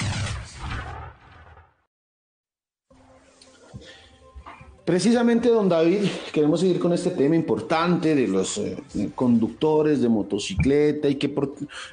Precisamente, 4.87 5.49
don 5.49 5.67
David, 5.67 6.05
queremos 6.31 6.61
seguir 6.61 6.79
con 6.79 6.93
este 6.93 7.09
tema 7.09 7.35
importante 7.35 8.15
de 8.15 8.25
los 8.25 8.57
eh, 8.57 8.77
conductores 9.15 10.01
de 10.01 10.07
motocicleta 10.07 11.09
y 11.09 11.15
que 11.15 11.35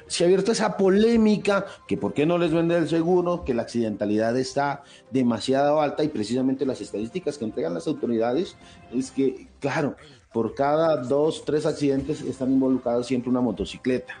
se 0.07 0.23
ha 0.23 0.27
abierto 0.27 0.53
esa 0.53 0.77
polémica, 0.77 1.65
que 1.89 1.97
por 1.97 2.13
qué 2.13 2.25
no 2.25 2.37
les 2.37 2.53
vende 2.53 2.77
el 2.77 2.87
seguro, 2.87 3.43
que 3.43 3.53
la 3.53 3.63
accidentalidad 3.63 4.37
está 4.37 4.83
demasiado 5.11 5.81
alta 5.81 6.05
y 6.05 6.07
precisamente 6.07 6.65
las 6.65 6.79
estadísticas 6.79 7.37
que 7.37 7.43
entregan 7.43 7.73
las 7.73 7.85
autoridades 7.87 8.55
es 8.93 9.11
que, 9.11 9.49
claro, 9.59 9.97
por 10.35 10.53
cada 10.53 10.97
dos, 10.97 11.45
tres 11.45 11.65
accidentes 11.65 12.19
están 12.19 12.51
involucrados 12.51 13.07
siempre 13.07 13.29
una 13.29 13.39
motocicleta 13.39 14.13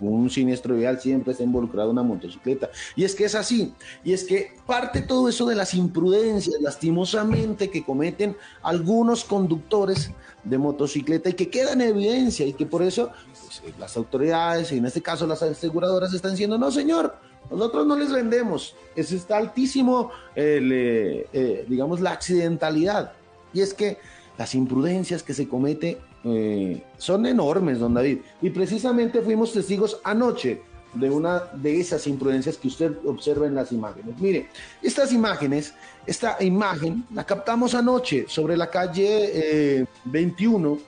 un 0.00 0.30
siniestro 0.30 0.74
vial 0.74 0.98
siempre 0.98 1.32
está 1.32 1.44
involucrado 1.44 1.90
una 1.90 2.02
motocicleta. 2.02 2.70
Y 2.96 3.04
es 3.04 3.14
que 3.14 3.24
es 3.24 3.36
así. 3.36 3.72
Y 4.02 4.14
es 4.14 4.24
que 4.24 4.54
parte 4.66 5.02
todo 5.02 5.28
eso 5.28 5.46
de 5.46 5.54
las 5.54 5.74
imprudencias, 5.74 6.60
lastimosamente, 6.60 7.70
que 7.70 7.84
cometen 7.84 8.36
algunos 8.62 9.22
conductores 9.22 10.10
de 10.42 10.58
motocicleta 10.58 11.28
y 11.28 11.34
que 11.34 11.50
quedan 11.50 11.82
en 11.82 11.90
evidencia 11.90 12.44
y 12.44 12.52
que 12.52 12.66
por 12.66 12.82
eso 12.82 13.10
pues, 13.30 13.62
eh, 13.64 13.72
las 13.78 13.96
autoridades, 13.96 14.72
y 14.72 14.78
en 14.78 14.86
este 14.86 15.02
caso 15.02 15.24
las 15.24 15.40
aseguradoras, 15.40 16.12
están 16.12 16.32
diciendo, 16.32 16.58
no 16.58 16.72
señor, 16.72 17.14
nosotros 17.48 17.86
no 17.86 17.96
les 17.96 18.10
vendemos. 18.10 18.74
Es 18.96 19.12
está 19.12 19.36
altísimo, 19.36 20.10
eh, 20.34 21.28
eh, 21.32 21.64
digamos, 21.68 22.00
la 22.00 22.10
accidentalidad. 22.10 23.12
Y 23.52 23.60
es 23.60 23.72
que 23.72 23.98
las 24.38 24.54
imprudencias 24.54 25.22
que 25.22 25.34
se 25.34 25.48
cometen 25.48 25.98
eh, 26.24 26.82
son 26.98 27.26
enormes, 27.26 27.78
don 27.78 27.94
David. 27.94 28.18
Y 28.40 28.50
precisamente 28.50 29.20
fuimos 29.22 29.52
testigos 29.52 30.00
anoche 30.04 30.62
de 30.94 31.10
una 31.10 31.40
de 31.54 31.80
esas 31.80 32.06
imprudencias 32.06 32.56
que 32.56 32.68
usted 32.68 32.92
observa 33.06 33.46
en 33.46 33.54
las 33.54 33.72
imágenes. 33.72 34.18
Mire, 34.18 34.48
estas 34.82 35.12
imágenes, 35.12 35.74
esta 36.06 36.36
imagen 36.42 37.04
la 37.14 37.24
captamos 37.24 37.74
anoche 37.74 38.26
sobre 38.28 38.56
la 38.56 38.68
calle 38.68 39.86
21, 40.04 40.72
eh, 40.74 40.78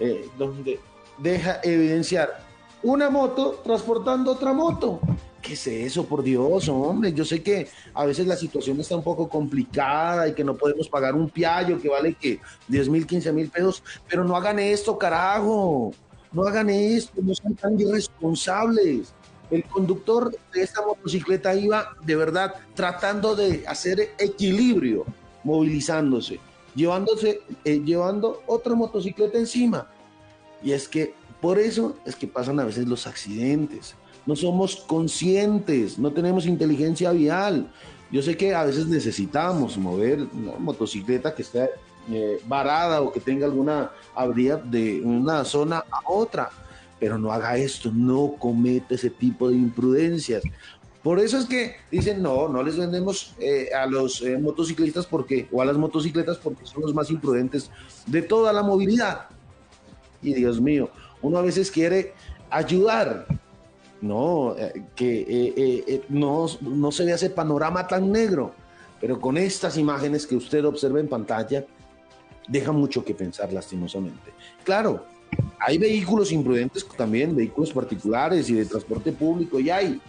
eh, 0.00 0.28
donde 0.36 0.80
deja 1.18 1.60
evidenciar 1.62 2.44
una 2.82 3.10
moto 3.10 3.60
transportando 3.64 4.32
otra 4.32 4.52
moto. 4.52 5.00
¿Qué 5.44 5.52
es 5.52 5.66
eso, 5.66 6.06
por 6.06 6.22
Dios, 6.22 6.70
hombre? 6.70 7.12
Yo 7.12 7.22
sé 7.22 7.42
que 7.42 7.68
a 7.92 8.06
veces 8.06 8.26
la 8.26 8.34
situación 8.34 8.80
está 8.80 8.96
un 8.96 9.04
poco 9.04 9.28
complicada 9.28 10.26
y 10.26 10.32
que 10.32 10.42
no 10.42 10.56
podemos 10.56 10.88
pagar 10.88 11.14
un 11.14 11.28
piallo 11.28 11.78
que 11.78 11.90
vale 11.90 12.14
que 12.14 12.40
10 12.66 12.88
mil, 12.88 13.06
15 13.06 13.30
mil 13.30 13.50
pesos, 13.50 13.82
pero 14.08 14.24
no 14.24 14.34
hagan 14.36 14.58
esto, 14.58 14.96
carajo. 14.96 15.92
No 16.32 16.44
hagan 16.44 16.70
esto, 16.70 17.20
no 17.22 17.34
sean 17.34 17.54
tan 17.56 17.78
irresponsables. 17.78 19.12
El 19.50 19.64
conductor 19.64 20.34
de 20.54 20.62
esta 20.62 20.80
motocicleta 20.80 21.54
iba 21.54 21.94
de 22.02 22.16
verdad 22.16 22.54
tratando 22.74 23.36
de 23.36 23.64
hacer 23.66 24.14
equilibrio, 24.16 25.04
movilizándose, 25.42 26.40
llevándose, 26.74 27.42
eh, 27.66 27.82
llevando 27.84 28.42
otra 28.46 28.74
motocicleta 28.74 29.36
encima. 29.36 29.88
Y 30.62 30.72
es 30.72 30.88
que 30.88 31.12
por 31.42 31.58
eso 31.58 31.98
es 32.06 32.16
que 32.16 32.26
pasan 32.26 32.58
a 32.60 32.64
veces 32.64 32.88
los 32.88 33.06
accidentes 33.06 33.94
no 34.26 34.36
somos 34.36 34.76
conscientes, 34.76 35.98
no 35.98 36.12
tenemos 36.12 36.46
inteligencia 36.46 37.12
vial. 37.12 37.70
Yo 38.10 38.22
sé 38.22 38.36
que 38.36 38.54
a 38.54 38.64
veces 38.64 38.86
necesitamos 38.86 39.76
mover 39.76 40.26
una 40.32 40.56
motocicleta 40.58 41.34
que 41.34 41.42
esté 41.42 41.70
eh, 42.10 42.40
varada 42.46 43.00
o 43.00 43.12
que 43.12 43.20
tenga 43.20 43.46
alguna 43.46 43.90
habría 44.14 44.56
de 44.56 45.00
una 45.02 45.44
zona 45.44 45.78
a 45.90 46.00
otra, 46.06 46.50
pero 47.00 47.18
no 47.18 47.32
haga 47.32 47.56
esto, 47.56 47.90
no 47.92 48.34
cometa 48.38 48.94
ese 48.94 49.10
tipo 49.10 49.48
de 49.48 49.56
imprudencias. 49.56 50.42
Por 51.02 51.18
eso 51.18 51.36
es 51.36 51.44
que 51.44 51.76
dicen, 51.90 52.22
no, 52.22 52.48
no 52.48 52.62
les 52.62 52.78
vendemos 52.78 53.34
eh, 53.38 53.68
a 53.74 53.84
los 53.84 54.22
eh, 54.22 54.38
motociclistas 54.38 55.04
porque, 55.04 55.48
o 55.52 55.60
a 55.60 55.64
las 55.66 55.76
motocicletas 55.76 56.38
porque 56.38 56.64
son 56.64 56.82
los 56.82 56.94
más 56.94 57.10
imprudentes 57.10 57.70
de 58.06 58.22
toda 58.22 58.54
la 58.54 58.62
movilidad. 58.62 59.26
Y 60.22 60.32
Dios 60.32 60.60
mío, 60.60 60.88
uno 61.20 61.38
a 61.38 61.42
veces 61.42 61.70
quiere 61.70 62.14
ayudar, 62.48 63.26
no, 64.04 64.54
eh, 64.56 64.84
que 64.94 65.20
eh, 65.20 65.84
eh, 65.86 66.02
no, 66.10 66.46
no 66.60 66.92
se 66.92 67.04
ve 67.04 67.12
ese 67.12 67.30
panorama 67.30 67.86
tan 67.86 68.12
negro, 68.12 68.52
pero 69.00 69.18
con 69.18 69.38
estas 69.38 69.78
imágenes 69.78 70.26
que 70.26 70.36
usted 70.36 70.64
observa 70.64 71.00
en 71.00 71.08
pantalla, 71.08 71.64
deja 72.46 72.70
mucho 72.70 73.04
que 73.04 73.14
pensar 73.14 73.52
lastimosamente. 73.52 74.32
Claro, 74.62 75.06
hay 75.58 75.78
vehículos 75.78 76.30
imprudentes 76.32 76.86
también, 76.96 77.34
vehículos 77.34 77.72
particulares 77.72 78.48
y 78.50 78.54
de 78.54 78.66
transporte 78.66 79.10
público, 79.10 79.58
y 79.58 79.70
hay, 79.70 80.00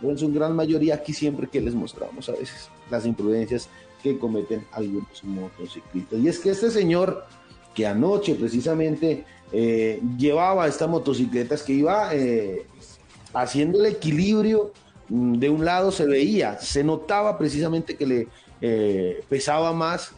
pero 0.00 0.12
en 0.12 0.18
su 0.18 0.32
gran 0.32 0.54
mayoría 0.54 0.96
aquí 0.96 1.12
siempre 1.12 1.46
que 1.46 1.60
les 1.60 1.74
mostramos 1.74 2.28
a 2.28 2.32
veces 2.32 2.68
las 2.90 3.06
imprudencias 3.06 3.68
que 4.02 4.18
cometen 4.18 4.66
algunos 4.72 5.22
motociclistas. 5.22 6.18
Y 6.18 6.28
es 6.28 6.38
que 6.40 6.50
este 6.50 6.70
señor 6.70 7.24
que 7.72 7.86
anoche 7.86 8.34
precisamente 8.34 9.24
llevaba 10.18 10.66
esta 10.66 10.86
motocicleta, 10.86 11.54
es 11.54 11.62
que 11.62 11.72
iba 11.72 12.10
haciendo 13.34 13.80
el 13.80 13.86
equilibrio, 13.86 14.72
mm, 15.08 15.34
de 15.34 15.50
un 15.50 15.64
lado 15.64 15.90
se 15.90 16.06
veía, 16.06 16.58
se 16.58 16.84
notaba 16.84 17.36
precisamente 17.38 17.96
que 17.96 18.06
le 18.06 18.28
eh, 18.60 19.22
pesaba 19.28 19.72
más 19.72 20.12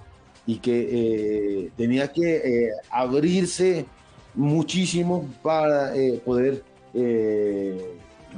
y 0.47 0.59
que 0.59 0.89
eh, 0.91 1.71
tenía 1.77 2.13
que 2.13 2.37
eh, 2.37 2.71
abrirse 2.91 3.87
muchísimo 4.35 5.29
para 5.43 5.93
poder, 6.25 6.63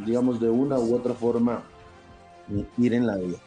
digamos, 0.07 0.41
de 0.41 0.49
una 0.49 0.79
u 0.79 0.95
otra 0.95 1.13
forma 1.13 1.65
ir 2.79 2.95
en 2.95 3.07
la 3.07 3.17
vida. 3.17 3.39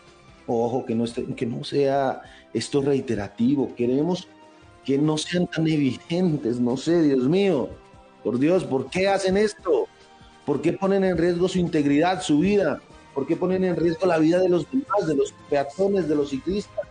Ojo, 0.47 0.85
que 0.85 0.93
no, 0.93 1.05
esté, 1.05 1.25
que 1.33 1.45
no 1.45 1.63
sea 1.63 2.21
esto 2.53 2.81
reiterativo, 2.81 3.73
queremos 3.75 4.27
que 4.83 4.97
no 4.97 5.17
sean 5.17 5.47
tan 5.47 5.67
evidentes, 5.67 6.59
no 6.59 6.75
sé, 6.75 7.01
Dios 7.01 7.23
mío, 7.27 7.69
por 8.23 8.37
Dios, 8.37 8.63
¿por 8.63 8.89
qué 8.89 9.07
hacen 9.07 9.37
esto? 9.37 9.87
¿Por 10.45 10.61
qué 10.61 10.73
ponen 10.73 11.03
en 11.03 11.17
riesgo 11.17 11.47
su 11.47 11.59
integridad, 11.59 12.21
su 12.21 12.39
vida? 12.39 12.81
¿Por 13.13 13.27
qué 13.27 13.35
ponen 13.35 13.63
en 13.63 13.75
riesgo 13.75 14.05
la 14.07 14.17
vida 14.17 14.39
de 14.39 14.49
los 14.49 14.69
demás, 14.71 15.05
de 15.05 15.15
los 15.15 15.33
peatones, 15.49 16.07
de 16.07 16.15
los 16.15 16.29
ciclistas? 16.29 16.87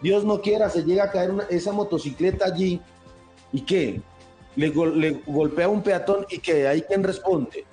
Dios 0.00 0.24
no 0.24 0.40
quiera, 0.40 0.68
se 0.68 0.82
llega 0.82 1.04
a 1.04 1.10
caer 1.10 1.32
esa 1.48 1.72
motocicleta 1.72 2.46
allí 2.46 2.80
y 3.52 3.60
qué? 3.62 4.00
Le, 4.56 4.68
golpea 5.26 5.66
a 5.66 5.68
un 5.68 5.82
peatón 5.82 6.26
y 6.28 6.38
que 6.38 6.66
hay 6.66 6.82
quien 6.82 7.02
responde. 7.02 7.64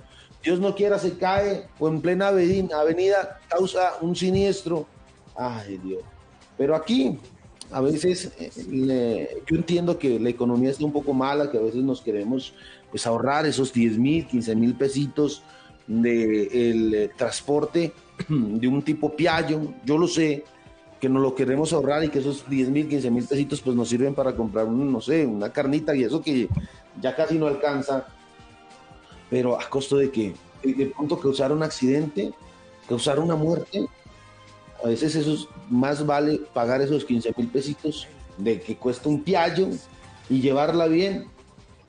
Dios 0.42 0.58
no 0.58 0.74
quiera, 0.74 0.98
se 0.98 1.18
cae 1.18 1.68
o 1.78 1.88
en 1.88 2.00
plena 2.00 2.28
avenida 2.28 3.40
causa 3.48 3.98
un 4.00 4.16
siniestro. 4.16 4.86
Ay 5.36 5.78
Dios. 5.78 6.02
Pero 6.56 6.74
aquí 6.74 7.18
a 7.70 7.80
veces 7.80 8.32
eh, 8.38 9.42
yo 9.46 9.56
entiendo 9.56 9.98
que 9.98 10.18
la 10.18 10.30
economía 10.30 10.70
está 10.70 10.84
un 10.84 10.92
poco 10.92 11.12
mala, 11.12 11.50
que 11.50 11.58
a 11.58 11.62
veces 11.62 11.82
nos 11.82 12.00
queremos 12.00 12.54
pues 12.90 13.06
ahorrar 13.06 13.46
esos 13.46 13.72
10 13.72 13.98
mil, 13.98 14.26
15 14.26 14.56
mil 14.56 14.74
pesitos 14.74 15.42
del 15.86 16.90
de 16.90 17.04
eh, 17.04 17.10
transporte 17.16 17.92
de 18.28 18.68
un 18.68 18.82
tipo 18.82 19.14
piallo, 19.14 19.60
yo 19.84 19.98
lo 19.98 20.06
sé, 20.06 20.44
que 21.00 21.08
no 21.08 21.18
lo 21.18 21.34
queremos 21.34 21.72
ahorrar 21.72 22.04
y 22.04 22.08
que 22.08 22.18
esos 22.18 22.48
10 22.48 22.68
mil, 22.68 22.88
15 22.88 23.10
mil 23.10 23.24
pesitos 23.24 23.60
pues 23.62 23.74
nos 23.74 23.88
sirven 23.88 24.14
para 24.14 24.36
comprar, 24.36 24.66
un, 24.66 24.92
no 24.92 25.00
sé, 25.00 25.24
una 25.24 25.50
carnita 25.50 25.96
y 25.96 26.04
eso 26.04 26.20
que 26.20 26.48
ya 27.00 27.16
casi 27.16 27.38
no 27.38 27.46
alcanza, 27.46 28.06
pero 29.30 29.58
a 29.58 29.68
costo 29.68 29.96
de 29.96 30.10
que 30.10 30.34
de 30.62 30.86
pronto 30.94 31.18
causar 31.18 31.52
un 31.52 31.62
accidente, 31.62 32.32
causar 32.86 33.18
una 33.18 33.34
muerte, 33.34 33.86
a 34.84 34.88
veces 34.88 35.14
eso 35.14 35.48
más 35.70 36.04
vale 36.04 36.40
pagar 36.52 36.82
esos 36.82 37.04
15 37.04 37.32
mil 37.36 37.48
pesitos 37.48 38.06
de 38.36 38.60
que 38.60 38.76
cuesta 38.76 39.08
un 39.08 39.22
piallo 39.22 39.68
y 40.28 40.40
llevarla 40.40 40.86
bien 40.86 41.26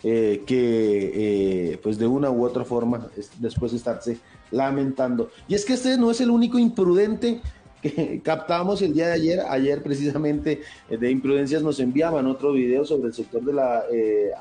eh, 0.03 0.41
que 0.47 1.73
eh, 1.73 1.77
pues 1.77 1.99
de 1.99 2.07
una 2.07 2.31
u 2.31 2.43
otra 2.43 2.65
forma 2.65 3.07
después 3.37 3.71
estarse 3.71 4.17
lamentando. 4.49 5.29
Y 5.47 5.53
es 5.53 5.63
que 5.63 5.73
este 5.73 5.95
no 5.95 6.09
es 6.09 6.19
el 6.21 6.31
único 6.31 6.57
imprudente 6.57 7.39
que 7.83 8.19
captamos 8.23 8.81
el 8.81 8.93
día 8.93 9.07
de 9.07 9.13
ayer. 9.13 9.39
Ayer 9.47 9.83
precisamente 9.83 10.61
eh, 10.89 10.97
de 10.97 11.11
imprudencias 11.11 11.61
nos 11.61 11.79
enviaban 11.79 12.25
otro 12.25 12.51
video 12.51 12.83
sobre 12.83 13.09
el 13.09 13.13
sector 13.13 13.43
de 13.43 13.53
la 13.53 13.83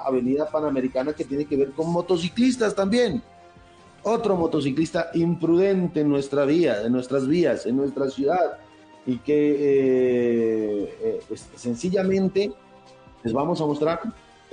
avenida 0.03 0.49
panamericana 0.49 1.13
que 1.13 1.25
tiene 1.25 1.45
que 1.45 1.57
ver 1.57 1.73
con 1.73 1.93
motociclistas 1.93 2.75
también. 2.75 3.23
Otro 4.03 4.37
motociclista 4.37 5.11
imprudente 5.13 6.01
en 6.01 6.09
nuestra 6.09 6.47
vía, 6.47 6.87
en 6.87 6.93
nuestras 6.93 7.29
vías, 7.29 7.67
en 7.67 7.77
nuestra 7.77 8.09
ciudad. 8.09 8.57
Y 9.05 9.19
que 9.19 11.21
pues, 11.29 11.51
sencillamente 11.55 12.51
les 13.23 13.33
vamos 13.35 13.61
a 13.61 13.67
mostrar 13.67 14.01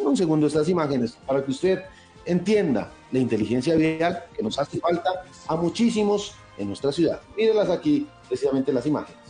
un 0.05 0.17
segundo 0.17 0.47
estas 0.47 0.69
imágenes 0.69 1.17
para 1.25 1.43
que 1.43 1.51
usted 1.51 1.83
entienda 2.25 2.91
la 3.11 3.19
inteligencia 3.19 3.75
vial 3.75 4.23
que 4.35 4.43
nos 4.43 4.59
hace 4.59 4.79
falta 4.79 5.09
a 5.47 5.55
muchísimos 5.55 6.33
en 6.57 6.67
nuestra 6.67 6.91
ciudad. 6.91 7.21
Mírelas 7.37 7.69
aquí, 7.69 8.07
precisamente 8.27 8.73
las 8.73 8.85
imágenes. 8.85 9.21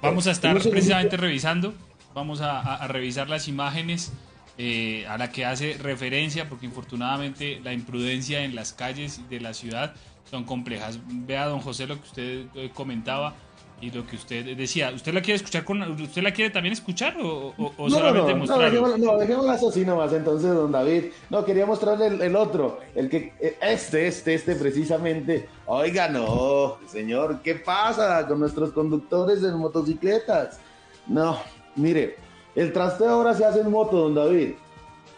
Vamos 0.00 0.26
a 0.26 0.32
estar 0.32 0.58
precisamente 0.60 1.16
revisando, 1.16 1.72
vamos 2.14 2.40
a, 2.42 2.86
revisar 2.88 3.30
las 3.30 3.48
imágenes 3.48 4.12
eh, 4.58 5.06
a 5.08 5.16
la 5.16 5.30
que 5.30 5.46
hace 5.46 5.78
referencia, 5.78 6.48
porque 6.48 6.66
infortunadamente 6.66 7.60
la 7.64 7.72
imprudencia 7.72 8.44
en 8.44 8.54
las 8.54 8.72
calles 8.72 9.28
de 9.30 9.40
la 9.40 9.54
ciudad 9.54 9.94
son 10.30 10.44
complejas. 10.44 10.98
Vea, 11.06 11.46
don 11.46 11.60
José, 11.60 11.86
lo 11.86 11.96
que 11.96 12.06
usted 12.06 12.46
eh, 12.54 12.70
comentaba 12.74 13.34
y 13.80 13.90
lo 13.90 14.06
que 14.06 14.16
usted 14.16 14.56
decía. 14.56 14.90
¿Usted 14.94 15.12
la 15.12 15.20
quiere 15.20 15.36
escuchar 15.36 15.64
con, 15.64 15.82
usted 16.00 16.22
la 16.22 16.32
quiere 16.32 16.50
también 16.50 16.72
escuchar 16.72 17.16
o, 17.20 17.52
solamente 17.88 18.32
no, 18.32 18.38
mostrarlo? 18.38 18.98
No, 18.98 19.18
dejémosla, 19.18 19.54
así 19.54 19.84
nomás 19.84 20.12
entonces, 20.12 20.54
don 20.54 20.72
David. 20.72 21.06
No, 21.30 21.44
quería 21.44 21.66
mostrarle 21.66 22.06
el, 22.06 22.36
otro, 22.36 22.80
el 22.94 23.08
que, 23.08 23.32
este, 23.60 24.06
este, 24.06 24.34
este 24.34 24.54
precisamente. 24.56 25.48
Oiga, 25.66 26.08
no, 26.08 26.78
señor, 26.86 27.40
¿qué 27.42 27.56
pasa 27.56 28.26
con 28.26 28.40
nuestros 28.40 28.72
conductores 28.72 29.42
en 29.42 29.56
motocicletas? 29.56 30.58
No, 31.06 31.38
mire, 31.76 32.16
el 32.54 32.72
trasteo 32.72 33.10
ahora 33.10 33.34
se 33.34 33.44
hace 33.44 33.60
en 33.60 33.70
moto, 33.70 33.96
don 33.96 34.14
David. 34.14 34.52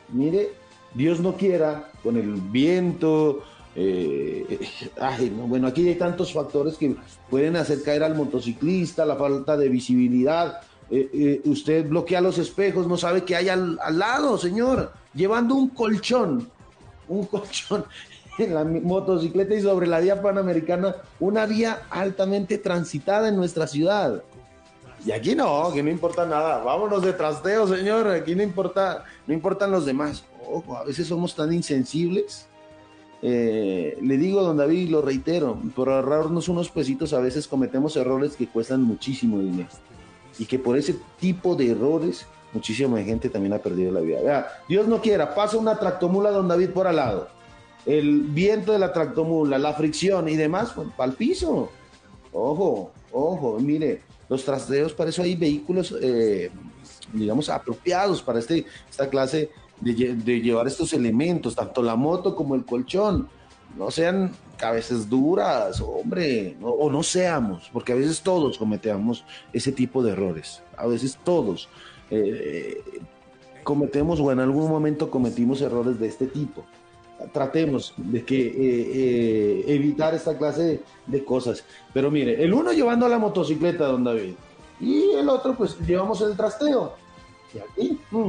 Mire, 0.08 0.52
Dios 0.94 1.20
no 1.20 1.34
quiera, 1.34 1.90
con 2.02 2.16
el 2.16 2.34
viento, 2.34 3.42
eh, 3.78 4.58
bueno, 5.46 5.68
aquí 5.68 5.86
hay 5.86 5.96
tantos 5.96 6.32
factores 6.32 6.76
que 6.76 6.96
pueden 7.28 7.56
hacer 7.56 7.82
caer 7.82 8.02
al 8.02 8.14
motociclista, 8.14 9.04
la 9.04 9.16
falta 9.16 9.56
de 9.56 9.68
visibilidad. 9.68 10.60
Eh, 10.90 11.10
eh, 11.12 11.40
usted 11.44 11.86
bloquea 11.86 12.22
los 12.22 12.38
espejos, 12.38 12.86
no 12.86 12.96
sabe 12.96 13.24
qué 13.24 13.36
hay 13.36 13.50
al, 13.50 13.78
lado, 13.92 14.38
señor, 14.38 14.92
llevando 15.14 15.54
un 15.54 15.68
colchón, 15.68 16.48
un 17.06 17.26
colchón 17.26 17.84
en 18.38 18.54
la 18.54 18.64
motocicleta 18.64 19.54
y 19.54 19.60
sobre 19.60 19.86
la 19.86 20.00
vía 20.00 20.22
panamericana, 20.22 20.96
una 21.20 21.44
vía 21.44 21.82
altamente 21.90 22.56
transitada 22.56 23.28
en 23.28 23.36
nuestra 23.36 23.66
ciudad. 23.66 24.22
Y 25.04 25.12
aquí 25.12 25.34
no, 25.34 25.70
que 25.72 25.82
no 25.82 25.90
importa 25.90 26.24
nada. 26.24 26.64
Vámonos 26.64 27.02
de 27.02 27.12
trasteo, 27.12 27.66
señor. 27.68 28.08
Aquí 28.08 28.34
no 28.34 28.42
importa, 28.42 29.04
no 29.26 29.34
importan 29.34 29.70
los 29.70 29.84
demás. 29.84 30.24
Ojo, 30.50 30.76
a 30.76 30.84
veces 30.84 31.06
somos 31.06 31.34
tan 31.34 31.52
insensibles 31.52 32.48
eh, 33.22 33.98
le 34.00 34.18
digo, 34.18 34.42
don 34.42 34.56
David, 34.56 34.90
lo 34.90 35.02
reitero, 35.02 35.58
por 35.74 35.88
ahorrarnos 35.88 36.48
unos 36.48 36.70
pesitos 36.70 37.12
a 37.12 37.20
veces 37.20 37.48
cometemos 37.48 37.96
errores 37.96 38.36
que 38.36 38.46
cuestan 38.46 38.82
muchísimo 38.82 39.38
dinero. 39.38 39.68
Y 40.38 40.44
que 40.44 40.58
por 40.58 40.76
ese 40.76 40.96
tipo 41.18 41.54
de 41.54 41.70
errores, 41.70 42.26
muchísima 42.52 43.00
gente 43.02 43.30
también 43.30 43.54
ha 43.54 43.58
perdido 43.58 43.92
la 43.92 44.00
vida. 44.00 44.20
Vea, 44.20 44.48
Dios 44.68 44.86
no 44.86 45.00
quiera, 45.00 45.34
pasa 45.34 45.56
una 45.56 45.78
tractomula, 45.78 46.30
don 46.30 46.48
David, 46.48 46.70
por 46.70 46.86
al 46.86 46.96
lado. 46.96 47.28
El 47.86 48.22
viento 48.22 48.72
de 48.72 48.78
la 48.78 48.92
tractomula, 48.92 49.58
la 49.58 49.72
fricción 49.72 50.28
y 50.28 50.36
demás, 50.36 50.72
pues, 50.74 50.88
para 50.96 51.10
el 51.10 51.16
piso. 51.16 51.70
Ojo, 52.32 52.90
ojo, 53.12 53.58
mire, 53.60 54.02
los 54.28 54.44
trasteos, 54.44 54.92
para 54.92 55.10
eso 55.10 55.22
hay 55.22 55.36
vehículos, 55.36 55.94
eh, 56.02 56.50
digamos, 57.12 57.48
apropiados 57.48 58.20
para 58.22 58.40
este, 58.40 58.66
esta 58.90 59.08
clase 59.08 59.38
de, 59.38 59.50
llevar 59.82 60.66
estos 60.66 60.92
elementos, 60.92 61.54
tanto 61.54 61.82
la 61.82 61.96
moto 61.96 62.34
como 62.34 62.54
el 62.54 62.64
colchón. 62.64 63.28
No 63.76 63.90
sean 63.90 64.32
cabezas 64.56 65.08
duras, 65.08 65.80
hombre, 65.80 66.56
o 66.62 66.90
no 66.90 67.02
seamos, 67.02 67.68
porque 67.72 67.92
a 67.92 67.96
veces 67.96 68.22
todos 68.22 68.56
cometemos 68.56 69.24
ese 69.52 69.72
tipo 69.72 70.02
de 70.02 70.12
errores. 70.12 70.62
A 70.76 70.86
veces 70.86 71.18
todos 71.22 71.68
eh, 72.10 72.82
cometemos 73.66 74.20
o 74.20 74.30
en 74.30 74.38
algún 74.38 74.70
momento 74.70 75.10
cometimos 75.10 75.60
errores 75.60 75.98
de 75.98 76.06
este 76.06 76.26
tipo. 76.26 76.64
Tratemos 77.32 77.94
de 77.96 78.24
que 78.24 78.46
eh, 78.46 78.52
eh, 78.94 79.64
evitar 79.68 80.14
esta 80.14 80.38
clase 80.38 80.82
de, 81.06 81.24
cosas. 81.24 81.64
Pero 81.92 82.10
mire, 82.10 82.42
el 82.42 82.54
uno 82.54 82.72
llevando 82.72 83.08
la 83.08 83.18
motocicleta, 83.18 83.86
don 83.86 84.04
David, 84.04 84.34
y 84.78 85.10
el 85.12 85.28
otro, 85.28 85.56
pues 85.56 85.78
llevamos 85.80 86.20
el 86.20 86.36
trasteo. 86.36 86.94
Y 87.54 87.58
aquí, 87.58 88.00
mm, 88.10 88.28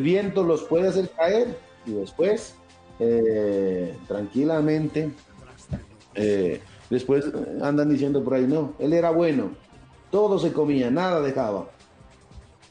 viento 0.00 0.44
los 0.44 0.62
puede 0.62 0.88
hacer 0.88 1.10
caer 1.10 1.56
y 1.86 1.92
después, 1.92 2.54
eh, 2.98 3.96
tranquilamente, 4.06 5.10
eh, 6.14 6.60
después 6.88 7.26
andan 7.62 7.88
diciendo 7.88 8.22
por 8.22 8.34
ahí, 8.34 8.46
no, 8.46 8.74
él 8.78 8.92
era 8.92 9.10
bueno, 9.10 9.52
todo 10.10 10.38
se 10.38 10.52
comía, 10.52 10.90
nada 10.90 11.20
dejaba. 11.20 11.68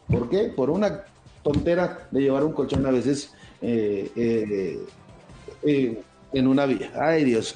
¿Por 0.08 0.30
qué? 0.30 0.46
Por 0.56 0.70
una 0.70 1.04
tontera 1.44 2.08
de 2.12 2.22
llevar 2.22 2.44
un 2.44 2.54
colchón 2.54 2.86
a 2.86 2.92
veces 2.92 3.34
eh, 3.62 4.80
en 5.64 6.48
una 6.48 6.66
vía. 6.66 6.92
Ay 6.96 7.24
Dios, 7.24 7.56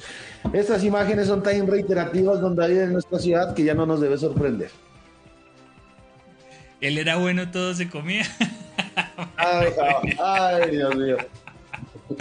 estas 0.52 0.84
imágenes 0.84 1.28
son 1.28 1.44
tan 1.44 1.68
reiterativas 1.68 2.42
donde 2.42 2.66
hay 2.66 2.78
en 2.80 2.94
nuestra 2.94 3.20
ciudad 3.20 3.54
que 3.54 3.64
ya 3.64 3.74
no 3.74 3.86
nos 3.86 4.02
debe 4.02 4.18
sorprender. 4.18 4.72
Él 6.82 6.98
era 6.98 7.16
bueno, 7.16 7.50
todo 7.50 7.74
se 7.74 7.90
comía. 7.90 8.26
Ay, 9.38 10.72
Dios 10.72 10.96
mío. 10.96 11.18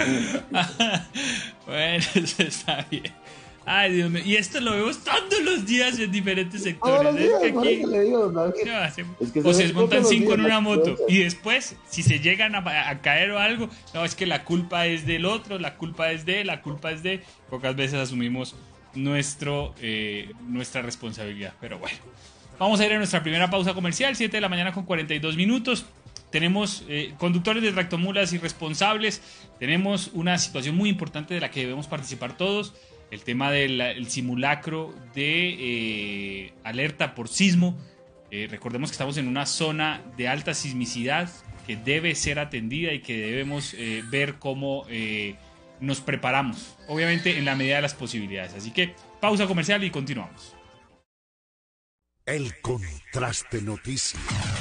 bueno, 1.66 2.04
eso 2.14 2.42
está 2.42 2.86
bien. 2.90 3.12
Ay, 3.64 3.92
Dios 3.92 4.10
mío. 4.10 4.22
Y 4.24 4.36
esto 4.36 4.60
lo 4.60 4.72
vemos 4.72 5.04
todos 5.04 5.42
los 5.44 5.66
días 5.66 5.98
en 5.98 6.10
diferentes 6.10 6.62
sectores. 6.62 7.14
es 7.14 7.30
que 7.38 7.46
aquí... 7.48 7.84
o 9.42 9.52
se 9.52 9.62
desmontan 9.62 10.04
cinco 10.04 10.34
en 10.34 10.44
una 10.44 10.60
moto. 10.60 10.96
Y 11.08 11.18
después, 11.18 11.76
si 11.88 12.02
se 12.02 12.18
llegan 12.18 12.54
a, 12.56 13.00
caer 13.00 13.30
o 13.30 13.38
algo, 13.38 13.68
no, 13.94 14.04
es 14.04 14.14
que 14.14 14.26
la 14.26 14.44
culpa 14.44 14.86
es 14.86 15.06
del 15.06 15.24
otro, 15.24 15.58
la 15.58 15.76
culpa 15.76 16.10
es 16.10 16.24
de, 16.24 16.44
la 16.44 16.60
culpa 16.60 16.90
es 16.90 17.02
de. 17.02 17.22
Pocas 17.50 17.76
veces 17.76 18.00
asumimos 18.00 18.56
nuestro, 18.94 19.74
eh, 19.80 20.32
nuestra 20.48 20.82
responsabilidad. 20.82 21.54
Pero 21.60 21.78
bueno. 21.78 21.98
Vamos 22.58 22.80
a 22.80 22.86
ir 22.86 22.92
a 22.92 22.98
nuestra 22.98 23.22
primera 23.22 23.50
pausa 23.50 23.74
comercial, 23.74 24.14
7 24.14 24.36
de 24.36 24.40
la 24.40 24.48
mañana 24.48 24.72
con 24.72 24.84
42 24.84 25.36
minutos. 25.36 25.86
Tenemos 26.32 26.82
eh, 26.88 27.12
conductores 27.18 27.62
de 27.62 27.72
tractomulas 27.72 28.32
irresponsables. 28.32 29.20
Tenemos 29.58 30.10
una 30.14 30.38
situación 30.38 30.74
muy 30.74 30.88
importante 30.88 31.34
de 31.34 31.40
la 31.40 31.50
que 31.50 31.60
debemos 31.60 31.86
participar 31.86 32.38
todos. 32.38 32.74
El 33.10 33.20
tema 33.20 33.50
del 33.50 34.06
simulacro 34.08 34.94
de 35.14 35.56
eh, 35.60 36.54
alerta 36.64 37.14
por 37.14 37.28
sismo. 37.28 37.78
Eh, 38.30 38.48
recordemos 38.50 38.88
que 38.88 38.94
estamos 38.94 39.18
en 39.18 39.28
una 39.28 39.44
zona 39.44 40.00
de 40.16 40.26
alta 40.26 40.54
sismicidad 40.54 41.28
que 41.66 41.76
debe 41.76 42.14
ser 42.14 42.38
atendida 42.38 42.94
y 42.94 43.00
que 43.00 43.18
debemos 43.18 43.76
ver 44.10 44.36
cómo 44.38 44.86
nos 45.80 46.00
preparamos. 46.00 46.76
Obviamente 46.88 47.36
en 47.36 47.44
la 47.44 47.54
medida 47.54 47.76
de 47.76 47.82
las 47.82 47.94
posibilidades. 47.94 48.54
Así 48.54 48.70
que 48.70 48.94
pausa 49.20 49.46
comercial 49.46 49.84
y 49.84 49.90
continuamos. 49.90 50.56
El 52.24 52.58
contraste 52.62 53.60
noticias. 53.60 54.51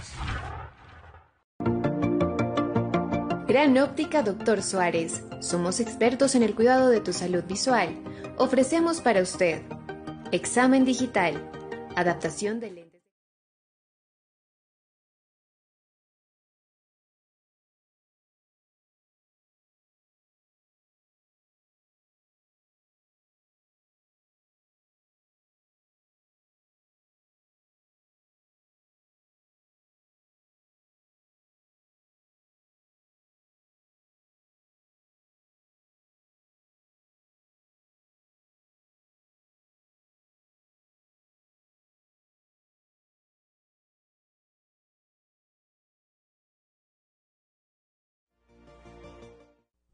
Gran 3.51 3.77
Óptica 3.79 4.23
Doctor 4.23 4.63
Suárez. 4.63 5.25
Somos 5.41 5.81
expertos 5.81 6.35
en 6.35 6.43
el 6.43 6.55
cuidado 6.55 6.87
de 6.87 7.01
tu 7.01 7.11
salud 7.11 7.43
visual. 7.43 7.89
Ofrecemos 8.37 9.01
para 9.01 9.21
usted 9.21 9.61
examen 10.31 10.85
digital, 10.85 11.51
adaptación 11.97 12.61
de 12.61 12.71
lentes. 12.71 12.90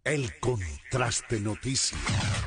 El 0.08 0.34
contraste 0.39 1.41
noticias. 1.41 2.46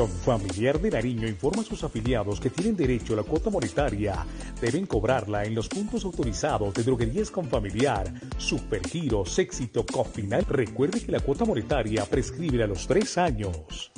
Confamiliar 0.00 0.80
de 0.80 0.90
Nariño 0.92 1.28
informa 1.28 1.60
a 1.60 1.64
sus 1.66 1.84
afiliados 1.84 2.40
que 2.40 2.48
tienen 2.48 2.74
derecho 2.74 3.12
a 3.12 3.16
la 3.16 3.22
cuota 3.22 3.50
monetaria. 3.50 4.24
Deben 4.58 4.86
cobrarla 4.86 5.44
en 5.44 5.54
los 5.54 5.68
puntos 5.68 6.06
autorizados 6.06 6.72
de 6.72 6.84
droguerías 6.84 7.30
Confamiliar, 7.30 8.10
Supergiros, 8.38 9.38
Éxito, 9.38 9.84
Cofinal. 9.84 10.46
Recuerde 10.48 11.04
que 11.04 11.12
la 11.12 11.20
cuota 11.20 11.44
monetaria 11.44 12.06
prescribe 12.06 12.64
a 12.64 12.66
los 12.66 12.86
tres 12.86 13.18
años. 13.18 13.92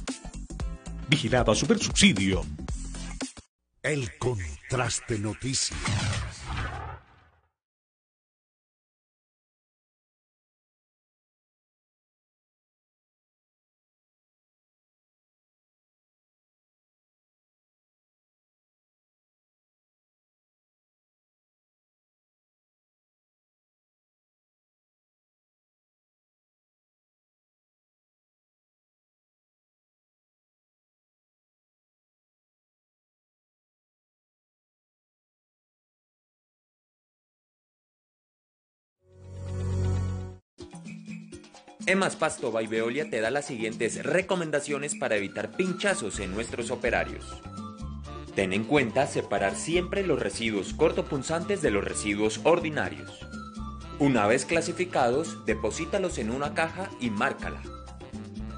Vigilado 1.09 1.53
a 1.53 1.55
Supersubsidio. 1.55 2.45
El 3.81 4.19
contraste 4.19 5.21
noticias. 5.21 5.79
Emas 41.93 42.17
Pasto 42.17 42.51
by 42.51 42.69
Veolia 42.69 43.11
te 43.11 43.21
da 43.21 43.31
las 43.31 43.45
siguientes 43.45 44.03
recomendaciones 44.03 44.95
para 44.95 45.17
evitar 45.17 45.51
pinchazos 45.51 46.21
en 46.21 46.33
nuestros 46.33 46.71
operarios. 46.71 47.43
Ten 48.35 48.55
en 48.55 48.65
cuenta 48.65 49.07
separar 49.07 49.55
siempre 49.57 50.03
los 50.03 50.19
residuos 50.19 50.73
cortopunzantes 50.73 51.61
de 51.61 51.71
los 51.71 51.85
residuos 51.85 52.41
ordinarios. 52.45 53.11
Una 53.99 54.27
vez 54.27 54.47
clasificados, 54.47 55.45
deposítalos 55.45 56.17
en 56.17 56.31
una 56.31 56.55
caja 56.55 56.89
y 56.99 57.11
márcala. 57.11 57.61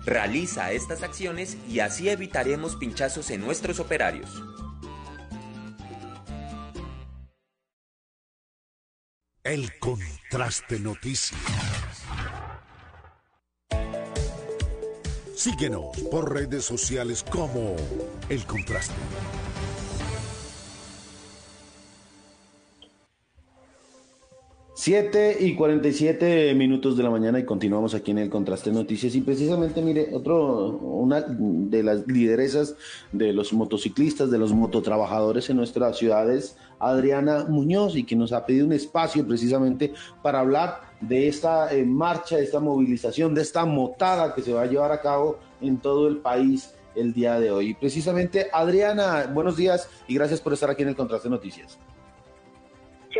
Realiza 0.04 0.70
estas 0.70 1.02
acciones 1.02 1.56
y 1.68 1.80
así 1.80 2.08
evitaremos 2.08 2.76
pinchazos 2.76 3.32
en 3.32 3.40
nuestros 3.40 3.80
operarios. 3.80 4.30
El 9.42 9.76
contraste 9.80 10.78
noticias. 10.78 11.73
Síguenos 15.36 15.96
por 16.10 16.32
redes 16.32 16.64
sociales 16.64 17.24
como 17.28 17.74
El 18.28 18.44
Contraste. 18.46 18.94
Siete 24.84 25.38
y 25.40 25.54
47 25.54 26.52
minutos 26.54 26.94
de 26.98 27.02
la 27.02 27.08
mañana 27.08 27.38
y 27.38 27.46
continuamos 27.46 27.94
aquí 27.94 28.10
en 28.10 28.18
el 28.18 28.28
Contraste 28.28 28.70
Noticias 28.70 29.14
y 29.14 29.22
precisamente 29.22 29.80
mire, 29.80 30.10
otro, 30.12 30.76
una 30.76 31.22
de 31.22 31.82
las 31.82 32.06
lideresas 32.06 32.76
de 33.10 33.32
los 33.32 33.54
motociclistas, 33.54 34.30
de 34.30 34.36
los 34.36 34.52
mototrabajadores 34.52 35.48
en 35.48 35.56
nuestras 35.56 35.96
ciudades, 35.96 36.58
Adriana 36.78 37.46
Muñoz, 37.48 37.96
y 37.96 38.04
que 38.04 38.14
nos 38.14 38.32
ha 38.32 38.44
pedido 38.44 38.66
un 38.66 38.74
espacio 38.74 39.26
precisamente 39.26 39.94
para 40.22 40.40
hablar 40.40 40.82
de 41.00 41.28
esta 41.28 41.74
eh, 41.74 41.86
marcha, 41.86 42.36
de 42.36 42.44
esta 42.44 42.60
movilización, 42.60 43.34
de 43.34 43.40
esta 43.40 43.64
motada 43.64 44.34
que 44.34 44.42
se 44.42 44.52
va 44.52 44.64
a 44.64 44.66
llevar 44.66 44.92
a 44.92 45.00
cabo 45.00 45.38
en 45.62 45.78
todo 45.78 46.08
el 46.08 46.18
país 46.18 46.74
el 46.94 47.14
día 47.14 47.40
de 47.40 47.50
hoy. 47.50 47.70
Y 47.70 47.74
precisamente, 47.74 48.48
Adriana, 48.52 49.30
buenos 49.32 49.56
días 49.56 49.88
y 50.06 50.14
gracias 50.14 50.42
por 50.42 50.52
estar 50.52 50.68
aquí 50.68 50.82
en 50.82 50.90
el 50.90 50.94
Contraste 50.94 51.30
Noticias. 51.30 51.78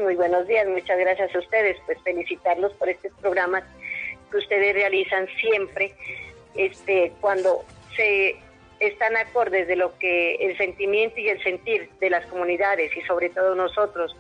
Muy 0.03 0.17
buenos 0.17 0.49
días, 0.49 0.67
muchas 0.67 0.99
gracias 0.99 1.33
a 1.35 1.39
ustedes, 1.39 1.77
pues 1.87 1.99
felicitarlos 2.03 2.73
por 2.75 2.89
estos 2.89 3.13
programas 3.21 3.63
que 4.31 4.39
ustedes 4.39 4.75
realizan 4.75 5.29
siempre, 5.41 5.95
este, 6.57 7.13
cuando 7.21 7.65
se 7.95 8.35
están 8.81 9.17
acordes 9.17 9.69
de 9.69 9.77
lo 9.77 9.97
que 9.99 10.35
el 10.37 10.57
sentimiento 10.57 11.21
y 11.21 11.29
el 11.29 11.41
sentir 11.45 11.89
de 12.01 12.11
las 12.11 12.27
comunidades 12.27 12.97
y 12.97 13.03
sobre 13.03 13.29
todo 13.31 13.55
nosotros 13.55 14.17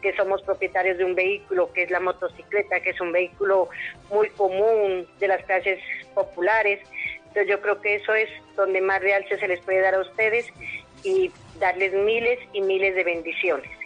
que 0.00 0.16
somos 0.16 0.40
propietarios 0.42 0.96
de 0.96 1.04
un 1.04 1.14
vehículo 1.14 1.70
que 1.72 1.82
es 1.82 1.90
la 1.90 2.00
motocicleta, 2.00 2.80
que 2.80 2.90
es 2.90 3.00
un 3.00 3.12
vehículo 3.12 3.68
muy 4.08 4.30
común 4.30 5.06
de 5.18 5.28
las 5.28 5.44
clases 5.44 5.80
populares. 6.14 6.80
Entonces 7.18 7.46
yo 7.46 7.60
creo 7.60 7.80
que 7.82 7.96
eso 7.96 8.14
es 8.14 8.30
donde 8.56 8.80
más 8.80 9.02
realce 9.02 9.38
se 9.38 9.48
les 9.48 9.60
puede 9.60 9.80
dar 9.80 9.96
a 9.96 10.00
ustedes 10.00 10.46
y 11.04 11.30
darles 11.58 11.92
miles 11.92 12.38
y 12.54 12.62
miles 12.62 12.94
de 12.94 13.04
bendiciones. 13.04 13.79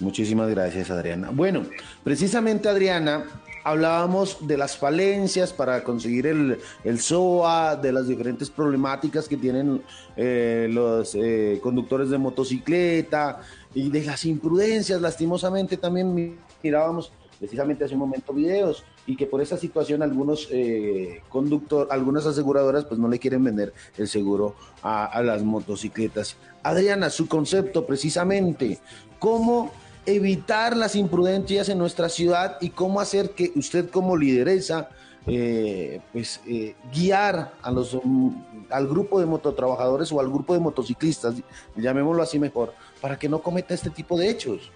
Muchísimas 0.00 0.48
gracias, 0.48 0.90
Adriana. 0.90 1.30
Bueno, 1.30 1.64
precisamente, 2.02 2.68
Adriana, 2.68 3.26
hablábamos 3.64 4.38
de 4.46 4.56
las 4.56 4.76
falencias 4.76 5.52
para 5.52 5.84
conseguir 5.84 6.26
el, 6.26 6.58
el 6.84 7.00
SOA, 7.00 7.76
de 7.76 7.92
las 7.92 8.08
diferentes 8.08 8.48
problemáticas 8.48 9.28
que 9.28 9.36
tienen 9.36 9.82
eh, 10.16 10.68
los 10.70 11.14
eh, 11.14 11.60
conductores 11.62 12.08
de 12.08 12.16
motocicleta 12.16 13.40
y 13.74 13.90
de 13.90 14.04
las 14.04 14.24
imprudencias, 14.24 15.00
lastimosamente 15.00 15.76
también 15.76 16.38
mirábamos 16.62 17.12
precisamente 17.38 17.84
hace 17.84 17.94
un 17.94 18.00
momento 18.00 18.34
videos 18.34 18.84
y 19.06 19.16
que 19.16 19.26
por 19.26 19.40
esa 19.40 19.56
situación 19.56 20.02
algunos 20.02 20.48
eh, 20.50 21.22
conductor, 21.30 21.88
algunas 21.90 22.26
aseguradoras 22.26 22.84
pues 22.84 23.00
no 23.00 23.08
le 23.08 23.18
quieren 23.18 23.42
vender 23.42 23.72
el 23.96 24.08
seguro 24.08 24.54
a, 24.82 25.06
a 25.06 25.22
las 25.22 25.42
motocicletas. 25.42 26.36
Adriana, 26.62 27.08
su 27.08 27.28
concepto 27.28 27.86
precisamente, 27.86 28.78
¿cómo 29.18 29.72
evitar 30.10 30.76
las 30.76 30.94
imprudencias 30.94 31.68
en 31.68 31.78
nuestra 31.78 32.08
ciudad 32.08 32.58
y 32.60 32.70
cómo 32.70 33.00
hacer 33.00 33.30
que 33.30 33.52
usted 33.56 33.90
como 33.90 34.16
lideresa 34.16 34.90
eh, 35.26 36.00
pues 36.12 36.40
eh, 36.48 36.74
guiar 36.92 37.52
a 37.62 37.70
los 37.70 37.92
um, 37.94 38.42
al 38.70 38.88
grupo 38.88 39.20
de 39.20 39.26
mototrabajadores 39.26 40.10
o 40.12 40.20
al 40.20 40.28
grupo 40.28 40.54
de 40.54 40.60
motociclistas, 40.60 41.34
llamémoslo 41.76 42.22
así 42.22 42.38
mejor, 42.38 42.74
para 43.00 43.18
que 43.18 43.28
no 43.28 43.42
cometa 43.42 43.74
este 43.74 43.90
tipo 43.90 44.16
de 44.16 44.30
hechos. 44.30 44.70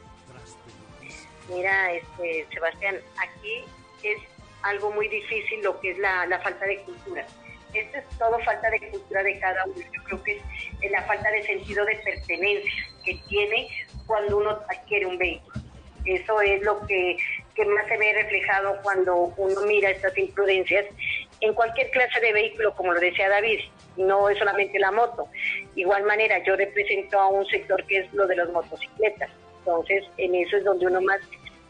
Mira, 1.48 1.92
este, 1.92 2.46
Sebastián, 2.52 2.96
aquí 3.16 3.64
es 4.02 4.18
algo 4.62 4.90
muy 4.92 5.08
difícil 5.08 5.62
lo 5.62 5.80
que 5.80 5.92
es 5.92 5.98
la, 5.98 6.26
la 6.26 6.40
falta 6.40 6.66
de 6.66 6.82
cultura. 6.82 7.26
Esto 7.72 7.98
es 7.98 8.18
todo 8.18 8.38
falta 8.44 8.70
de 8.70 8.90
cultura 8.90 9.22
de 9.22 9.38
cada 9.40 9.64
uno. 9.64 9.74
Yo 9.92 10.04
creo 10.04 10.22
que 10.22 10.42
es 10.80 10.90
la 10.90 11.02
falta 11.02 11.30
de 11.30 11.42
sentido 11.44 11.84
de 11.84 11.96
pertenencia 11.96 12.72
que 13.04 13.20
tiene 13.28 13.68
cuando 14.06 14.38
uno 14.38 14.58
adquiere 14.68 15.06
un 15.06 15.18
vehículo. 15.18 15.60
Eso 16.04 16.40
es 16.42 16.62
lo 16.62 16.86
que, 16.86 17.16
más 17.66 17.86
se 17.86 17.96
ve 17.96 18.12
reflejado 18.12 18.78
cuando 18.82 19.32
uno 19.36 19.60
mira 19.62 19.90
estas 19.90 20.16
imprudencias 20.18 20.86
en 21.40 21.54
cualquier 21.54 21.90
clase 21.90 22.20
de 22.20 22.32
vehículo, 22.32 22.74
como 22.74 22.92
lo 22.92 23.00
decía 23.00 23.28
David, 23.28 23.60
no 23.96 24.28
es 24.28 24.38
solamente 24.38 24.78
la 24.78 24.90
moto. 24.90 25.28
Igual 25.74 26.04
manera, 26.04 26.42
yo 26.42 26.56
represento 26.56 27.18
a 27.18 27.28
un 27.28 27.46
sector 27.46 27.84
que 27.86 27.98
es 27.98 28.12
lo 28.12 28.26
de 28.26 28.36
las 28.36 28.48
motocicletas. 28.50 29.30
Entonces, 29.58 30.04
en 30.18 30.34
eso 30.34 30.56
es 30.56 30.64
donde 30.64 30.86
uno 30.86 31.00
más 31.00 31.20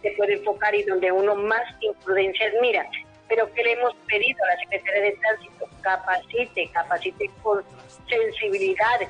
se 0.02 0.10
puede 0.12 0.34
enfocar 0.34 0.74
y 0.74 0.82
donde 0.82 1.10
uno 1.10 1.34
más 1.34 1.62
imprudencias 1.80 2.52
mira. 2.60 2.86
Pero 3.28 3.52
¿qué 3.54 3.64
le 3.64 3.72
hemos 3.72 3.94
pedido 4.06 4.44
a 4.44 4.48
la 4.48 4.60
Secretaría 4.60 5.02
de 5.02 5.12
Tránsito? 5.12 5.68
Capacite, 5.80 6.70
capacite 6.72 7.30
con 7.42 7.64
sensibilidad, 8.08 9.00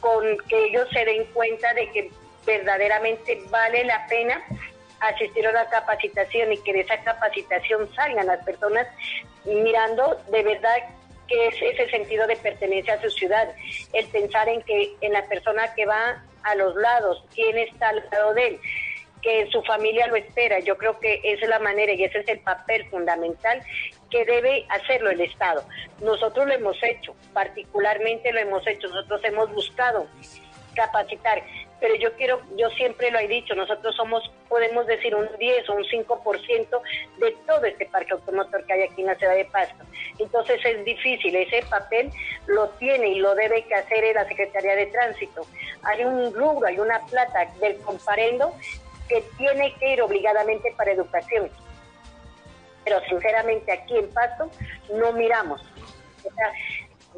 con 0.00 0.38
que 0.48 0.64
ellos 0.66 0.88
se 0.92 1.04
den 1.04 1.24
cuenta 1.32 1.74
de 1.74 1.90
que 1.90 2.10
verdaderamente 2.46 3.42
vale 3.50 3.84
la 3.84 4.06
pena 4.06 4.42
asistir 5.00 5.46
a 5.46 5.52
la 5.52 5.68
capacitación 5.68 6.52
y 6.52 6.58
que 6.58 6.72
de 6.72 6.80
esa 6.80 6.98
capacitación 7.02 7.92
salgan 7.94 8.26
las 8.26 8.44
personas 8.44 8.86
mirando 9.44 10.20
de 10.30 10.42
verdad 10.42 10.76
que 11.28 11.48
es 11.48 11.54
ese 11.60 11.88
sentido 11.90 12.26
de 12.26 12.36
pertenencia 12.36 12.94
a 12.94 13.00
su 13.00 13.10
ciudad, 13.10 13.48
el 13.92 14.06
pensar 14.08 14.48
en 14.48 14.62
que 14.62 14.94
en 15.00 15.12
la 15.12 15.26
persona 15.26 15.74
que 15.74 15.86
va 15.86 16.22
a 16.42 16.54
los 16.54 16.74
lados, 16.76 17.24
quién 17.34 17.56
está 17.56 17.88
al 17.88 18.04
lado 18.12 18.34
de 18.34 18.46
él, 18.48 18.60
que 19.22 19.48
su 19.50 19.62
familia 19.62 20.06
lo 20.06 20.16
espera. 20.16 20.58
Yo 20.60 20.76
creo 20.76 21.00
que 21.00 21.20
esa 21.24 21.44
es 21.44 21.48
la 21.48 21.58
manera 21.58 21.92
y 21.92 22.04
ese 22.04 22.18
es 22.18 22.28
el 22.28 22.40
papel 22.40 22.84
fundamental 22.90 23.62
que 24.10 24.24
debe 24.26 24.66
hacerlo 24.68 25.10
el 25.10 25.22
Estado. 25.22 25.64
Nosotros 26.02 26.46
lo 26.46 26.52
hemos 26.52 26.76
hecho, 26.82 27.16
particularmente 27.32 28.32
lo 28.32 28.40
hemos 28.40 28.66
hecho, 28.66 28.86
nosotros 28.88 29.22
hemos 29.24 29.50
buscado 29.52 30.06
capacitar 30.74 31.42
pero 31.84 31.96
yo 31.96 32.14
quiero, 32.14 32.40
yo 32.56 32.70
siempre 32.70 33.10
lo 33.10 33.18
he 33.18 33.28
dicho, 33.28 33.54
nosotros 33.54 33.94
somos, 33.94 34.32
podemos 34.48 34.86
decir, 34.86 35.14
un 35.14 35.28
10 35.38 35.68
o 35.68 35.74
un 35.74 35.84
5% 35.84 36.80
de 37.18 37.36
todo 37.46 37.62
este 37.66 37.84
parque 37.84 38.14
automotor 38.14 38.64
que 38.64 38.72
hay 38.72 38.82
aquí 38.84 39.02
en 39.02 39.08
la 39.08 39.14
ciudad 39.16 39.34
de 39.34 39.44
Pasto. 39.44 39.84
Entonces 40.18 40.64
es 40.64 40.82
difícil, 40.82 41.36
ese 41.36 41.62
papel 41.68 42.10
lo 42.46 42.70
tiene 42.78 43.08
y 43.08 43.14
lo 43.16 43.34
debe 43.34 43.64
que 43.64 43.74
hacer 43.74 44.14
la 44.14 44.26
Secretaría 44.26 44.76
de 44.76 44.86
Tránsito. 44.86 45.46
Hay 45.82 46.02
un 46.04 46.32
rubro, 46.32 46.66
hay 46.66 46.78
una 46.78 47.04
plata 47.04 47.52
del 47.60 47.76
comparendo 47.82 48.54
que 49.06 49.22
tiene 49.36 49.74
que 49.74 49.92
ir 49.92 50.00
obligadamente 50.00 50.72
para 50.78 50.90
educación. 50.90 51.50
Pero 52.82 52.98
sinceramente 53.10 53.70
aquí 53.70 53.98
en 53.98 54.08
Pasto 54.08 54.50
no 54.90 55.12
miramos 55.12 55.60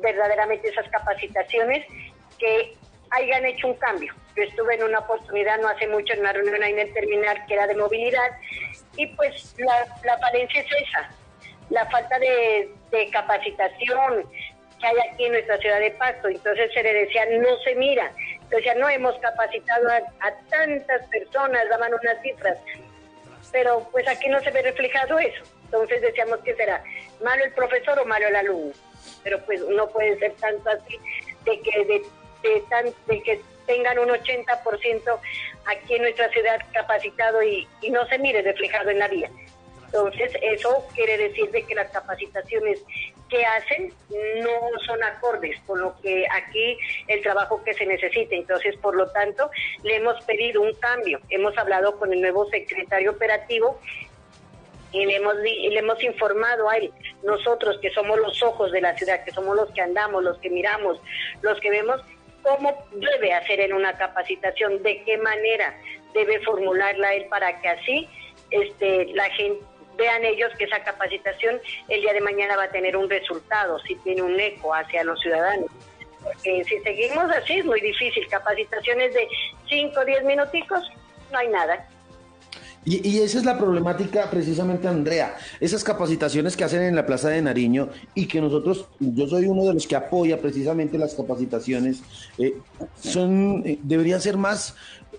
verdaderamente 0.02 0.70
esas 0.70 0.88
capacitaciones 0.88 1.86
que 2.36 2.76
hayan 3.10 3.46
hecho 3.46 3.68
un 3.68 3.74
cambio. 3.74 4.12
Yo 4.36 4.42
estuve 4.42 4.74
en 4.74 4.82
una 4.82 4.98
oportunidad 4.98 5.58
no 5.60 5.68
hace 5.68 5.86
mucho 5.88 6.12
en 6.12 6.20
una 6.20 6.32
reunión 6.32 6.62
ahí 6.62 6.72
en 6.72 6.80
el 6.80 6.92
terminal 6.92 7.44
que 7.46 7.54
era 7.54 7.66
de 7.66 7.74
movilidad 7.74 8.30
y 8.96 9.06
pues 9.08 9.54
la, 9.58 9.86
la 10.04 10.18
falencia 10.18 10.60
es 10.60 10.66
esa, 10.66 11.10
la 11.70 11.86
falta 11.86 12.18
de, 12.18 12.70
capacitación 13.12 14.24
que 14.80 14.86
hay 14.86 14.96
aquí 15.10 15.24
en 15.26 15.32
nuestra 15.32 15.58
ciudad 15.58 15.80
de 15.80 15.90
Pasto. 15.92 16.28
Entonces 16.28 16.72
se 16.72 16.82
le 16.82 16.92
decía, 16.92 17.26
no 17.26 17.56
se 17.64 17.74
mira. 17.74 18.10
Entonces 18.42 18.76
no 18.76 18.88
hemos 18.88 19.18
capacitado 19.18 19.88
a, 19.88 20.32
tantas 20.48 21.06
personas, 21.08 21.68
daban 21.68 21.92
unas 21.92 22.22
cifras, 22.22 22.58
pero 23.52 23.86
pues 23.90 24.06
aquí 24.08 24.28
no 24.28 24.40
se 24.40 24.50
ve 24.50 24.62
reflejado 24.62 25.18
eso. 25.18 25.42
Entonces 25.64 26.00
decíamos 26.00 26.38
que 26.40 26.54
será 26.54 26.82
malo 27.22 27.44
el 27.44 27.52
profesor 27.52 27.98
o 27.98 28.04
malo 28.06 28.28
el 28.28 28.36
alumno. 28.36 28.72
Pero 29.22 29.44
pues 29.44 29.60
no 29.60 29.88
puede 29.88 30.18
ser 30.18 30.32
tanto 30.34 30.70
así 30.70 30.98
de 31.44 31.60
que 31.60 31.84
de, 31.84 32.60
tan, 32.70 32.86
de 33.06 33.22
que 33.22 33.40
tengan 33.66 33.98
un 33.98 34.08
80% 34.08 35.20
aquí 35.66 35.94
en 35.94 36.02
nuestra 36.02 36.28
ciudad 36.30 36.58
capacitado 36.72 37.42
y, 37.42 37.66
no 37.90 38.06
se 38.06 38.18
mire 38.18 38.42
reflejado 38.42 38.90
en 38.90 38.98
la 38.98 39.08
vía. 39.08 39.30
Entonces, 39.86 40.32
eso 40.42 40.86
quiere 40.94 41.16
decir 41.16 41.50
de 41.50 41.62
que 41.62 41.74
las 41.74 41.90
capacitaciones 41.90 42.82
que 43.30 43.44
hacen 43.44 43.92
no 44.42 44.78
son 44.84 45.02
acordes 45.02 45.58
con 45.66 45.80
lo 45.80 45.96
que 46.00 46.26
aquí 46.32 46.76
el 47.08 47.22
trabajo 47.22 47.62
que 47.64 47.72
se 47.74 47.86
necesita. 47.86 48.34
Entonces, 48.34 48.76
por 48.76 48.96
lo 48.96 49.10
tanto, 49.12 49.50
le 49.84 49.96
hemos 49.96 50.22
pedido 50.24 50.60
un 50.60 50.74
cambio. 50.74 51.20
Hemos 51.30 51.56
hablado 51.56 51.98
con 51.98 52.12
el 52.12 52.20
nuevo 52.20 52.48
secretario 52.50 53.12
operativo 53.12 53.80
y 54.92 55.04
le 55.04 55.16
hemos, 55.16 55.34
le 55.36 55.78
hemos 55.78 56.02
informado 56.02 56.68
a 56.68 56.76
él, 56.76 56.92
nosotros 57.22 57.78
que 57.80 57.90
somos 57.90 58.18
los 58.18 58.42
ojos 58.42 58.72
de 58.72 58.80
la 58.80 58.96
ciudad, 58.96 59.24
que 59.24 59.30
somos 59.30 59.56
los 59.56 59.70
que 59.72 59.82
andamos, 59.82 60.22
los 60.22 60.38
que 60.38 60.48
miramos, 60.48 61.00
los 61.42 61.60
que 61.60 61.70
vemos, 61.70 62.00
cómo 62.46 62.86
debe 62.92 63.32
hacer 63.34 63.60
en 63.60 63.72
una 63.72 63.96
capacitación, 63.96 64.82
de 64.82 65.02
qué 65.04 65.18
manera 65.18 65.76
debe 66.14 66.40
formularla 66.40 67.14
él 67.14 67.26
para 67.26 67.60
que 67.60 67.68
así 67.68 68.08
este, 68.50 69.06
la 69.14 69.28
gente 69.30 69.64
vean 69.96 70.24
ellos 70.24 70.52
que 70.58 70.64
esa 70.64 70.82
capacitación 70.84 71.60
el 71.88 72.00
día 72.00 72.12
de 72.12 72.20
mañana 72.20 72.56
va 72.56 72.64
a 72.64 72.70
tener 72.70 72.96
un 72.96 73.08
resultado, 73.08 73.78
si 73.80 73.96
tiene 73.96 74.22
un 74.22 74.38
eco 74.38 74.74
hacia 74.74 75.04
los 75.04 75.20
ciudadanos. 75.20 75.70
Porque 76.22 76.64
si 76.64 76.78
seguimos 76.80 77.30
así 77.30 77.58
es 77.58 77.64
muy 77.64 77.80
difícil. 77.80 78.26
Capacitaciones 78.28 79.14
de 79.14 79.28
5 79.68 80.00
o 80.00 80.04
10 80.04 80.24
minuticos, 80.24 80.90
no 81.30 81.38
hay 81.38 81.48
nada. 81.48 81.88
Y, 82.88 83.18
esa 83.18 83.38
es 83.38 83.44
la 83.44 83.58
problemática 83.58 84.30
precisamente, 84.30 84.86
Andrea. 84.86 85.36
Esas 85.58 85.82
capacitaciones 85.82 86.56
que 86.56 86.62
hacen 86.62 86.82
en 86.82 86.94
la 86.94 87.04
Plaza 87.04 87.28
de 87.30 87.42
Nariño 87.42 87.88
y 88.14 88.26
que 88.26 88.40
nosotros, 88.40 88.86
yo 89.00 89.26
soy 89.26 89.46
uno 89.46 89.64
de 89.64 89.74
los 89.74 89.88
que 89.88 89.96
apoya 89.96 90.40
precisamente 90.40 90.96
las 90.96 91.14
capacitaciones, 91.14 92.02
eh, 92.38 92.54
son, 93.02 93.64
eh, 93.66 93.80
deberían 93.82 94.20
ser 94.20 94.36
más 94.36 94.76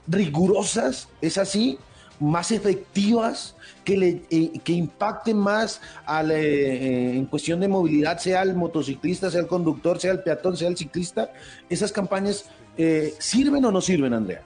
rigurosas, 0.07 1.09
¿es 1.19 1.37
así? 1.37 1.77
Más 2.21 2.53
efectivas, 2.53 3.57
que, 3.83 3.97
le, 3.97 4.21
eh, 4.29 4.53
que 4.63 4.71
impacten 4.71 5.37
más 5.37 5.81
al, 6.05 6.31
en 6.31 7.25
cuestión 7.25 7.59
de 7.59 7.67
movilidad, 7.67 8.17
sea 8.17 8.43
el 8.43 8.55
motociclista, 8.55 9.29
sea 9.29 9.41
el 9.41 9.47
conductor, 9.47 9.99
sea 9.99 10.13
el 10.13 10.23
peatón, 10.23 10.55
sea 10.55 10.69
el 10.69 10.77
ciclista. 10.77 11.33
¿Esas 11.69 11.91
campañas 11.91 12.45
sirven 13.19 13.65
o 13.65 13.71
no 13.71 13.81
sirven, 13.81 14.13
Andrea? 14.13 14.41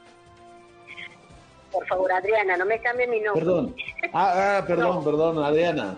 Por 1.71 1.87
favor, 1.87 2.11
Adriana, 2.11 2.57
no 2.57 2.65
me 2.65 2.79
cambie 2.81 3.07
mi 3.07 3.19
nombre. 3.19 3.45
Perdón. 3.45 3.75
Ah, 4.13 4.57
ah 4.57 4.65
perdón, 4.65 5.03
perdón, 5.03 5.43
Adriana. 5.43 5.97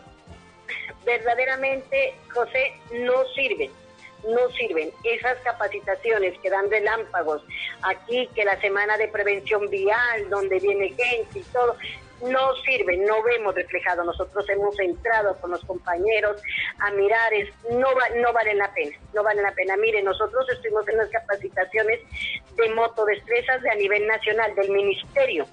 Verdaderamente, 1.06 2.16
José, 2.34 2.74
no 2.92 3.26
sirven. 3.36 3.72
No 4.24 4.50
sirven. 4.52 4.92
Esas 5.04 5.38
capacitaciones 5.40 6.38
que 6.40 6.50
dan 6.50 6.70
relámpagos, 6.70 7.44
aquí 7.82 8.30
que 8.34 8.46
la 8.46 8.60
semana 8.62 8.98
de 8.98 9.10
prevención 9.10 9.70
vial, 9.70 10.30
donde 10.30 10.60
viene 10.60 10.90
gente 10.90 11.40
y 11.40 11.44
todo, 11.52 11.76
no 12.22 12.56
sirven, 12.64 13.04
no 13.06 13.22
vemos 13.24 13.54
reflejado. 13.54 14.04
Nosotros 14.06 14.48
hemos 14.50 14.80
entrado 14.80 15.36
con 15.42 15.52
los 15.52 15.64
compañeros 15.66 16.42
a 16.80 16.92
mirar, 16.92 17.34
es, 17.34 17.50
no, 17.72 17.90
no 18.22 18.34
valen 18.34 18.60
la 18.60 18.74
pena, 18.74 18.96
no 19.14 19.24
valen 19.24 19.44
la 19.44 19.52
pena. 19.52 19.76
Mire, 19.76 20.02
nosotros 20.04 20.48
estuvimos 20.50 20.88
en 20.88 20.98
las 20.98 21.10
capacitaciones 21.10 22.00
de 22.56 22.70
motodestrezas 22.76 23.62
de 23.62 23.72
a 23.72 23.76
nivel 23.76 24.08
nacional 24.08 24.56
del 24.56 24.70
Ministerio 24.70 25.46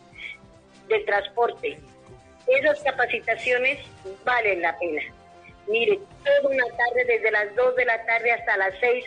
de 0.91 1.01
transporte. 1.01 1.78
Esas 2.47 2.82
capacitaciones 2.82 3.78
valen 4.24 4.62
la 4.62 4.78
pena. 4.78 5.03
Mire, 5.66 6.01
toda 6.24 6.51
una 6.51 6.64
tarde, 6.64 7.05
desde 7.07 7.30
las 7.30 7.55
2 7.55 7.76
de 7.76 7.84
la 7.84 8.05
tarde 8.05 8.32
hasta 8.32 8.57
las 8.57 8.74
6, 8.80 9.05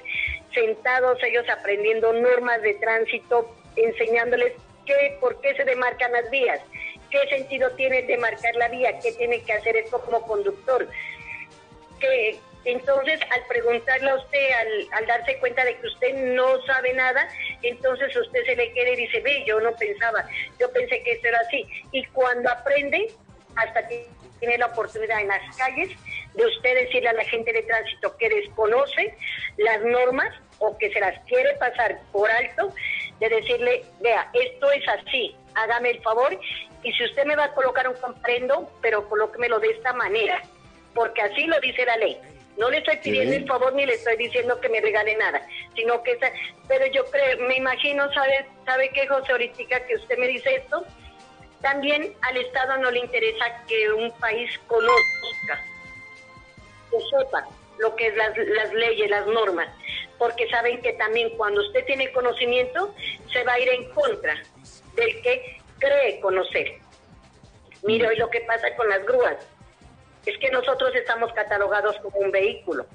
sentados 0.54 1.22
ellos 1.24 1.46
aprendiendo 1.50 2.14
normas 2.14 2.62
de 2.62 2.74
tránsito, 2.76 3.56
enseñándoles 3.76 4.54
qué, 4.86 5.18
por 5.20 5.42
qué 5.42 5.56
se 5.56 5.66
demarcan 5.66 6.12
las 6.12 6.30
vías, 6.30 6.62
qué 7.10 7.28
sentido 7.30 7.72
tiene 7.72 8.04
demarcar 8.04 8.56
la 8.56 8.70
vía, 8.70 8.98
qué 9.00 9.12
tiene 9.14 9.42
que 9.42 9.54
hacer 9.54 9.76
esto 9.76 10.00
como 10.02 10.22
conductor, 10.22 10.88
qué, 12.00 12.40
entonces, 12.66 13.20
al 13.30 13.46
preguntarle 13.48 14.10
a 14.10 14.16
usted, 14.16 14.50
al, 14.92 15.06
darse 15.06 15.38
cuenta 15.40 15.66
de 15.66 15.78
que 15.78 15.88
usted 15.88 16.14
no 16.36 16.62
sabe 16.66 16.94
nada, 16.94 17.28
entonces 17.62 18.16
usted 18.16 18.46
se 18.46 18.56
le 18.56 18.72
queda 18.72 18.90
y 18.92 18.96
dice, 18.96 19.20
ve, 19.20 19.44
yo 19.46 19.60
no 19.60 19.74
pensaba, 19.74 20.26
yo 20.60 20.72
pensé 20.72 21.04
que 21.04 21.14
esto 21.14 21.28
era 21.28 21.40
así. 21.40 21.66
Y 21.92 22.06
cuando 22.08 22.50
aprende, 22.50 23.12
hasta 23.56 23.88
tiene 23.88 24.58
la 24.58 24.68
oportunidad 24.68 25.22
en 25.22 25.28
las 25.28 25.56
calles 25.58 25.90
de 26.34 26.46
usted 26.46 26.76
decirle 26.86 27.10
a 27.10 27.14
la 27.14 27.24
gente 27.26 27.52
de 27.52 27.64
tránsito 27.64 28.16
que 28.18 28.30
desconoce 28.30 29.16
las 29.58 29.82
normas 29.82 30.34
o 30.60 30.78
que 30.78 30.92
se 30.92 31.00
las 31.00 31.20
quiere 31.26 31.54
pasar 31.56 32.00
por 32.12 32.30
alto, 32.32 32.74
de 33.20 33.30
decirle, 33.30 33.84
vea, 34.02 34.30
esto 34.34 34.72
es 34.72 34.84
así, 34.88 35.36
hágame 35.56 35.92
el 35.92 36.02
favor 36.02 36.38
y 36.84 36.92
si 36.94 37.06
usted 37.06 37.26
me 37.26 37.36
va 37.36 37.46
a 37.46 37.54
colocar 37.54 37.88
un 37.88 37.96
comprendo, 37.96 38.72
pero 38.82 39.08
colóquemelo 39.08 39.60
de 39.60 39.72
esta 39.72 39.94
manera, 39.94 40.42
porque 40.94 41.22
así 41.22 41.46
lo 41.46 41.60
dice 41.60 41.86
la 41.86 41.98
ley. 41.98 42.20
No 42.58 42.70
le 42.70 42.78
estoy 42.78 42.98
pidiendo 42.98 43.36
el 43.36 43.48
favor 43.48 43.74
ni 43.74 43.86
le 43.86 43.96
estoy 43.96 44.16
diciendo 44.18 44.60
que 44.62 44.70
me 44.70 44.80
regale 44.80 45.16
nada, 45.16 45.46
sino 45.76 46.04
que... 46.04 46.18
Pero 46.68 46.86
yo 46.88 47.06
creo, 47.06 47.48
me 47.48 47.58
imagino, 47.58 48.12
¿sabe, 48.14 48.46
sabe 48.66 48.90
qué, 48.94 49.08
José, 49.08 49.32
ahorita 49.32 49.86
que 49.86 49.96
usted 49.96 50.18
me 50.18 50.28
dice 50.28 50.56
esto? 50.56 50.86
También 51.62 52.14
al 52.22 52.38
Estado 52.38 52.78
no 52.78 52.92
le 52.92 53.00
interesa 53.00 53.64
que 53.68 53.92
un 53.94 54.12
país 54.20 54.52
conozca, 54.68 55.66
que 56.92 56.98
sepa 57.10 57.48
lo 57.80 57.96
que 57.96 58.08
es 58.08 58.16
las, 58.16 58.38
las 58.38 58.74
leyes, 58.74 59.10
las 59.10 59.26
normas, 59.28 59.68
porque 60.18 60.48
saben 60.50 60.82
que 60.82 60.94
también 60.94 61.36
cuando 61.38 61.62
usted 61.62 61.86
tiene 61.86 62.12
conocimiento, 62.12 62.94
se 63.32 63.44
va 63.44 63.54
a 63.54 63.60
ir 63.60 63.70
en 63.70 63.90
contra 63.92 64.36
del 64.96 65.22
que 65.22 65.58
cree 65.80 66.20
conocer. 66.20 66.74
Mire 67.84 68.08
hoy 68.08 68.16
lo 68.18 68.30
que 68.30 68.42
pasa 68.42 68.74
con 68.76 68.88
las 68.90 69.04
grúas. 69.06 69.36
Es 70.26 70.38
que 70.38 70.50
nosotros 70.52 70.96
estamos 70.96 71.32
catalogados 71.34 71.98
como 72.00 72.18
un 72.20 72.32
vehículo 72.32 72.86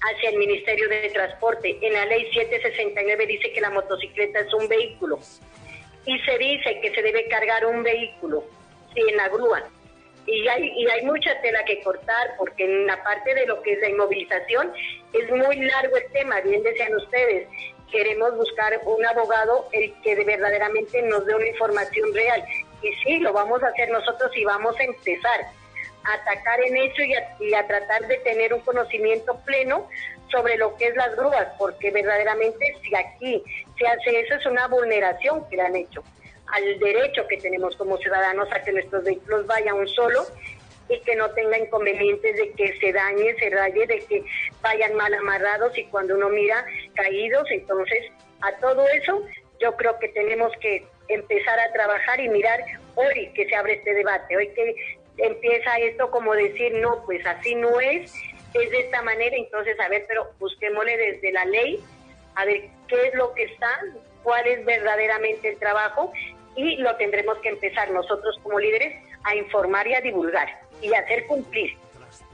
hacia 0.00 0.30
el 0.30 0.36
Ministerio 0.36 0.88
de 0.88 1.10
Transporte. 1.10 1.78
En 1.80 1.92
la 1.92 2.04
ley 2.06 2.24
769 2.32 3.26
dice 3.26 3.52
que 3.52 3.60
la 3.60 3.70
motocicleta 3.70 4.40
es 4.40 4.52
un 4.52 4.68
vehículo 4.68 5.18
y 6.04 6.18
se 6.18 6.38
dice 6.38 6.80
que 6.80 6.92
se 6.94 7.02
debe 7.02 7.28
cargar 7.28 7.64
un 7.66 7.82
vehículo, 7.82 8.44
sí, 8.94 9.00
en 9.08 9.16
la 9.16 9.28
grúa. 9.28 9.62
Y 10.26 10.46
hay, 10.46 10.72
y 10.76 10.88
hay 10.88 11.04
mucha 11.04 11.40
tela 11.40 11.64
que 11.64 11.80
cortar 11.82 12.34
porque 12.38 12.64
en 12.64 12.86
la 12.86 13.02
parte 13.02 13.34
de 13.34 13.46
lo 13.46 13.60
que 13.62 13.72
es 13.72 13.80
la 13.80 13.88
inmovilización 13.88 14.72
es 15.12 15.30
muy 15.30 15.56
largo 15.56 15.96
el 15.96 16.12
tema, 16.12 16.40
bien 16.40 16.62
decían 16.62 16.94
ustedes 16.94 17.48
queremos 17.92 18.34
buscar 18.36 18.80
un 18.84 19.04
abogado 19.06 19.68
el 19.72 19.92
que 20.02 20.16
verdaderamente 20.24 21.02
nos 21.02 21.24
dé 21.26 21.34
una 21.34 21.46
información 21.46 22.12
real. 22.14 22.42
Y 22.82 22.92
sí, 23.04 23.18
lo 23.18 23.32
vamos 23.32 23.62
a 23.62 23.68
hacer 23.68 23.90
nosotros 23.90 24.32
y 24.34 24.44
vamos 24.44 24.74
a 24.80 24.82
empezar 24.82 25.46
a 26.04 26.14
atacar 26.14 26.60
en 26.64 26.76
eso 26.76 27.02
y 27.40 27.54
a, 27.54 27.66
tratar 27.66 28.06
de 28.06 28.16
tener 28.18 28.52
un 28.54 28.60
conocimiento 28.60 29.38
pleno 29.44 29.88
sobre 30.30 30.56
lo 30.56 30.76
que 30.76 30.88
es 30.88 30.96
las 30.96 31.14
grúas, 31.16 31.46
porque 31.58 31.90
verdaderamente 31.90 32.74
si 32.82 32.94
aquí 32.94 33.42
se 33.78 33.86
hace 33.86 34.20
eso 34.20 34.34
es 34.34 34.46
una 34.46 34.66
vulneración 34.66 35.48
que 35.48 35.56
le 35.56 35.62
han 35.62 35.76
hecho 35.76 36.02
al 36.52 36.78
derecho 36.78 37.26
que 37.28 37.38
tenemos 37.38 37.76
como 37.76 37.96
ciudadanos 37.98 38.48
a 38.52 38.62
que 38.62 38.72
nuestros 38.72 39.04
vehículos 39.04 39.46
vayan 39.46 39.76
un 39.76 39.88
solo 39.88 40.24
y 40.88 41.00
que 41.00 41.16
no 41.16 41.30
tenga 41.30 41.58
inconvenientes 41.58 42.36
de 42.36 42.52
que 42.52 42.78
se 42.78 42.92
dañe, 42.92 43.34
se 43.38 43.48
raye, 43.50 43.86
de 43.86 44.00
que 44.00 44.22
vayan 44.60 44.94
mal 44.94 45.14
amarrados 45.14 45.76
y 45.78 45.84
cuando 45.86 46.14
uno 46.14 46.28
mira 46.28 46.64
caídos. 46.94 47.50
Entonces, 47.50 48.12
a 48.42 48.52
todo 48.60 48.86
eso 48.88 49.22
yo 49.60 49.74
creo 49.76 49.98
que 49.98 50.08
tenemos 50.08 50.52
que 50.60 50.84
empezar 51.08 51.58
a 51.58 51.72
trabajar 51.72 52.20
y 52.20 52.28
mirar 52.28 52.60
hoy 52.96 53.30
que 53.34 53.48
se 53.48 53.54
abre 53.54 53.74
este 53.74 53.94
debate, 53.94 54.36
hoy 54.36 54.48
que 54.48 54.74
empieza 55.18 55.76
esto 55.78 56.10
como 56.10 56.34
decir, 56.34 56.74
no, 56.74 57.04
pues 57.04 57.24
así 57.26 57.54
no 57.54 57.80
es, 57.80 58.14
es 58.54 58.70
de 58.70 58.80
esta 58.80 59.02
manera, 59.02 59.36
entonces, 59.36 59.78
a 59.80 59.88
ver, 59.88 60.04
pero 60.08 60.30
busquémosle 60.38 60.96
desde 60.96 61.32
la 61.32 61.44
ley, 61.44 61.82
a 62.34 62.44
ver 62.44 62.68
qué 62.88 63.08
es 63.08 63.14
lo 63.14 63.32
que 63.34 63.44
está, 63.44 63.70
cuál 64.22 64.46
es 64.46 64.64
verdaderamente 64.64 65.48
el 65.48 65.58
trabajo 65.58 66.12
y 66.56 66.76
lo 66.76 66.94
tendremos 66.96 67.38
que 67.38 67.48
empezar 67.48 67.90
nosotros 67.90 68.38
como 68.42 68.58
líderes 68.58 69.02
a 69.24 69.34
informar 69.34 69.86
y 69.86 69.94
a 69.94 70.00
divulgar 70.00 70.48
y 70.80 70.92
hacer 70.94 71.26
cumplir. 71.26 71.76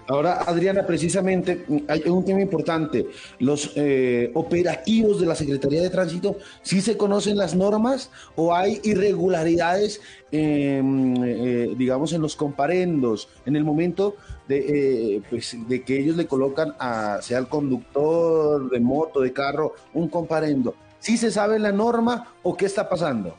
Ahora, 0.09 0.41
Adriana, 0.47 0.87
precisamente 0.87 1.67
hay 1.87 2.01
un 2.09 2.25
tema 2.25 2.41
importante. 2.41 3.07
Los 3.41 3.73
eh, 3.77 4.31
operativos 4.33 5.21
de 5.21 5.27
la 5.27 5.35
Secretaría 5.35 5.83
de 5.83 5.91
Tránsito, 5.91 6.39
¿sí 6.63 6.81
se 6.81 6.97
conocen 6.97 7.37
las 7.37 7.55
normas 7.55 8.11
o 8.35 8.55
hay 8.55 8.81
irregularidades, 8.85 10.01
em, 10.33 11.15
eh, 11.23 11.75
digamos, 11.77 12.15
en 12.15 12.23
los 12.23 12.37
comparendos, 12.37 13.29
en 13.45 13.55
el 13.55 13.65
momento 13.65 14.17
de, 14.49 15.17
eh, 15.17 15.23
pues, 15.29 15.55
de 15.69 15.83
que 15.83 15.99
ellos 15.99 16.17
le 16.17 16.27
colocan 16.27 16.75
a, 16.79 17.21
sea 17.21 17.37
el 17.37 17.49
conductor 17.49 18.71
de 18.71 18.81
moto, 18.81 19.21
de 19.21 19.35
carro, 19.35 19.75
un 19.93 20.09
comparendo? 20.09 20.75
¿Sí 21.01 21.19
se 21.19 21.31
sabe 21.31 21.59
la 21.59 21.71
norma 21.71 22.35
o 22.43 22.57
qué 22.57 22.65
está 22.65 22.89
pasando? 22.89 23.37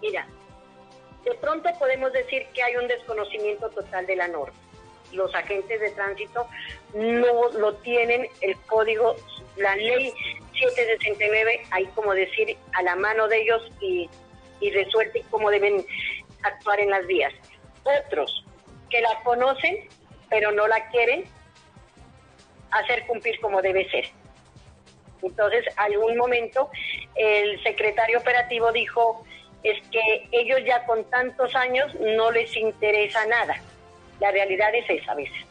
Mira, 0.00 0.26
de 1.22 1.34
pronto 1.34 1.68
podemos 1.78 2.10
decir 2.14 2.44
que 2.54 2.62
hay 2.62 2.76
un 2.76 2.88
desconocimiento 2.88 3.68
total 3.68 4.06
de 4.06 4.16
la 4.16 4.28
norma. 4.28 4.54
Los 5.14 5.34
agentes 5.34 5.80
de 5.80 5.90
tránsito 5.90 6.46
no 6.94 7.50
lo 7.52 7.74
tienen, 7.76 8.28
el 8.40 8.56
código, 8.66 9.16
la 9.56 9.76
ley 9.76 10.12
769, 10.52 11.66
hay 11.70 11.86
como 11.86 12.14
decir 12.14 12.56
a 12.72 12.82
la 12.82 12.96
mano 12.96 13.28
de 13.28 13.42
ellos 13.42 13.70
y, 13.80 14.08
y 14.60 14.70
resuelve 14.70 15.24
cómo 15.30 15.50
deben 15.50 15.84
actuar 16.42 16.80
en 16.80 16.90
las 16.90 17.06
vías. 17.06 17.32
Otros 17.82 18.44
que 18.90 19.00
la 19.00 19.20
conocen, 19.22 19.88
pero 20.28 20.52
no 20.52 20.66
la 20.68 20.88
quieren 20.90 21.24
hacer 22.70 23.06
cumplir 23.06 23.40
como 23.40 23.62
debe 23.62 23.88
ser. 23.90 24.06
Entonces, 25.22 25.64
algún 25.76 26.16
momento, 26.16 26.70
el 27.14 27.62
secretario 27.62 28.18
operativo 28.18 28.70
dijo, 28.72 29.24
es 29.62 29.80
que 29.88 30.28
ellos 30.32 30.60
ya 30.66 30.84
con 30.84 31.04
tantos 31.04 31.54
años 31.54 31.92
no 31.98 32.30
les 32.30 32.54
interesa 32.56 33.24
nada. 33.26 33.56
La 34.20 34.30
realidad 34.30 34.74
es 34.74 34.88
esa 34.88 35.12
a 35.12 35.14
veces. 35.14 35.46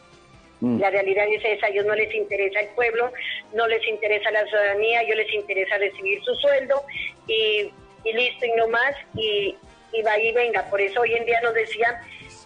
Mm. 0.60 0.80
La 0.80 0.90
realidad 0.90 1.26
es 1.28 1.44
esa, 1.44 1.66
a 1.66 1.68
ellos 1.68 1.86
no 1.86 1.94
les 1.94 2.14
interesa 2.14 2.60
el 2.60 2.68
pueblo, 2.68 3.12
no 3.52 3.66
les 3.66 3.86
interesa 3.86 4.30
la 4.30 4.46
ciudadanía, 4.46 5.00
a 5.00 5.02
ellos 5.02 5.16
les 5.16 5.32
interesa 5.34 5.78
recibir 5.78 6.22
su 6.24 6.34
sueldo 6.36 6.82
y, 7.26 7.70
listo 8.04 8.46
y 8.46 8.52
no 8.52 8.68
más, 8.68 8.94
y, 9.14 9.56
y 9.92 10.02
va 10.02 10.18
y 10.18 10.32
venga. 10.32 10.62
Por 10.70 10.80
eso 10.80 11.00
hoy 11.00 11.14
en 11.14 11.24
día 11.24 11.40
nos 11.42 11.54
decía 11.54 12.00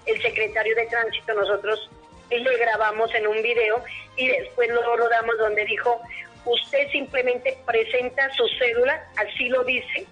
el 0.06 0.20
secretario 0.22 0.74
de 0.74 0.86
tránsito, 0.86 1.34
nosotros 1.34 1.90
le 2.30 2.58
grabamos 2.58 3.14
en 3.14 3.26
un 3.26 3.42
video 3.42 3.82
y 4.16 4.28
después 4.28 4.68
lo 4.70 4.96
rodamos 4.96 5.36
donde 5.38 5.64
dijo, 5.64 6.00
usted 6.44 6.90
simplemente 6.90 7.56
presenta 7.66 8.30
su 8.34 8.46
cédula, 8.58 9.02
así 9.16 9.48
lo 9.48 9.64
dice, 9.64 10.06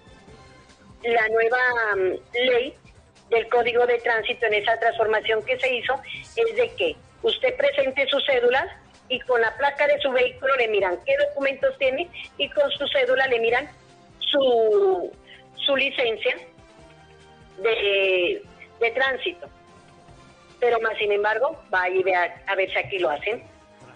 la 1.03 1.27
nueva 1.29 1.57
mm, 1.95 2.45
ley 2.45 2.73
del 3.29 3.47
Código 3.49 3.85
de 3.85 3.99
Tránsito 3.99 4.45
en 4.45 4.55
esa 4.55 4.77
transformación 4.79 5.43
que 5.43 5.59
se 5.59 5.75
hizo 5.75 5.93
es 6.35 6.55
de 6.55 6.71
que 6.75 6.95
usted 7.23 7.55
presente 7.55 8.07
sus 8.07 8.25
cédulas 8.25 8.67
y 9.09 9.19
con 9.21 9.41
la 9.41 9.55
placa 9.57 9.87
de 9.87 9.99
su 9.99 10.11
vehículo 10.11 10.55
le 10.55 10.67
miran 10.67 10.99
qué 11.05 11.15
documentos 11.17 11.77
tiene 11.77 12.09
y 12.37 12.49
con 12.49 12.69
su 12.71 12.87
cédula 12.87 13.27
le 13.27 13.39
miran 13.39 13.69
su, 14.19 15.11
su 15.55 15.75
licencia 15.75 16.35
de, 17.57 18.43
de 18.79 18.91
tránsito. 18.91 19.47
Pero 20.59 20.79
más 20.81 20.97
sin 20.97 21.11
embargo, 21.11 21.61
va 21.73 21.87
y 21.89 22.03
ve 22.03 22.15
a 22.15 22.55
ver 22.55 22.69
si 22.71 22.77
aquí 22.77 22.99
lo 22.99 23.09
hacen. 23.09 23.43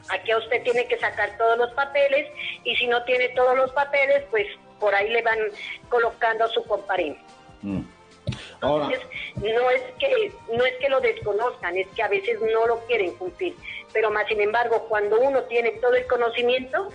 Aquí 0.10 0.34
usted 0.34 0.64
tiene 0.64 0.88
que 0.88 0.98
sacar 0.98 1.38
todos 1.38 1.58
los 1.58 1.72
papeles 1.74 2.28
y 2.64 2.76
si 2.76 2.88
no 2.88 3.04
tiene 3.04 3.30
todos 3.30 3.56
los 3.56 3.72
papeles, 3.72 4.24
pues 4.30 4.48
por 4.80 4.94
ahí 4.96 5.10
le 5.10 5.22
van 5.22 5.38
colocando 5.90 6.46
a 6.46 6.48
su 6.50 6.64
comparín. 6.66 7.18
Mm. 7.62 7.82
Entonces, 8.62 9.00
no 9.38 9.70
es 9.72 9.82
que 9.98 10.32
no 10.54 10.64
es 10.64 10.74
que 10.76 10.90
lo 10.90 11.02
desconozcan, 11.02 11.78
es 11.78 11.88
que 11.96 12.04
a 12.04 12.08
veces 12.08 12.40
no 12.42 12.68
lo 12.68 12.80
quieren 12.86 13.12
cumplir, 13.16 13.56
pero 13.92 14.12
más 14.12 14.28
sin 14.28 14.40
embargo, 14.40 14.86
cuando 14.88 15.20
uno 15.20 15.42
tiene 15.46 15.72
todo 15.82 15.96
el 15.96 16.06
conocimiento, 16.06 16.90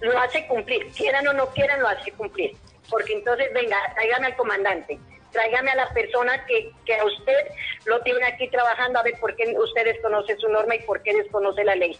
lo 0.00 0.18
hace 0.18 0.46
cumplir, 0.46 0.86
quieran 0.92 1.26
o 1.26 1.32
no 1.32 1.46
quieran, 1.48 1.80
lo 1.80 1.88
hace 1.88 2.12
cumplir, 2.12 2.56
porque 2.88 3.14
entonces 3.14 3.52
venga, 3.52 3.76
tráigame 3.94 4.26
al 4.26 4.36
comandante, 4.36 5.00
tráigame 5.32 5.72
a 5.72 5.76
la 5.76 5.88
persona 5.90 6.44
que, 6.46 6.70
que 6.84 6.94
a 6.94 7.04
usted 7.04 7.48
lo 7.86 8.00
tiene 8.02 8.24
aquí 8.26 8.48
trabajando 8.48 9.00
a 9.00 9.02
ver 9.02 9.18
por 9.18 9.34
qué 9.34 9.52
usted 9.58 9.84
desconoce 9.84 10.36
su 10.36 10.48
norma 10.48 10.76
y 10.76 10.82
por 10.82 11.02
qué 11.02 11.12
desconoce 11.12 11.64
la 11.64 11.74
ley. 11.74 11.98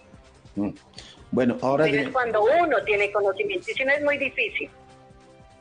Mm. 0.55 0.71
Bueno, 1.33 1.59
ahora... 1.63 1.89
es 1.89 2.09
cuando 2.11 2.45
uno 2.45 2.77
tiene 2.85 3.11
conocimiento, 3.11 3.69
y 3.69 3.75
si 3.75 3.85
no 3.85 3.93
es 3.93 4.03
muy 4.03 4.19
difícil. 4.19 4.71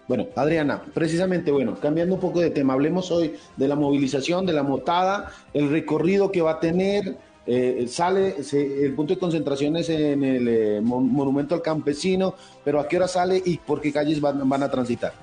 Bueno, 0.07 0.27
Adriana, 0.35 0.83
precisamente, 0.93 1.51
bueno, 1.51 1.79
cambiando 1.79 2.15
un 2.15 2.21
poco 2.21 2.41
de 2.41 2.49
tema, 2.49 2.73
hablemos 2.73 3.09
hoy 3.09 3.39
de 3.55 3.67
la 3.67 3.75
movilización, 3.75 4.45
de 4.45 4.51
la 4.51 4.63
motada, 4.63 5.31
el 5.53 5.69
recorrido 5.69 6.29
que 6.29 6.41
va 6.41 6.51
a 6.51 6.59
tener, 6.59 7.15
eh, 7.47 7.85
sale, 7.87 8.35
el 8.51 8.93
punto 8.95 9.13
de 9.13 9.19
concentración 9.19 9.77
es 9.77 9.89
en 9.89 10.23
el 10.23 10.47
eh, 10.47 10.81
Monumento 10.81 11.55
al 11.55 11.61
Campesino, 11.61 12.35
pero 12.65 12.81
¿a 12.81 12.87
qué 12.87 12.97
hora 12.97 13.07
sale 13.07 13.41
y 13.45 13.57
por 13.57 13.79
qué 13.79 13.93
calles 13.93 14.19
van, 14.19 14.47
van 14.47 14.63
a 14.63 14.69
transitar? 14.69 15.13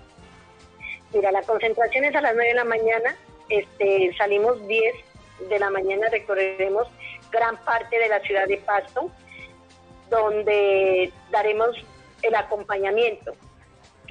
Mira, 1.12 1.30
la 1.30 1.42
concentración 1.42 2.04
es 2.04 2.14
a 2.14 2.22
las 2.22 2.34
9 2.34 2.48
de 2.48 2.54
la 2.54 2.64
mañana, 2.64 3.16
este, 3.50 4.14
salimos 4.16 4.66
10 4.66 4.94
de 5.50 5.58
la 5.58 5.68
mañana, 5.68 6.06
recorreremos 6.10 6.88
gran 7.30 7.58
parte 7.64 7.98
de 7.98 8.08
la 8.08 8.20
ciudad 8.20 8.46
de 8.46 8.56
Pasto, 8.58 9.10
donde 10.08 11.12
daremos 11.30 11.76
el 12.22 12.34
acompañamiento 12.34 13.34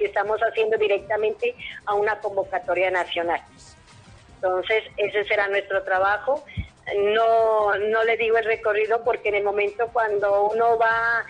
que 0.00 0.06
estamos 0.06 0.40
haciendo 0.40 0.78
directamente 0.78 1.54
a 1.84 1.94
una 1.94 2.18
convocatoria 2.18 2.90
nacional. 2.90 3.40
Entonces, 4.36 4.84
ese 4.96 5.24
será 5.24 5.46
nuestro 5.48 5.82
trabajo. 5.82 6.42
No, 7.14 7.74
no 7.76 8.04
le 8.04 8.16
digo 8.16 8.38
el 8.38 8.44
recorrido 8.46 9.04
porque 9.04 9.28
en 9.28 9.34
el 9.36 9.44
momento 9.44 9.88
cuando 9.92 10.48
uno 10.48 10.78
va 10.78 11.26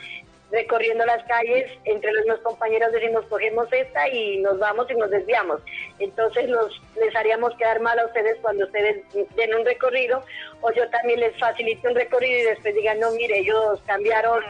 recorriendo 0.53 1.05
las 1.05 1.23
calles, 1.25 1.71
entre 1.85 2.13
los 2.13 2.41
compañeros 2.41 2.93
decimos, 2.93 3.25
cogemos 3.27 3.69
esta 3.73 4.09
y 4.09 4.39
nos 4.39 4.59
vamos 4.59 4.91
y 4.91 4.95
nos 4.95 5.11
desviamos. 5.11 5.61
Entonces 5.99 6.49
los, 6.49 6.81
les 6.97 7.15
haríamos 7.15 7.55
quedar 7.57 7.81
mal 7.81 7.99
a 7.99 8.07
ustedes 8.07 8.37
cuando 8.41 8.65
ustedes 8.65 9.05
den 9.37 9.55
un 9.55 9.65
recorrido, 9.65 10.25
o 10.61 10.73
yo 10.73 10.89
también 10.91 11.21
les 11.21 11.39
facilite 11.39 11.87
un 11.89 11.95
recorrido 11.95 12.39
y 12.39 12.45
después 12.45 12.75
digan, 12.75 13.01
no, 13.01 13.11
mire, 13.13 13.39
ellos 13.39 13.81
cambiaron 13.87 14.43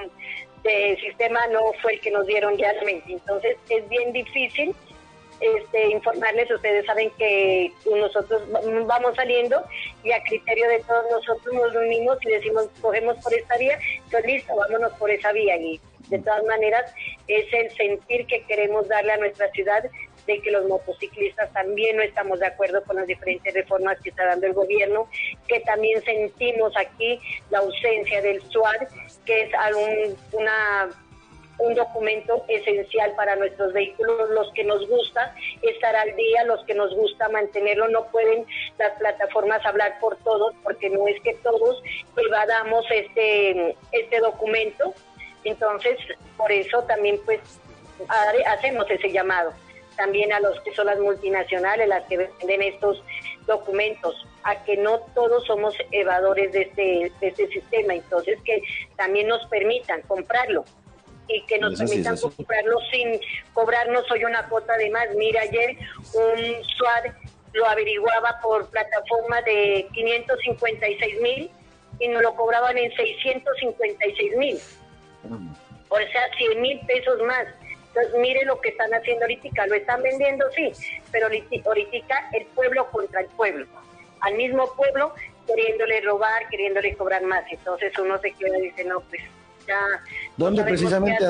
de 0.62 0.98
sistema, 1.00 1.46
no 1.48 1.60
fue 1.82 1.94
el 1.94 2.00
que 2.00 2.10
nos 2.10 2.26
dieron 2.26 2.58
realmente. 2.58 3.12
Entonces 3.12 3.56
es 3.68 3.88
bien 3.88 4.12
difícil 4.12 4.74
este, 5.40 5.88
informarles, 5.88 6.50
ustedes 6.50 6.84
saben 6.84 7.10
que 7.16 7.72
nosotros 7.86 8.42
vamos 8.86 9.16
saliendo 9.16 9.64
y 10.04 10.12
a 10.12 10.22
criterio 10.22 10.68
de 10.68 10.80
todos 10.80 11.06
nosotros 11.10 11.54
nos 11.54 11.72
reunimos 11.72 12.18
y 12.26 12.30
decimos, 12.30 12.68
cogemos 12.82 13.16
por 13.22 13.32
esta 13.32 13.56
vía, 13.56 13.78
pues 14.10 14.24
listo, 14.26 14.54
vámonos 14.54 14.92
por 14.98 15.10
esa 15.10 15.32
vía. 15.32 15.56
Y 15.56 15.80
de 16.08 16.18
todas 16.18 16.44
maneras 16.44 16.92
es 17.26 17.46
el 17.54 17.70
sentir 17.74 18.26
que 18.26 18.42
queremos 18.44 18.86
darle 18.88 19.12
a 19.12 19.16
nuestra 19.16 19.50
ciudad 19.52 19.82
de 20.26 20.40
que 20.42 20.50
los 20.50 20.66
motociclistas 20.66 21.50
también 21.52 21.96
no 21.96 22.02
estamos 22.02 22.38
de 22.38 22.46
acuerdo 22.46 22.82
con 22.84 22.96
las 22.96 23.06
diferentes 23.06 23.54
reformas 23.54 23.98
que 24.00 24.10
está 24.10 24.26
dando 24.26 24.46
el 24.46 24.52
gobierno, 24.52 25.08
que 25.48 25.60
también 25.60 26.02
sentimos 26.02 26.76
aquí 26.76 27.18
la 27.50 27.58
ausencia 27.60 28.20
del 28.20 28.42
SUAR, 28.42 28.88
que 29.30 29.42
es 29.42 29.54
algún, 29.54 30.16
una 30.32 30.88
un 31.58 31.74
documento 31.74 32.42
esencial 32.48 33.12
para 33.16 33.36
nuestros 33.36 33.72
vehículos, 33.74 34.30
los 34.30 34.50
que 34.54 34.64
nos 34.64 34.88
gusta 34.88 35.34
estar 35.60 35.94
al 35.94 36.16
día, 36.16 36.44
los 36.44 36.64
que 36.64 36.74
nos 36.74 36.92
gusta 36.94 37.28
mantenerlo, 37.28 37.86
no 37.88 38.06
pueden 38.06 38.46
las 38.78 38.92
plataformas 38.98 39.64
hablar 39.66 39.98
por 40.00 40.16
todos, 40.24 40.54
porque 40.62 40.88
no 40.88 41.06
es 41.06 41.20
que 41.20 41.34
todos 41.34 41.82
evadamos 42.16 42.86
este, 42.90 43.76
este 43.92 44.20
documento, 44.20 44.94
entonces 45.44 45.98
por 46.38 46.50
eso 46.50 46.82
también 46.84 47.20
pues 47.26 47.40
hacemos 48.46 48.90
ese 48.90 49.12
llamado 49.12 49.52
también 50.00 50.32
a 50.32 50.40
los 50.40 50.58
que 50.62 50.74
son 50.74 50.86
las 50.86 50.98
multinacionales, 50.98 51.86
las 51.86 52.06
que 52.06 52.16
venden 52.16 52.62
estos 52.62 53.04
documentos, 53.46 54.26
a 54.44 54.64
que 54.64 54.78
no 54.78 55.00
todos 55.14 55.44
somos 55.46 55.74
evadores 55.90 56.50
de 56.52 56.62
este, 56.62 57.12
de 57.20 57.28
este 57.28 57.48
sistema, 57.48 57.92
entonces 57.92 58.38
que 58.42 58.62
también 58.96 59.28
nos 59.28 59.46
permitan 59.48 60.00
comprarlo 60.08 60.64
y 61.28 61.42
que 61.42 61.58
nos 61.58 61.78
permitan 61.78 62.16
comprarlo 62.16 62.78
sin 62.90 63.20
cobrarnos 63.52 64.10
hoy 64.10 64.24
una 64.24 64.48
cuota 64.48 64.74
de 64.78 64.88
más. 64.88 65.14
Mira, 65.16 65.42
ayer 65.42 65.76
un 66.14 66.64
SWAT 66.78 67.14
lo 67.52 67.66
averiguaba 67.66 68.40
por 68.42 68.70
plataforma 68.70 69.42
de 69.42 69.86
556 69.92 71.20
mil 71.20 71.50
y 71.98 72.08
nos 72.08 72.22
lo 72.22 72.34
cobraban 72.36 72.78
en 72.78 72.90
656 72.96 74.36
mil. 74.38 74.58
O 75.90 75.96
sea, 75.96 76.22
100 76.38 76.60
mil 76.62 76.80
pesos 76.86 77.20
más. 77.26 77.46
Entonces, 77.94 78.20
mire 78.20 78.44
lo 78.44 78.60
que 78.60 78.70
están 78.70 78.92
haciendo 78.92 79.24
ahorita. 79.24 79.66
Lo 79.66 79.74
están 79.74 80.02
vendiendo, 80.02 80.44
sí, 80.54 80.72
pero 81.10 81.26
ahorita 81.26 82.30
el 82.32 82.46
pueblo 82.46 82.88
contra 82.90 83.20
el 83.20 83.26
pueblo. 83.28 83.66
Al 84.20 84.34
mismo 84.34 84.72
pueblo 84.74 85.12
queriéndole 85.46 86.00
robar, 86.02 86.48
queriéndole 86.50 86.94
cobrar 86.94 87.24
más. 87.24 87.44
Entonces 87.50 87.92
uno 87.98 88.18
se 88.18 88.32
queda 88.32 88.58
y 88.58 88.62
dice, 88.62 88.84
no, 88.84 89.00
pues 89.00 89.22
¿Dónde 90.36 90.62
precisamente, 90.62 91.24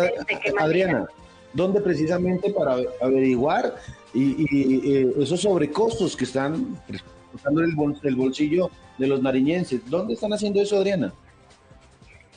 Adriana? 0.59 1.07
¿Dónde 1.53 1.81
precisamente 1.81 2.51
para 2.53 2.77
averiguar 3.01 3.75
y, 4.15 5.13
esos 5.21 5.41
sobrecostos 5.41 6.17
que 6.17 6.25
están 6.25 6.81
usando 7.35 7.61
el, 7.61 7.75
el 8.03 8.15
bolsillo 8.15 8.71
de 8.99 9.07
los 9.07 9.21
nariñenses? 9.21 9.81
¿Dónde 9.89 10.15
están 10.15 10.33
haciendo 10.33 10.61
eso, 10.61 10.77
Adriana? 10.79 11.13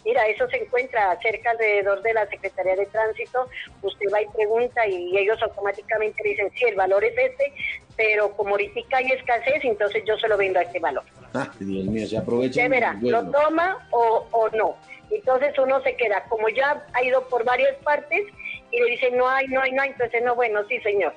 Mira, 0.05 0.27
eso 0.27 0.47
se 0.49 0.57
encuentra 0.57 1.17
cerca 1.21 1.51
alrededor 1.51 2.01
de 2.01 2.13
la 2.13 2.27
Secretaría 2.27 2.75
de 2.75 2.85
Tránsito. 2.87 3.47
Usted 3.81 4.07
va 4.13 4.21
y 4.21 4.27
pregunta 4.27 4.85
y 4.87 5.17
ellos 5.17 5.41
automáticamente 5.41 6.21
dicen, 6.23 6.51
sí, 6.55 6.65
el 6.65 6.75
valor 6.75 7.03
es 7.05 7.17
este, 7.17 7.53
pero 7.95 8.31
como 8.35 8.51
ahorita 8.51 8.97
hay 8.97 9.11
escasez, 9.11 9.63
entonces 9.63 10.03
yo 10.05 10.17
se 10.17 10.27
lo 10.27 10.37
vendo 10.37 10.59
a 10.59 10.63
este 10.63 10.79
valor. 10.79 11.03
Ah, 11.33 11.49
Dios 11.59 11.85
mío, 11.85 12.07
se 12.07 12.17
aprovecha. 12.17 12.67
verá, 12.67 12.97
¿lo 13.01 13.29
toma 13.31 13.87
o, 13.91 14.27
o 14.31 14.49
no? 14.49 14.75
Entonces 15.09 15.57
uno 15.57 15.81
se 15.83 15.95
queda, 15.95 16.23
como 16.27 16.49
ya 16.49 16.85
ha 16.93 17.03
ido 17.03 17.27
por 17.27 17.45
varias 17.45 17.75
partes 17.83 18.23
y 18.71 18.79
le 18.79 18.91
dicen 18.91 19.17
no 19.17 19.27
hay, 19.27 19.47
no 19.47 19.61
hay, 19.61 19.71
no 19.71 19.81
hay, 19.83 19.91
entonces 19.91 20.23
no, 20.23 20.35
bueno, 20.35 20.61
sí 20.67 20.79
señor. 20.81 21.13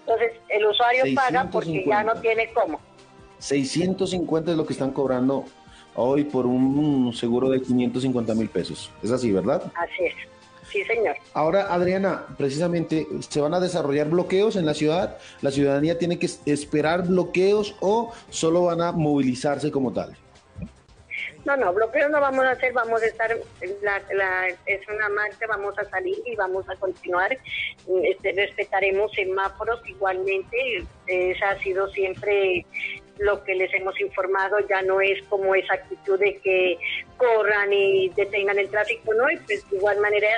Entonces 0.00 0.32
el 0.48 0.66
usuario 0.66 1.04
paga 1.14 1.48
porque 1.50 1.84
ya 1.86 2.02
no 2.02 2.20
tiene 2.20 2.52
cómo. 2.52 2.80
650 3.38 4.50
es 4.50 4.56
lo 4.56 4.66
que 4.66 4.72
están 4.72 4.90
cobrando 4.90 5.44
hoy 5.98 6.24
por 6.24 6.46
un 6.46 7.12
seguro 7.12 7.50
de 7.50 7.60
550 7.60 8.34
mil 8.34 8.48
pesos. 8.48 8.90
Es 9.02 9.10
así, 9.10 9.32
¿verdad? 9.32 9.70
Así 9.74 10.04
es. 10.04 10.14
Sí, 10.70 10.84
señor. 10.84 11.16
Ahora, 11.32 11.72
Adriana, 11.72 12.26
precisamente, 12.36 13.06
¿se 13.20 13.40
van 13.40 13.54
a 13.54 13.60
desarrollar 13.60 14.08
bloqueos 14.08 14.56
en 14.56 14.66
la 14.66 14.74
ciudad? 14.74 15.16
¿La 15.40 15.50
ciudadanía 15.50 15.98
tiene 15.98 16.18
que 16.18 16.28
esperar 16.46 17.06
bloqueos 17.06 17.74
o 17.80 18.12
solo 18.28 18.64
van 18.64 18.82
a 18.82 18.92
movilizarse 18.92 19.70
como 19.70 19.92
tal? 19.92 20.16
No, 21.44 21.56
no, 21.56 21.72
bloqueos 21.72 22.10
no 22.10 22.20
vamos 22.20 22.44
a 22.44 22.50
hacer, 22.50 22.74
vamos 22.74 23.02
a 23.02 23.06
estar, 23.06 23.34
la, 23.82 24.48
es 24.66 24.88
una 24.88 25.08
marcha, 25.08 25.46
vamos 25.48 25.78
a 25.78 25.84
salir 25.88 26.16
y 26.26 26.36
vamos 26.36 26.68
a 26.68 26.76
continuar. 26.76 27.38
Este, 28.02 28.32
respetaremos 28.32 29.10
semáforos 29.12 29.80
igualmente, 29.88 30.84
esa 31.06 31.50
ha 31.50 31.58
sido 31.60 31.88
siempre 31.88 32.66
lo 33.18 33.42
que 33.44 33.54
les 33.54 33.72
hemos 33.74 33.98
informado, 34.00 34.58
ya 34.68 34.82
no 34.82 35.00
es 35.00 35.22
como 35.28 35.54
esa 35.54 35.74
actitud 35.74 36.18
de 36.18 36.36
que 36.38 36.78
corran 37.16 37.72
y 37.72 38.08
detengan 38.10 38.58
el 38.58 38.70
tráfico, 38.70 39.14
¿no? 39.14 39.30
Y 39.30 39.36
pues 39.38 39.68
de 39.70 39.76
igual 39.76 39.98
manera 39.98 40.28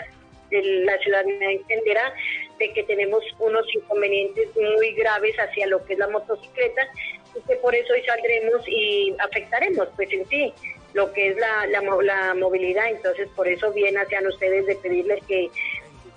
la 0.50 0.98
ciudadanía 0.98 1.52
entenderá 1.52 2.12
de 2.58 2.72
que 2.72 2.82
tenemos 2.82 3.22
unos 3.38 3.64
inconvenientes 3.74 4.48
muy 4.56 4.92
graves 4.94 5.36
hacia 5.38 5.66
lo 5.66 5.84
que 5.84 5.92
es 5.92 5.98
la 5.98 6.08
motocicleta 6.08 6.88
y 7.36 7.46
que 7.46 7.56
por 7.56 7.74
eso 7.74 7.92
hoy 7.92 8.02
saldremos 8.02 8.62
y 8.66 9.14
afectaremos, 9.18 9.88
pues 9.96 10.12
en 10.12 10.26
sí 10.28 10.52
lo 10.92 11.12
que 11.12 11.28
es 11.28 11.36
la, 11.36 11.66
la, 11.66 12.34
movilidad. 12.34 12.88
Entonces, 12.88 13.28
por 13.36 13.46
eso 13.46 13.72
viene 13.72 14.00
hacia 14.00 14.20
ustedes 14.28 14.66
de 14.66 14.74
pedirles 14.76 15.24
que, 15.26 15.48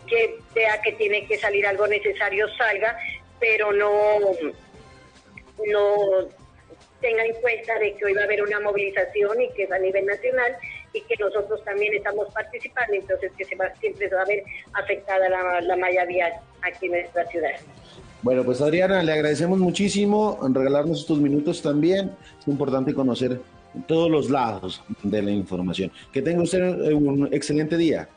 que 0.07 0.35
vea 0.55 0.81
que 0.81 0.93
tiene 0.93 1.27
que 1.27 1.37
salir 1.37 1.67
algo 1.67 1.87
necesario, 1.87 2.47
salga, 2.55 2.97
pero 3.39 3.71
no, 3.71 4.19
no 5.67 6.42
tenga 7.03 7.25
en 7.25 7.33
cuenta 7.41 7.77
de 7.79 7.93
que 7.95 8.05
hoy 8.05 8.13
va 8.13 8.21
a 8.21 8.23
haber 8.23 8.41
una 8.41 8.61
movilización 8.61 9.41
y 9.41 9.49
que 9.51 9.63
es 9.63 9.71
a 9.71 9.77
nivel 9.77 10.05
nacional 10.05 10.55
y 10.93 11.01
que 11.01 11.15
nosotros 11.19 11.61
también 11.65 11.93
estamos 11.93 12.33
participando, 12.33 12.93
entonces 12.93 13.31
que 13.37 13.43
se 13.43 13.55
va, 13.55 13.69
siempre 13.75 14.07
se 14.07 14.15
va 14.15 14.21
a 14.21 14.25
ver 14.25 14.43
afectada 14.73 15.27
la, 15.27 15.61
la 15.61 15.75
malla 15.75 16.05
vial 16.05 16.31
aquí 16.61 16.85
en 16.85 16.93
nuestra 16.93 17.25
ciudad. 17.27 17.51
Bueno, 18.21 18.45
pues 18.45 18.61
Adriana, 18.61 19.03
le 19.03 19.11
agradecemos 19.11 19.59
muchísimo 19.59 20.39
en 20.45 20.55
regalarnos 20.55 21.01
estos 21.01 21.19
minutos 21.19 21.61
también. 21.61 22.15
Es 22.39 22.47
importante 22.47 22.93
conocer 22.93 23.37
todos 23.85 24.09
los 24.09 24.29
lados 24.29 24.81
de 25.03 25.21
la 25.21 25.31
información. 25.31 25.91
Que 26.13 26.21
tenga 26.21 26.41
usted 26.41 26.61
un 26.93 27.27
excelente 27.33 27.75
día. 27.75 28.07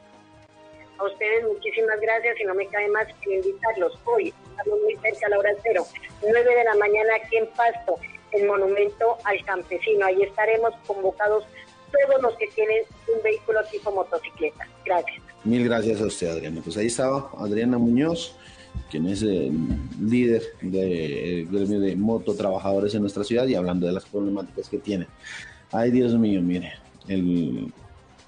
A 0.99 1.05
ustedes 1.05 1.45
muchísimas 1.45 2.01
gracias 2.01 2.41
y 2.41 2.45
no 2.45 2.55
me 2.55 2.69
cabe 2.69 2.89
más 2.89 3.09
que 3.21 3.35
invitarlos. 3.35 3.99
Hoy 4.05 4.33
estamos 4.51 4.81
muy 4.81 4.95
cerca 5.03 5.27
a 5.27 5.31
la 5.31 5.39
hora 5.39 5.51
cero, 5.65 5.85
9 6.23 6.55
de 6.55 6.65
la 6.65 6.75
mañana 6.77 7.11
aquí 7.17 7.37
en 7.37 7.47
Pasto, 7.49 7.99
el 8.37 8.47
monumento 8.47 9.17
al 9.25 9.45
campesino. 9.45 10.07
Ahí 10.07 10.23
estaremos 10.23 10.73
convocados 10.87 11.45
todos 11.91 12.23
los 12.23 12.35
que 12.37 12.47
tienen 12.55 12.83
un 13.15 13.23
vehículo 13.23 13.61
tipo 13.71 13.91
motocicleta. 13.93 14.67
Gracias. 14.85 15.23
Mil 15.45 15.65
gracias 15.65 16.01
a 16.01 16.07
usted, 16.07 16.29
Adriana. 16.29 16.61
Pues 16.63 16.77
ahí 16.77 16.87
estaba 16.87 17.31
Adriana 17.39 17.79
Muñoz, 17.79 18.35
quien 18.91 19.07
es 19.07 19.23
el 19.23 19.53
líder 20.01 20.43
del 20.61 21.47
gremio 21.47 21.81
de 21.81 21.97
mototrabajadores 21.97 22.95
en 22.95 23.03
nuestra 23.03 23.25
ciudad 23.25 23.47
y 23.47 23.55
hablando 23.55 23.87
de 23.87 23.93
las 23.93 24.05
problemáticas 24.05 24.69
que 24.69 24.79
tiene. 24.79 25.07
Ay, 25.73 25.91
Dios 25.91 26.15
mío, 26.15 26.41
mire, 26.43 26.73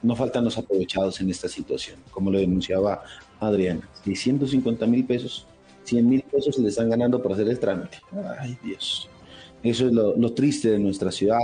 no 0.02 0.16
faltan 0.16 0.44
los 0.44 0.56
aprovechados 0.59 1.20
en 1.20 1.30
esta 1.30 1.48
situación, 1.48 1.98
como 2.10 2.30
lo 2.30 2.39
denunciaba 2.39 3.02
Adriana. 3.40 3.89
650 4.05 4.86
mil 4.86 5.05
pesos, 5.05 5.47
100 5.85 6.09
mil 6.09 6.22
pesos 6.22 6.59
le 6.59 6.68
están 6.68 6.90
ganando 6.90 7.20
por 7.22 7.32
hacer 7.32 7.48
el 7.48 7.59
trámite. 7.59 7.98
Ay, 8.39 8.59
Dios. 8.62 9.09
Eso 9.62 9.86
es 9.86 9.93
lo, 9.93 10.32
triste 10.32 10.70
de 10.70 10.78
nuestra 10.78 11.10
ciudad. 11.10 11.40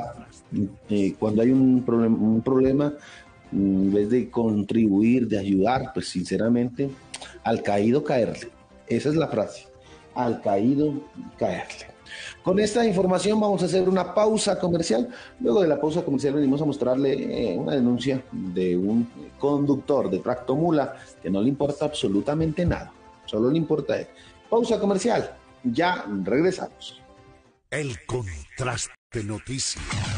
Eh, 0.89 1.15
cuando 1.19 1.43
hay 1.43 1.51
un, 1.51 1.82
problema, 1.85 2.16
un 2.16 2.43
problema, 2.43 2.93
en 3.53 3.93
vez 3.93 4.11
de 4.11 4.31
contribuir, 4.31 5.27
de 5.28 5.39
ayudar, 5.39 5.93
pues 5.93 6.09
sinceramente, 6.09 6.91
al 7.43 7.62
caído 7.62 8.05
caerle. 8.05 8.49
Esa 8.86 9.09
es 9.09 9.16
la 9.16 9.28
frase. 9.28 9.66
Al 10.15 10.41
caído 10.41 10.93
caerle. 11.39 11.95
Con 12.43 12.61
esta 12.61 12.86
información 12.86 13.41
vamos 13.41 13.62
a 13.62 13.66
hacer 13.66 13.89
una 13.89 14.15
pausa 14.15 14.59
comercial. 14.59 15.09
Luego 15.41 15.62
de 15.62 15.69
la 15.69 15.81
pausa 15.81 16.05
comercial 16.05 16.35
venimos 16.35 16.61
a 16.61 16.65
mostrarle 16.65 17.53
eh, 17.53 17.59
una 17.59 17.73
denuncia 17.73 18.23
de 18.31 18.77
un 18.77 19.09
conductor 19.39 20.11
de 20.11 20.19
tractomula 20.19 20.95
que 21.23 21.31
no 21.31 21.41
le 21.41 21.49
importa 21.49 21.86
absolutamente 21.86 22.65
nada. 22.65 22.93
Solo 23.27 23.51
le 23.51 23.59
importa 23.59 23.97
Pausa 24.51 24.78
comercial. 24.78 25.35
Ya 25.65 26.05
regresamos. 26.23 27.01
El 27.74 27.98
Contraste 28.06 29.24
Noticias. 29.24 30.14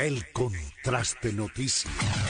El 0.00 0.24
Contraste 0.32 1.30
Noticias. 1.34 2.29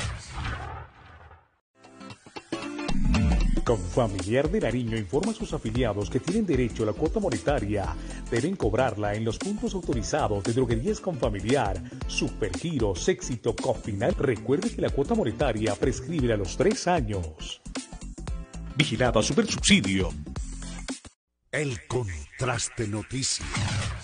Confamiliar 3.63 4.49
de 4.49 4.59
Nariño 4.59 4.97
informa 4.97 5.31
a 5.31 5.35
sus 5.35 5.53
afiliados 5.53 6.09
que 6.09 6.19
tienen 6.19 6.45
derecho 6.45 6.83
a 6.83 6.87
la 6.87 6.93
cuota 6.93 7.19
monetaria. 7.19 7.95
Deben 8.29 8.55
cobrarla 8.55 9.13
en 9.13 9.23
los 9.23 9.37
puntos 9.37 9.73
autorizados 9.73 10.43
de 10.43 10.53
droguerías 10.53 10.99
Confamiliar, 10.99 11.81
Supergiros, 12.07 13.07
Éxito, 13.07 13.55
Cofinal. 13.55 14.15
Recuerde 14.17 14.71
que 14.71 14.81
la 14.81 14.89
cuota 14.89 15.13
monetaria 15.13 15.75
prescribe 15.75 16.33
a 16.33 16.37
los 16.37 16.57
tres 16.57 16.87
años. 16.87 17.61
Vigilado 18.75 19.19
a 19.19 19.23
Supersubsidio. 19.23 20.09
El 21.51 21.85
Contraste 21.87 22.87
Noticias. 22.87 24.00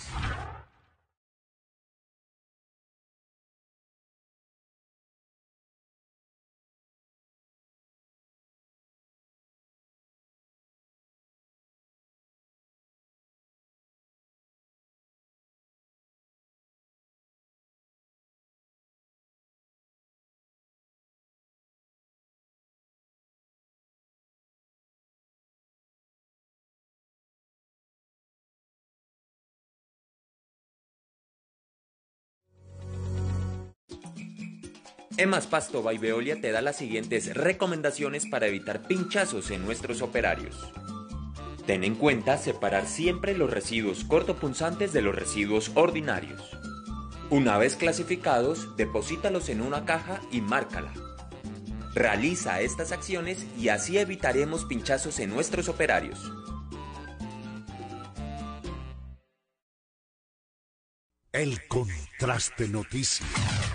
Emas 35.18 35.48
Pasto 35.48 35.82
by 35.82 35.98
Veolia 35.98 36.40
te 36.40 36.52
da 36.52 36.62
las 36.62 36.76
siguientes 36.76 37.34
recomendaciones 37.34 38.24
para 38.26 38.46
evitar 38.46 38.86
pinchazos 38.86 39.50
en 39.50 39.64
nuestros 39.64 40.00
operarios. 40.00 40.72
Ten 41.66 41.82
en 41.82 41.96
cuenta 41.96 42.38
separar 42.38 42.86
siempre 42.86 43.36
los 43.36 43.50
residuos 43.50 44.04
cortopunzantes 44.04 44.92
de 44.92 45.02
los 45.02 45.16
residuos 45.16 45.72
ordinarios. 45.74 46.56
Una 47.30 47.58
vez 47.58 47.74
clasificados, 47.74 48.76
deposítalos 48.76 49.48
en 49.48 49.60
una 49.60 49.84
caja 49.84 50.20
y 50.30 50.40
márcala. 50.40 50.92
Realiza 51.94 52.60
estas 52.60 52.92
acciones 52.92 53.44
y 53.58 53.70
así 53.70 53.98
evitaremos 53.98 54.66
pinchazos 54.66 55.18
en 55.18 55.30
nuestros 55.30 55.68
operarios. 55.68 56.30
El 61.32 61.66
Contraste 61.66 62.68
Noticias. 62.68 63.67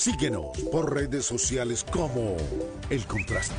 Síguenos 0.00 0.58
por 0.72 0.94
redes 0.94 1.26
sociales 1.26 1.84
como 1.84 2.34
El 2.88 3.04
Contraste. 3.04 3.54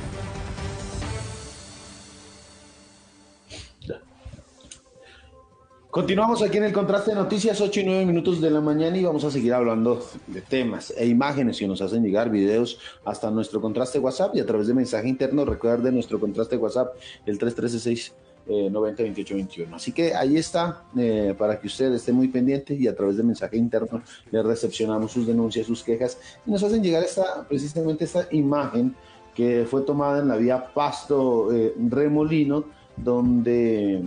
Continuamos 5.91 6.41
aquí 6.41 6.57
en 6.57 6.63
el 6.63 6.73
contraste 6.73 7.11
de 7.11 7.17
noticias, 7.17 7.61
8 7.61 7.81
y 7.81 7.83
9 7.83 8.05
minutos 8.07 8.41
de 8.41 8.49
la 8.49 8.59
mañana 8.59 8.97
y 8.97 9.03
vamos 9.03 9.23
a 9.23 9.29
seguir 9.29 9.53
hablando 9.53 10.03
de 10.25 10.41
temas 10.41 10.91
e 10.97 11.05
imágenes 11.05 11.59
que 11.59 11.67
nos 11.67 11.79
hacen 11.79 12.01
llegar 12.01 12.31
videos 12.31 12.79
hasta 13.05 13.29
nuestro 13.29 13.61
contraste 13.61 13.99
WhatsApp 13.99 14.35
y 14.35 14.39
a 14.39 14.45
través 14.47 14.65
de 14.65 14.73
mensaje 14.73 15.07
interno. 15.07 15.45
Recuerden 15.45 15.93
nuestro 15.93 16.19
contraste 16.19 16.57
WhatsApp, 16.57 16.95
el 17.27 17.37
3366 17.37 18.15
eh, 18.47 18.69
90 18.69 19.03
28 19.03 19.35
21. 19.35 19.75
Así 19.75 19.91
que 19.91 20.13
ahí 20.13 20.37
está, 20.37 20.83
eh, 20.97 21.35
para 21.37 21.59
que 21.59 21.67
usted 21.67 21.91
esté 21.93 22.11
muy 22.11 22.27
pendiente 22.27 22.73
y 22.73 22.87
a 22.87 22.95
través 22.95 23.17
de 23.17 23.23
mensaje 23.23 23.57
interno 23.57 24.01
le 24.31 24.43
recepcionamos 24.43 25.11
sus 25.11 25.27
denuncias, 25.27 25.67
sus 25.67 25.83
quejas 25.83 26.17
y 26.45 26.51
nos 26.51 26.63
hacen 26.63 26.83
llegar 26.83 27.03
esta, 27.03 27.45
precisamente 27.47 28.05
esta 28.05 28.27
imagen 28.31 28.95
que 29.35 29.65
fue 29.69 29.81
tomada 29.81 30.21
en 30.21 30.27
la 30.27 30.37
vía 30.37 30.73
Pasto 30.73 31.53
eh, 31.53 31.73
Remolino, 31.89 32.65
donde 32.97 34.01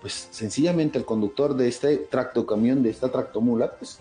pues 0.00 0.28
sencillamente 0.30 0.98
el 0.98 1.04
conductor 1.04 1.56
de 1.56 1.68
este 1.68 1.96
tractocamión, 1.96 2.82
de 2.82 2.90
esta 2.90 3.10
tractomula, 3.10 3.72
pues 3.78 4.00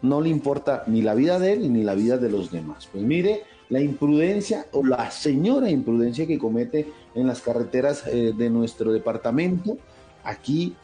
no 0.00 0.20
le 0.20 0.28
importa 0.28 0.84
ni 0.86 1.02
la 1.02 1.14
vida 1.14 1.38
de 1.38 1.54
él 1.54 1.72
ni 1.72 1.82
la 1.82 1.94
vida 1.94 2.18
de 2.18 2.30
los 2.30 2.50
demás. 2.50 2.88
Pues 2.90 3.04
mire 3.04 3.42
la 3.70 3.80
imprudencia 3.80 4.66
o 4.72 4.84
la 4.84 5.10
señora 5.10 5.70
imprudencia 5.70 6.26
que 6.26 6.38
comete 6.38 6.90
en 7.14 7.26
las 7.26 7.40
carreteras 7.40 8.04
eh, 8.06 8.32
de 8.36 8.50
nuestro 8.50 8.92
departamento. 8.92 9.76
Aquí, 10.24 10.74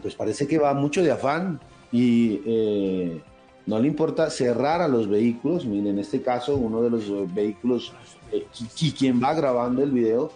pues 0.00 0.14
parece 0.14 0.46
que 0.46 0.58
va 0.58 0.72
mucho 0.74 1.02
de 1.02 1.10
afán 1.10 1.60
y 1.92 2.40
eh, 2.46 3.20
no 3.66 3.78
le 3.78 3.88
importa 3.88 4.30
cerrar 4.30 4.80
a 4.80 4.88
los 4.88 5.08
vehículos. 5.08 5.66
Miren, 5.66 5.88
en 5.88 5.98
este 5.98 6.22
caso, 6.22 6.56
uno 6.56 6.82
de 6.82 6.90
los 6.90 7.34
vehículos 7.34 7.92
eh, 8.32 8.46
y 8.80 8.92
quien 8.92 9.22
va 9.22 9.34
grabando 9.34 9.82
el 9.82 9.90
video, 9.90 10.32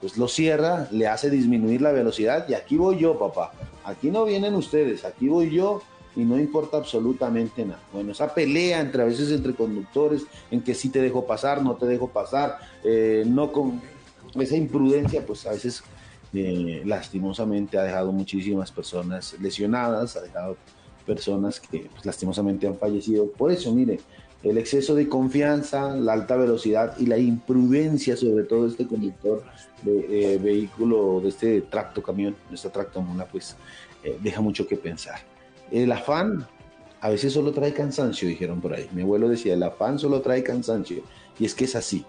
pues 0.00 0.16
lo 0.16 0.26
cierra, 0.26 0.88
le 0.90 1.06
hace 1.06 1.28
disminuir 1.28 1.82
la 1.82 1.92
velocidad 1.92 2.48
y 2.48 2.54
aquí 2.54 2.78
voy 2.78 2.96
yo, 2.96 3.18
papá. 3.18 3.52
Aquí 3.84 4.10
no 4.10 4.24
vienen 4.24 4.54
ustedes, 4.54 5.04
aquí 5.04 5.28
voy 5.28 5.50
yo 5.50 5.82
y 6.16 6.24
no 6.24 6.38
importa 6.38 6.76
absolutamente 6.76 7.64
nada. 7.64 7.80
Bueno, 7.92 8.12
esa 8.12 8.32
pelea 8.34 8.80
entre 8.80 9.02
a 9.02 9.06
veces 9.06 9.30
entre 9.30 9.54
conductores, 9.54 10.22
en 10.50 10.60
que 10.60 10.74
sí 10.74 10.88
te 10.88 11.00
dejo 11.00 11.26
pasar, 11.26 11.62
no 11.62 11.76
te 11.76 11.86
dejo 11.86 12.08
pasar, 12.08 12.58
no 13.26 13.52
con 13.52 13.80
esa 14.34 14.56
imprudencia, 14.56 15.24
pues 15.24 15.46
a 15.46 15.52
veces 15.52 15.82
eh, 16.32 16.82
lastimosamente 16.84 17.76
ha 17.78 17.82
dejado 17.82 18.12
muchísimas 18.12 18.70
personas 18.70 19.34
lesionadas, 19.40 20.16
ha 20.16 20.20
dejado 20.20 20.56
personas 21.04 21.58
que 21.58 21.88
pues, 21.92 22.06
lastimosamente 22.06 22.66
han 22.66 22.76
fallecido. 22.76 23.30
Por 23.30 23.50
eso, 23.50 23.74
mire, 23.74 24.00
el 24.42 24.56
exceso 24.58 24.94
de 24.94 25.08
confianza, 25.08 25.94
la 25.96 26.12
alta 26.12 26.36
velocidad 26.36 26.96
y 26.98 27.06
la 27.06 27.18
imprudencia, 27.18 28.16
sobre 28.16 28.44
todo 28.44 28.66
este 28.66 28.86
conductor 28.86 29.42
de 29.82 30.38
vehículo, 30.38 31.20
de 31.20 31.30
este 31.30 31.62
tracto 31.62 32.02
camión, 32.02 32.36
de 32.48 32.54
esta 32.54 32.70
tractomula, 32.70 33.26
pues 33.26 33.56
eh, 34.04 34.16
deja 34.22 34.40
mucho 34.40 34.66
que 34.66 34.76
pensar. 34.76 35.20
El 35.70 35.92
afán 35.92 36.46
a 37.00 37.08
veces 37.08 37.32
solo 37.32 37.52
trae 37.52 37.72
cansancio, 37.72 38.28
dijeron 38.28 38.60
por 38.60 38.74
ahí. 38.74 38.88
Mi 38.92 39.02
abuelo 39.02 39.28
decía, 39.28 39.54
el 39.54 39.62
afán 39.62 39.98
solo 39.98 40.20
trae 40.20 40.42
cansancio. 40.42 41.02
Y 41.38 41.44
es 41.46 41.54
que 41.54 41.64
es 41.64 41.76
así. 41.76 42.04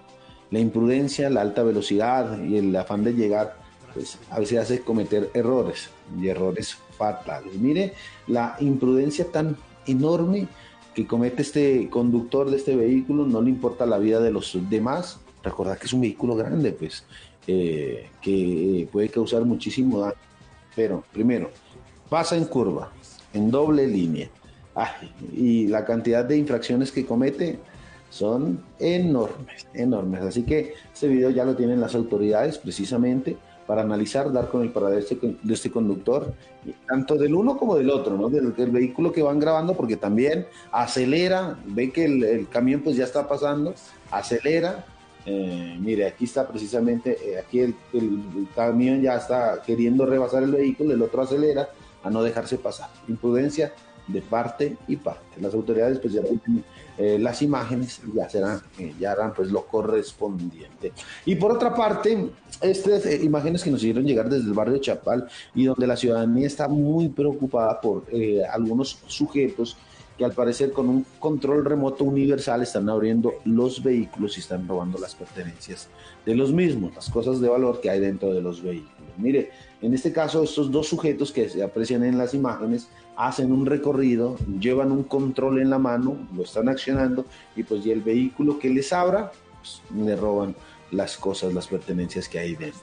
La 0.49 0.59
imprudencia, 0.59 1.29
la 1.29 1.41
alta 1.41 1.63
velocidad 1.63 2.43
y 2.43 2.57
el 2.57 2.75
afán 2.75 3.03
de 3.03 3.13
llegar, 3.13 3.55
pues 3.93 4.17
a 4.29 4.39
veces 4.39 4.59
hace 4.59 4.81
cometer 4.81 5.29
errores 5.33 5.89
y 6.19 6.27
errores 6.27 6.77
fatales. 6.97 7.53
Mire 7.55 7.93
la 8.27 8.57
imprudencia 8.59 9.31
tan 9.31 9.55
enorme 9.87 10.47
que 10.93 11.07
comete 11.07 11.41
este 11.41 11.89
conductor 11.89 12.49
de 12.49 12.57
este 12.57 12.75
vehículo, 12.75 13.25
no 13.25 13.41
le 13.41 13.49
importa 13.49 13.85
la 13.85 13.97
vida 13.97 14.19
de 14.19 14.31
los 14.31 14.57
demás. 14.69 15.19
Recordad 15.41 15.77
que 15.77 15.85
es 15.85 15.93
un 15.93 16.01
vehículo 16.01 16.35
grande, 16.35 16.73
pues, 16.73 17.05
eh, 17.47 18.09
que 18.21 18.87
puede 18.91 19.09
causar 19.09 19.45
muchísimo 19.45 19.99
daño. 19.99 20.15
Pero, 20.75 21.03
primero, 21.13 21.49
pasa 22.09 22.35
en 22.35 22.45
curva, 22.45 22.91
en 23.33 23.51
doble 23.51 23.87
línea. 23.87 24.29
y 25.33 25.67
la 25.67 25.83
cantidad 25.85 26.23
de 26.23 26.37
infracciones 26.37 26.91
que 26.91 27.05
comete 27.05 27.59
son 28.09 28.63
enormes, 28.79 29.67
enormes. 29.73 30.21
Así 30.21 30.43
que 30.43 30.73
este 30.93 31.07
video 31.07 31.29
ya 31.29 31.45
lo 31.45 31.55
tienen 31.55 31.79
las 31.79 31.95
autoridades 31.95 32.57
precisamente 32.57 33.37
para 33.65 33.83
analizar, 33.83 34.31
dar 34.33 34.49
con 34.49 34.63
el 34.63 34.69
paradero 34.71 35.01
de 35.01 35.13
este, 35.13 35.35
este 35.49 35.71
conductor, 35.71 36.33
tanto 36.87 37.15
del 37.15 37.33
uno 37.33 37.57
como 37.57 37.77
del 37.77 37.89
otro, 37.89 38.17
¿no? 38.17 38.29
Del, 38.29 38.51
vehículo 38.51 39.13
que 39.13 39.21
van 39.21 39.39
grabando, 39.39 39.75
porque 39.75 39.95
también 39.95 40.45
acelera, 40.73 41.57
ve 41.65 41.89
que 41.89 42.03
el, 42.03 42.49
camión 42.49 42.81
pues 42.81 42.97
ya 42.97 43.05
está 43.05 43.27
pasando, 43.29 43.73
acelera. 44.11 44.85
Eh, 45.25 45.77
mire, 45.79 46.05
aquí 46.07 46.25
está 46.25 46.45
precisamente, 46.47 47.17
eh, 47.23 47.39
aquí 47.39 47.59
el, 47.61 47.75
camión 48.53 49.01
ya 49.01 49.15
está 49.15 49.61
queriendo 49.65 50.05
rebasar 50.05 50.43
el 50.43 50.51
vehículo, 50.51 50.93
el 50.93 51.01
otro 51.01 51.21
acelera 51.21 51.69
a 52.03 52.09
no 52.09 52.23
dejarse 52.23 52.57
pasar. 52.57 52.89
Imprudencia 53.07 53.73
de 54.07 54.21
parte 54.21 54.77
y 54.87 54.95
parte. 54.95 55.39
Las 55.39 55.53
autoridades 55.53 55.99
pues 55.99 56.13
ya 56.13 56.21
eh, 56.97 57.17
las 57.19 57.41
imágenes 57.41 58.01
ya 58.13 58.29
serán, 58.29 58.61
eh, 58.77 58.93
ya 58.99 59.13
harán 59.13 59.33
pues 59.33 59.51
lo 59.51 59.65
correspondiente. 59.65 60.91
Y 61.25 61.35
por 61.35 61.51
otra 61.51 61.73
parte, 61.73 62.29
estas 62.61 63.05
eh, 63.05 63.23
imágenes 63.23 63.63
que 63.63 63.71
nos 63.71 63.81
hicieron 63.81 64.05
llegar 64.05 64.29
desde 64.29 64.45
el 64.45 64.53
barrio 64.53 64.77
Chapal 64.79 65.27
y 65.55 65.65
donde 65.65 65.87
la 65.87 65.95
ciudadanía 65.95 66.47
está 66.47 66.67
muy 66.67 67.09
preocupada 67.09 67.79
por 67.79 68.05
algunos 68.51 68.99
sujetos 69.07 69.77
que 70.17 70.25
al 70.25 70.33
parecer 70.33 70.71
con 70.71 70.89
un 70.89 71.05
control 71.19 71.65
remoto 71.65 72.03
universal 72.03 72.61
están 72.61 72.89
abriendo 72.89 73.35
los 73.45 73.81
vehículos 73.81 74.37
y 74.37 74.41
están 74.41 74.67
robando 74.67 74.99
las 74.99 75.15
pertenencias 75.15 75.87
de 76.25 76.35
los 76.35 76.51
mismos, 76.51 76.93
las 76.93 77.09
cosas 77.09 77.39
de 77.39 77.49
valor 77.49 77.81
que 77.81 77.89
hay 77.89 77.99
dentro 77.99 78.33
de 78.33 78.41
los 78.41 78.61
vehículos. 78.61 79.09
Mire, 79.17 79.51
en 79.81 79.93
este 79.93 80.11
caso 80.11 80.43
estos 80.43 80.71
dos 80.71 80.87
sujetos 80.87 81.31
que 81.31 81.49
se 81.49 81.63
aprecian 81.63 82.03
en 82.03 82.17
las 82.17 82.33
imágenes 82.33 82.87
hacen 83.15 83.51
un 83.51 83.65
recorrido, 83.65 84.37
llevan 84.59 84.91
un 84.91 85.03
control 85.03 85.59
en 85.59 85.69
la 85.69 85.79
mano, 85.79 86.17
lo 86.35 86.43
están 86.43 86.69
accionando 86.69 87.25
y 87.55 87.63
pues 87.63 87.85
y 87.85 87.91
el 87.91 88.01
vehículo 88.01 88.59
que 88.59 88.69
les 88.69 88.93
abra, 88.93 89.31
pues, 89.59 89.81
le 89.95 90.15
roban 90.15 90.55
las 90.91 91.17
cosas, 91.17 91.53
las 91.53 91.67
pertenencias 91.67 92.27
que 92.27 92.39
hay 92.39 92.55
dentro. 92.55 92.81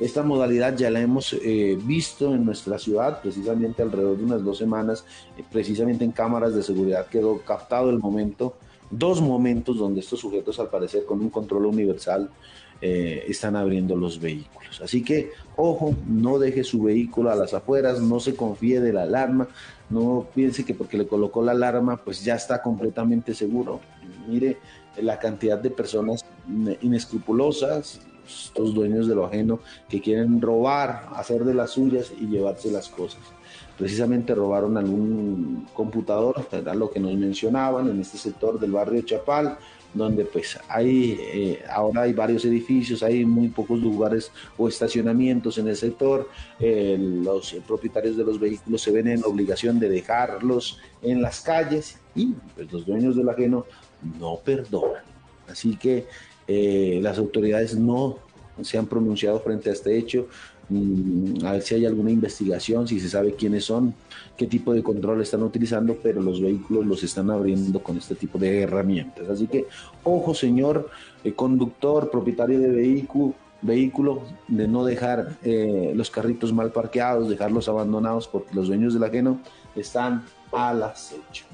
Esta 0.00 0.22
modalidad 0.22 0.76
ya 0.76 0.90
la 0.90 1.00
hemos 1.00 1.32
eh, 1.32 1.76
visto 1.82 2.32
en 2.32 2.44
nuestra 2.44 2.78
ciudad, 2.78 3.20
precisamente 3.20 3.82
alrededor 3.82 4.16
de 4.16 4.24
unas 4.24 4.44
dos 4.44 4.56
semanas, 4.56 5.04
eh, 5.36 5.42
precisamente 5.50 6.04
en 6.04 6.12
cámaras 6.12 6.54
de 6.54 6.62
seguridad 6.62 7.06
quedó 7.06 7.38
captado 7.40 7.90
el 7.90 7.98
momento, 7.98 8.54
dos 8.90 9.20
momentos 9.20 9.76
donde 9.76 10.00
estos 10.00 10.20
sujetos 10.20 10.60
al 10.60 10.70
parecer 10.70 11.04
con 11.04 11.20
un 11.20 11.30
control 11.30 11.66
universal 11.66 12.30
eh, 12.80 13.24
están 13.28 13.56
abriendo 13.56 13.96
los 13.96 14.20
vehículos. 14.20 14.80
Así 14.80 15.02
que, 15.02 15.32
ojo, 15.56 15.94
no 16.06 16.38
deje 16.38 16.62
su 16.62 16.82
vehículo 16.82 17.30
a 17.30 17.36
las 17.36 17.54
afueras, 17.54 18.00
no 18.00 18.20
se 18.20 18.36
confíe 18.36 18.80
de 18.80 18.92
la 18.92 19.02
alarma, 19.02 19.48
no 19.90 20.26
piense 20.34 20.64
que 20.64 20.74
porque 20.74 20.98
le 20.98 21.06
colocó 21.06 21.42
la 21.42 21.52
alarma, 21.52 21.96
pues 21.96 22.24
ya 22.24 22.34
está 22.34 22.62
completamente 22.62 23.34
seguro. 23.34 23.80
Mire 24.28 24.58
la 25.00 25.18
cantidad 25.18 25.58
de 25.58 25.70
personas 25.70 26.24
inescrupulosas, 26.80 28.00
estos 28.26 28.74
dueños 28.74 29.08
de 29.08 29.14
lo 29.14 29.24
ajeno, 29.24 29.60
que 29.88 30.00
quieren 30.00 30.40
robar, 30.40 31.08
hacer 31.16 31.44
de 31.44 31.54
las 31.54 31.70
suyas 31.70 32.12
y 32.20 32.26
llevarse 32.26 32.70
las 32.70 32.88
cosas. 32.88 33.22
Precisamente 33.78 34.34
robaron 34.34 34.76
algún 34.76 35.66
computador, 35.72 36.46
era 36.52 36.74
lo 36.74 36.90
que 36.90 37.00
nos 37.00 37.14
mencionaban 37.14 37.88
en 37.88 38.00
este 38.00 38.18
sector 38.18 38.58
del 38.60 38.72
barrio 38.72 39.02
Chapal, 39.02 39.56
donde 39.94 40.24
pues 40.24 40.58
hay, 40.68 41.18
eh, 41.20 41.62
ahora 41.70 42.02
hay 42.02 42.12
varios 42.12 42.44
edificios, 42.44 43.02
hay 43.02 43.24
muy 43.24 43.48
pocos 43.48 43.80
lugares 43.80 44.30
o 44.56 44.68
estacionamientos 44.68 45.58
en 45.58 45.68
el 45.68 45.76
sector, 45.76 46.28
eh, 46.60 46.96
los 46.98 47.54
propietarios 47.66 48.16
de 48.16 48.24
los 48.24 48.38
vehículos 48.38 48.82
se 48.82 48.90
ven 48.90 49.08
en 49.08 49.24
obligación 49.24 49.78
de 49.78 49.88
dejarlos 49.88 50.78
en 51.02 51.22
las 51.22 51.40
calles 51.40 51.98
y 52.14 52.34
pues 52.54 52.70
los 52.72 52.86
dueños 52.86 53.16
del 53.16 53.28
ajeno 53.28 53.66
no 54.20 54.36
perdonan. 54.36 55.02
Así 55.48 55.76
que 55.76 56.06
eh, 56.46 56.98
las 57.02 57.18
autoridades 57.18 57.76
no 57.76 58.18
se 58.62 58.78
han 58.78 58.86
pronunciado 58.86 59.40
frente 59.40 59.70
a 59.70 59.72
este 59.72 59.96
hecho, 59.96 60.28
a 61.44 61.52
ver 61.52 61.62
si 61.62 61.74
hay 61.74 61.86
alguna 61.86 62.10
investigación, 62.10 62.86
si 62.86 63.00
se 63.00 63.08
sabe 63.08 63.34
quiénes 63.34 63.64
son, 63.64 63.94
qué 64.36 64.46
tipo 64.46 64.74
de 64.74 64.82
control 64.82 65.22
están 65.22 65.42
utilizando, 65.42 65.96
pero 66.02 66.20
los 66.20 66.40
vehículos 66.40 66.86
los 66.86 67.02
están 67.02 67.30
abriendo 67.30 67.82
con 67.82 67.96
este 67.96 68.14
tipo 68.14 68.38
de 68.38 68.62
herramientas. 68.62 69.28
Así 69.28 69.46
que, 69.46 69.66
ojo 70.04 70.34
señor 70.34 70.90
eh, 71.24 71.32
conductor, 71.32 72.10
propietario 72.10 72.58
de 72.60 72.68
vehículo, 72.68 73.34
vehículo, 73.62 74.22
de 74.46 74.68
no 74.68 74.84
dejar 74.84 75.36
eh, 75.42 75.92
los 75.94 76.10
carritos 76.10 76.52
mal 76.52 76.70
parqueados, 76.70 77.28
dejarlos 77.28 77.68
abandonados 77.68 78.28
porque 78.28 78.54
los 78.54 78.68
dueños 78.68 78.94
del 78.94 79.04
ajeno 79.04 79.40
están 79.74 80.24
al 80.52 80.82
acecho. 80.82 81.44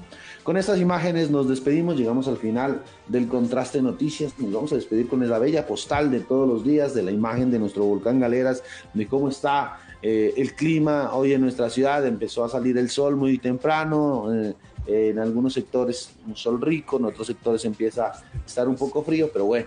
Con 0.45 0.57
estas 0.57 0.79
imágenes 0.79 1.31
nos 1.31 1.49
despedimos, 1.49 1.97
llegamos 1.97 2.27
al 2.27 2.37
final 2.37 2.83
del 3.07 3.27
contraste 3.27 3.81
noticias, 3.81 4.37
nos 4.37 4.53
vamos 4.53 4.71
a 4.73 4.75
despedir 4.75 5.07
con 5.07 5.27
la 5.27 5.39
bella 5.39 5.65
postal 5.65 6.11
de 6.11 6.19
todos 6.19 6.47
los 6.47 6.63
días, 6.63 6.93
de 6.93 7.01
la 7.01 7.09
imagen 7.09 7.49
de 7.49 7.57
nuestro 7.57 7.83
volcán 7.83 8.19
Galeras, 8.19 8.61
de 8.93 9.07
cómo 9.07 9.29
está 9.29 9.79
eh, 10.03 10.35
el 10.37 10.53
clima 10.53 11.15
hoy 11.15 11.33
en 11.33 11.41
nuestra 11.41 11.71
ciudad, 11.71 12.05
empezó 12.05 12.45
a 12.45 12.49
salir 12.49 12.77
el 12.77 12.91
sol 12.91 13.15
muy 13.15 13.39
temprano, 13.39 14.31
eh, 14.31 14.53
en 14.85 15.17
algunos 15.17 15.51
sectores 15.51 16.11
un 16.27 16.35
sol 16.35 16.61
rico, 16.61 16.99
en 16.99 17.05
otros 17.05 17.25
sectores 17.25 17.65
empieza 17.65 18.09
a 18.09 18.23
estar 18.45 18.67
un 18.67 18.75
poco 18.75 19.01
frío, 19.01 19.31
pero 19.33 19.45
bueno, 19.45 19.65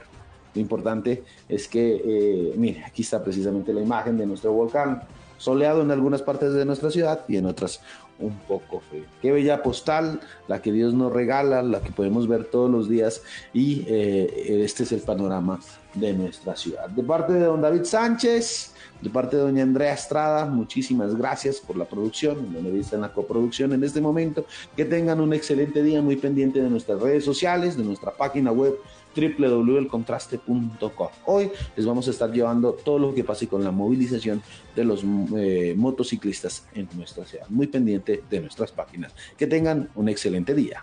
lo 0.55 0.61
importante 0.61 1.25
es 1.49 1.67
que, 1.67 2.03
eh, 2.05 2.55
mire, 2.57 2.85
aquí 2.85 3.03
está 3.03 3.21
precisamente 3.21 3.73
la 3.73 3.81
imagen 3.81 4.17
de 4.17 4.27
nuestro 4.27 4.53
volcán, 4.53 5.03
soleado 5.39 5.83
en 5.83 5.91
algunas 5.91 6.23
partes 6.23 6.53
de 6.53 6.65
nuestra 6.65 6.93
ciudad 6.93 7.25
y 7.27 7.37
en 7.37 7.47
otras 7.47 7.81
un 8.19 8.37
poco 8.49 8.81
frío. 8.81 9.05
Qué 9.23 9.33
bella 9.33 9.63
postal, 9.63 10.21
la 10.49 10.61
que 10.61 10.73
Dios 10.73 10.95
nos 10.95 11.13
regala, 11.13 11.63
la 11.63 11.81
que 11.81 11.93
podemos 11.93 12.27
ver 12.27 12.45
todos 12.45 12.71
los 12.71 12.89
días 12.89 13.23
y 13.53 13.85
eh, 13.87 14.63
este 14.65 14.83
es 14.83 14.93
el 14.93 15.01
panorama 15.01 15.61
de 15.95 16.13
nuestra 16.13 16.57
ciudad. 16.57 16.89
De 16.89 17.03
parte 17.03 17.33
de 17.33 17.41
don 17.41 17.61
David 17.61 17.85
Sánchez, 17.85 18.75
de 19.01 19.11
parte 19.11 19.37
de 19.37 19.43
doña 19.43 19.63
Andrea 19.63 19.93
Estrada, 19.93 20.45
muchísimas 20.47 21.15
gracias 21.15 21.61
por 21.61 21.77
la 21.77 21.85
producción, 21.85 22.53
donde 22.53 22.79
está 22.81 22.97
en 22.97 23.03
la 23.03 23.13
coproducción 23.13 23.73
en 23.73 23.85
este 23.85 24.01
momento. 24.01 24.45
Que 24.77 24.85
tengan 24.85 25.21
un 25.21 25.33
excelente 25.33 25.83
día, 25.83 26.03
muy 26.03 26.17
pendiente 26.17 26.61
de 26.61 26.69
nuestras 26.69 27.01
redes 27.01 27.25
sociales, 27.25 27.77
de 27.77 27.85
nuestra 27.85 28.11
página 28.13 28.51
web 28.51 28.75
www.elcontraste.com. 29.19 31.09
Hoy 31.27 31.51
les 31.77 31.87
vamos 31.87 32.07
a 32.09 32.11
estar 32.11 32.31
llevando 32.31 32.73
todo 32.73 32.99
lo 32.99 33.15
que 33.15 33.25
pase 33.25 33.49
con 33.49 33.65
la 33.65 33.71
movilización 33.71 34.43
de 34.75 34.85
los 34.85 35.03
eh, 35.37 35.75
motociclistas 35.77 36.67
en 36.75 36.89
nuestra 36.95 37.25
ciudad. 37.25 37.47
Muy 37.49 37.67
pendiente 37.67 38.23
de 38.29 38.41
nuestras 38.41 38.73
páginas. 38.73 39.15
Que 39.37 39.47
tengan 39.47 39.89
un 39.95 40.09
excelente 40.09 40.55
día. 40.55 40.83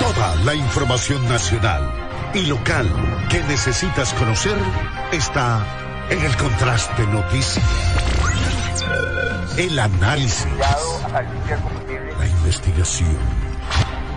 Toda 0.00 0.36
la 0.44 0.54
información 0.54 1.22
nacional 1.28 1.82
y 2.34 2.46
local 2.46 2.88
que 3.30 3.42
necesitas 3.44 4.12
conocer 4.14 4.56
está 5.12 5.64
en 6.10 6.20
el 6.20 6.36
Contraste 6.36 7.06
Noticias. 7.06 7.64
El 9.56 9.78
análisis, 9.78 10.46
la 12.18 12.26
investigación 12.28 13.16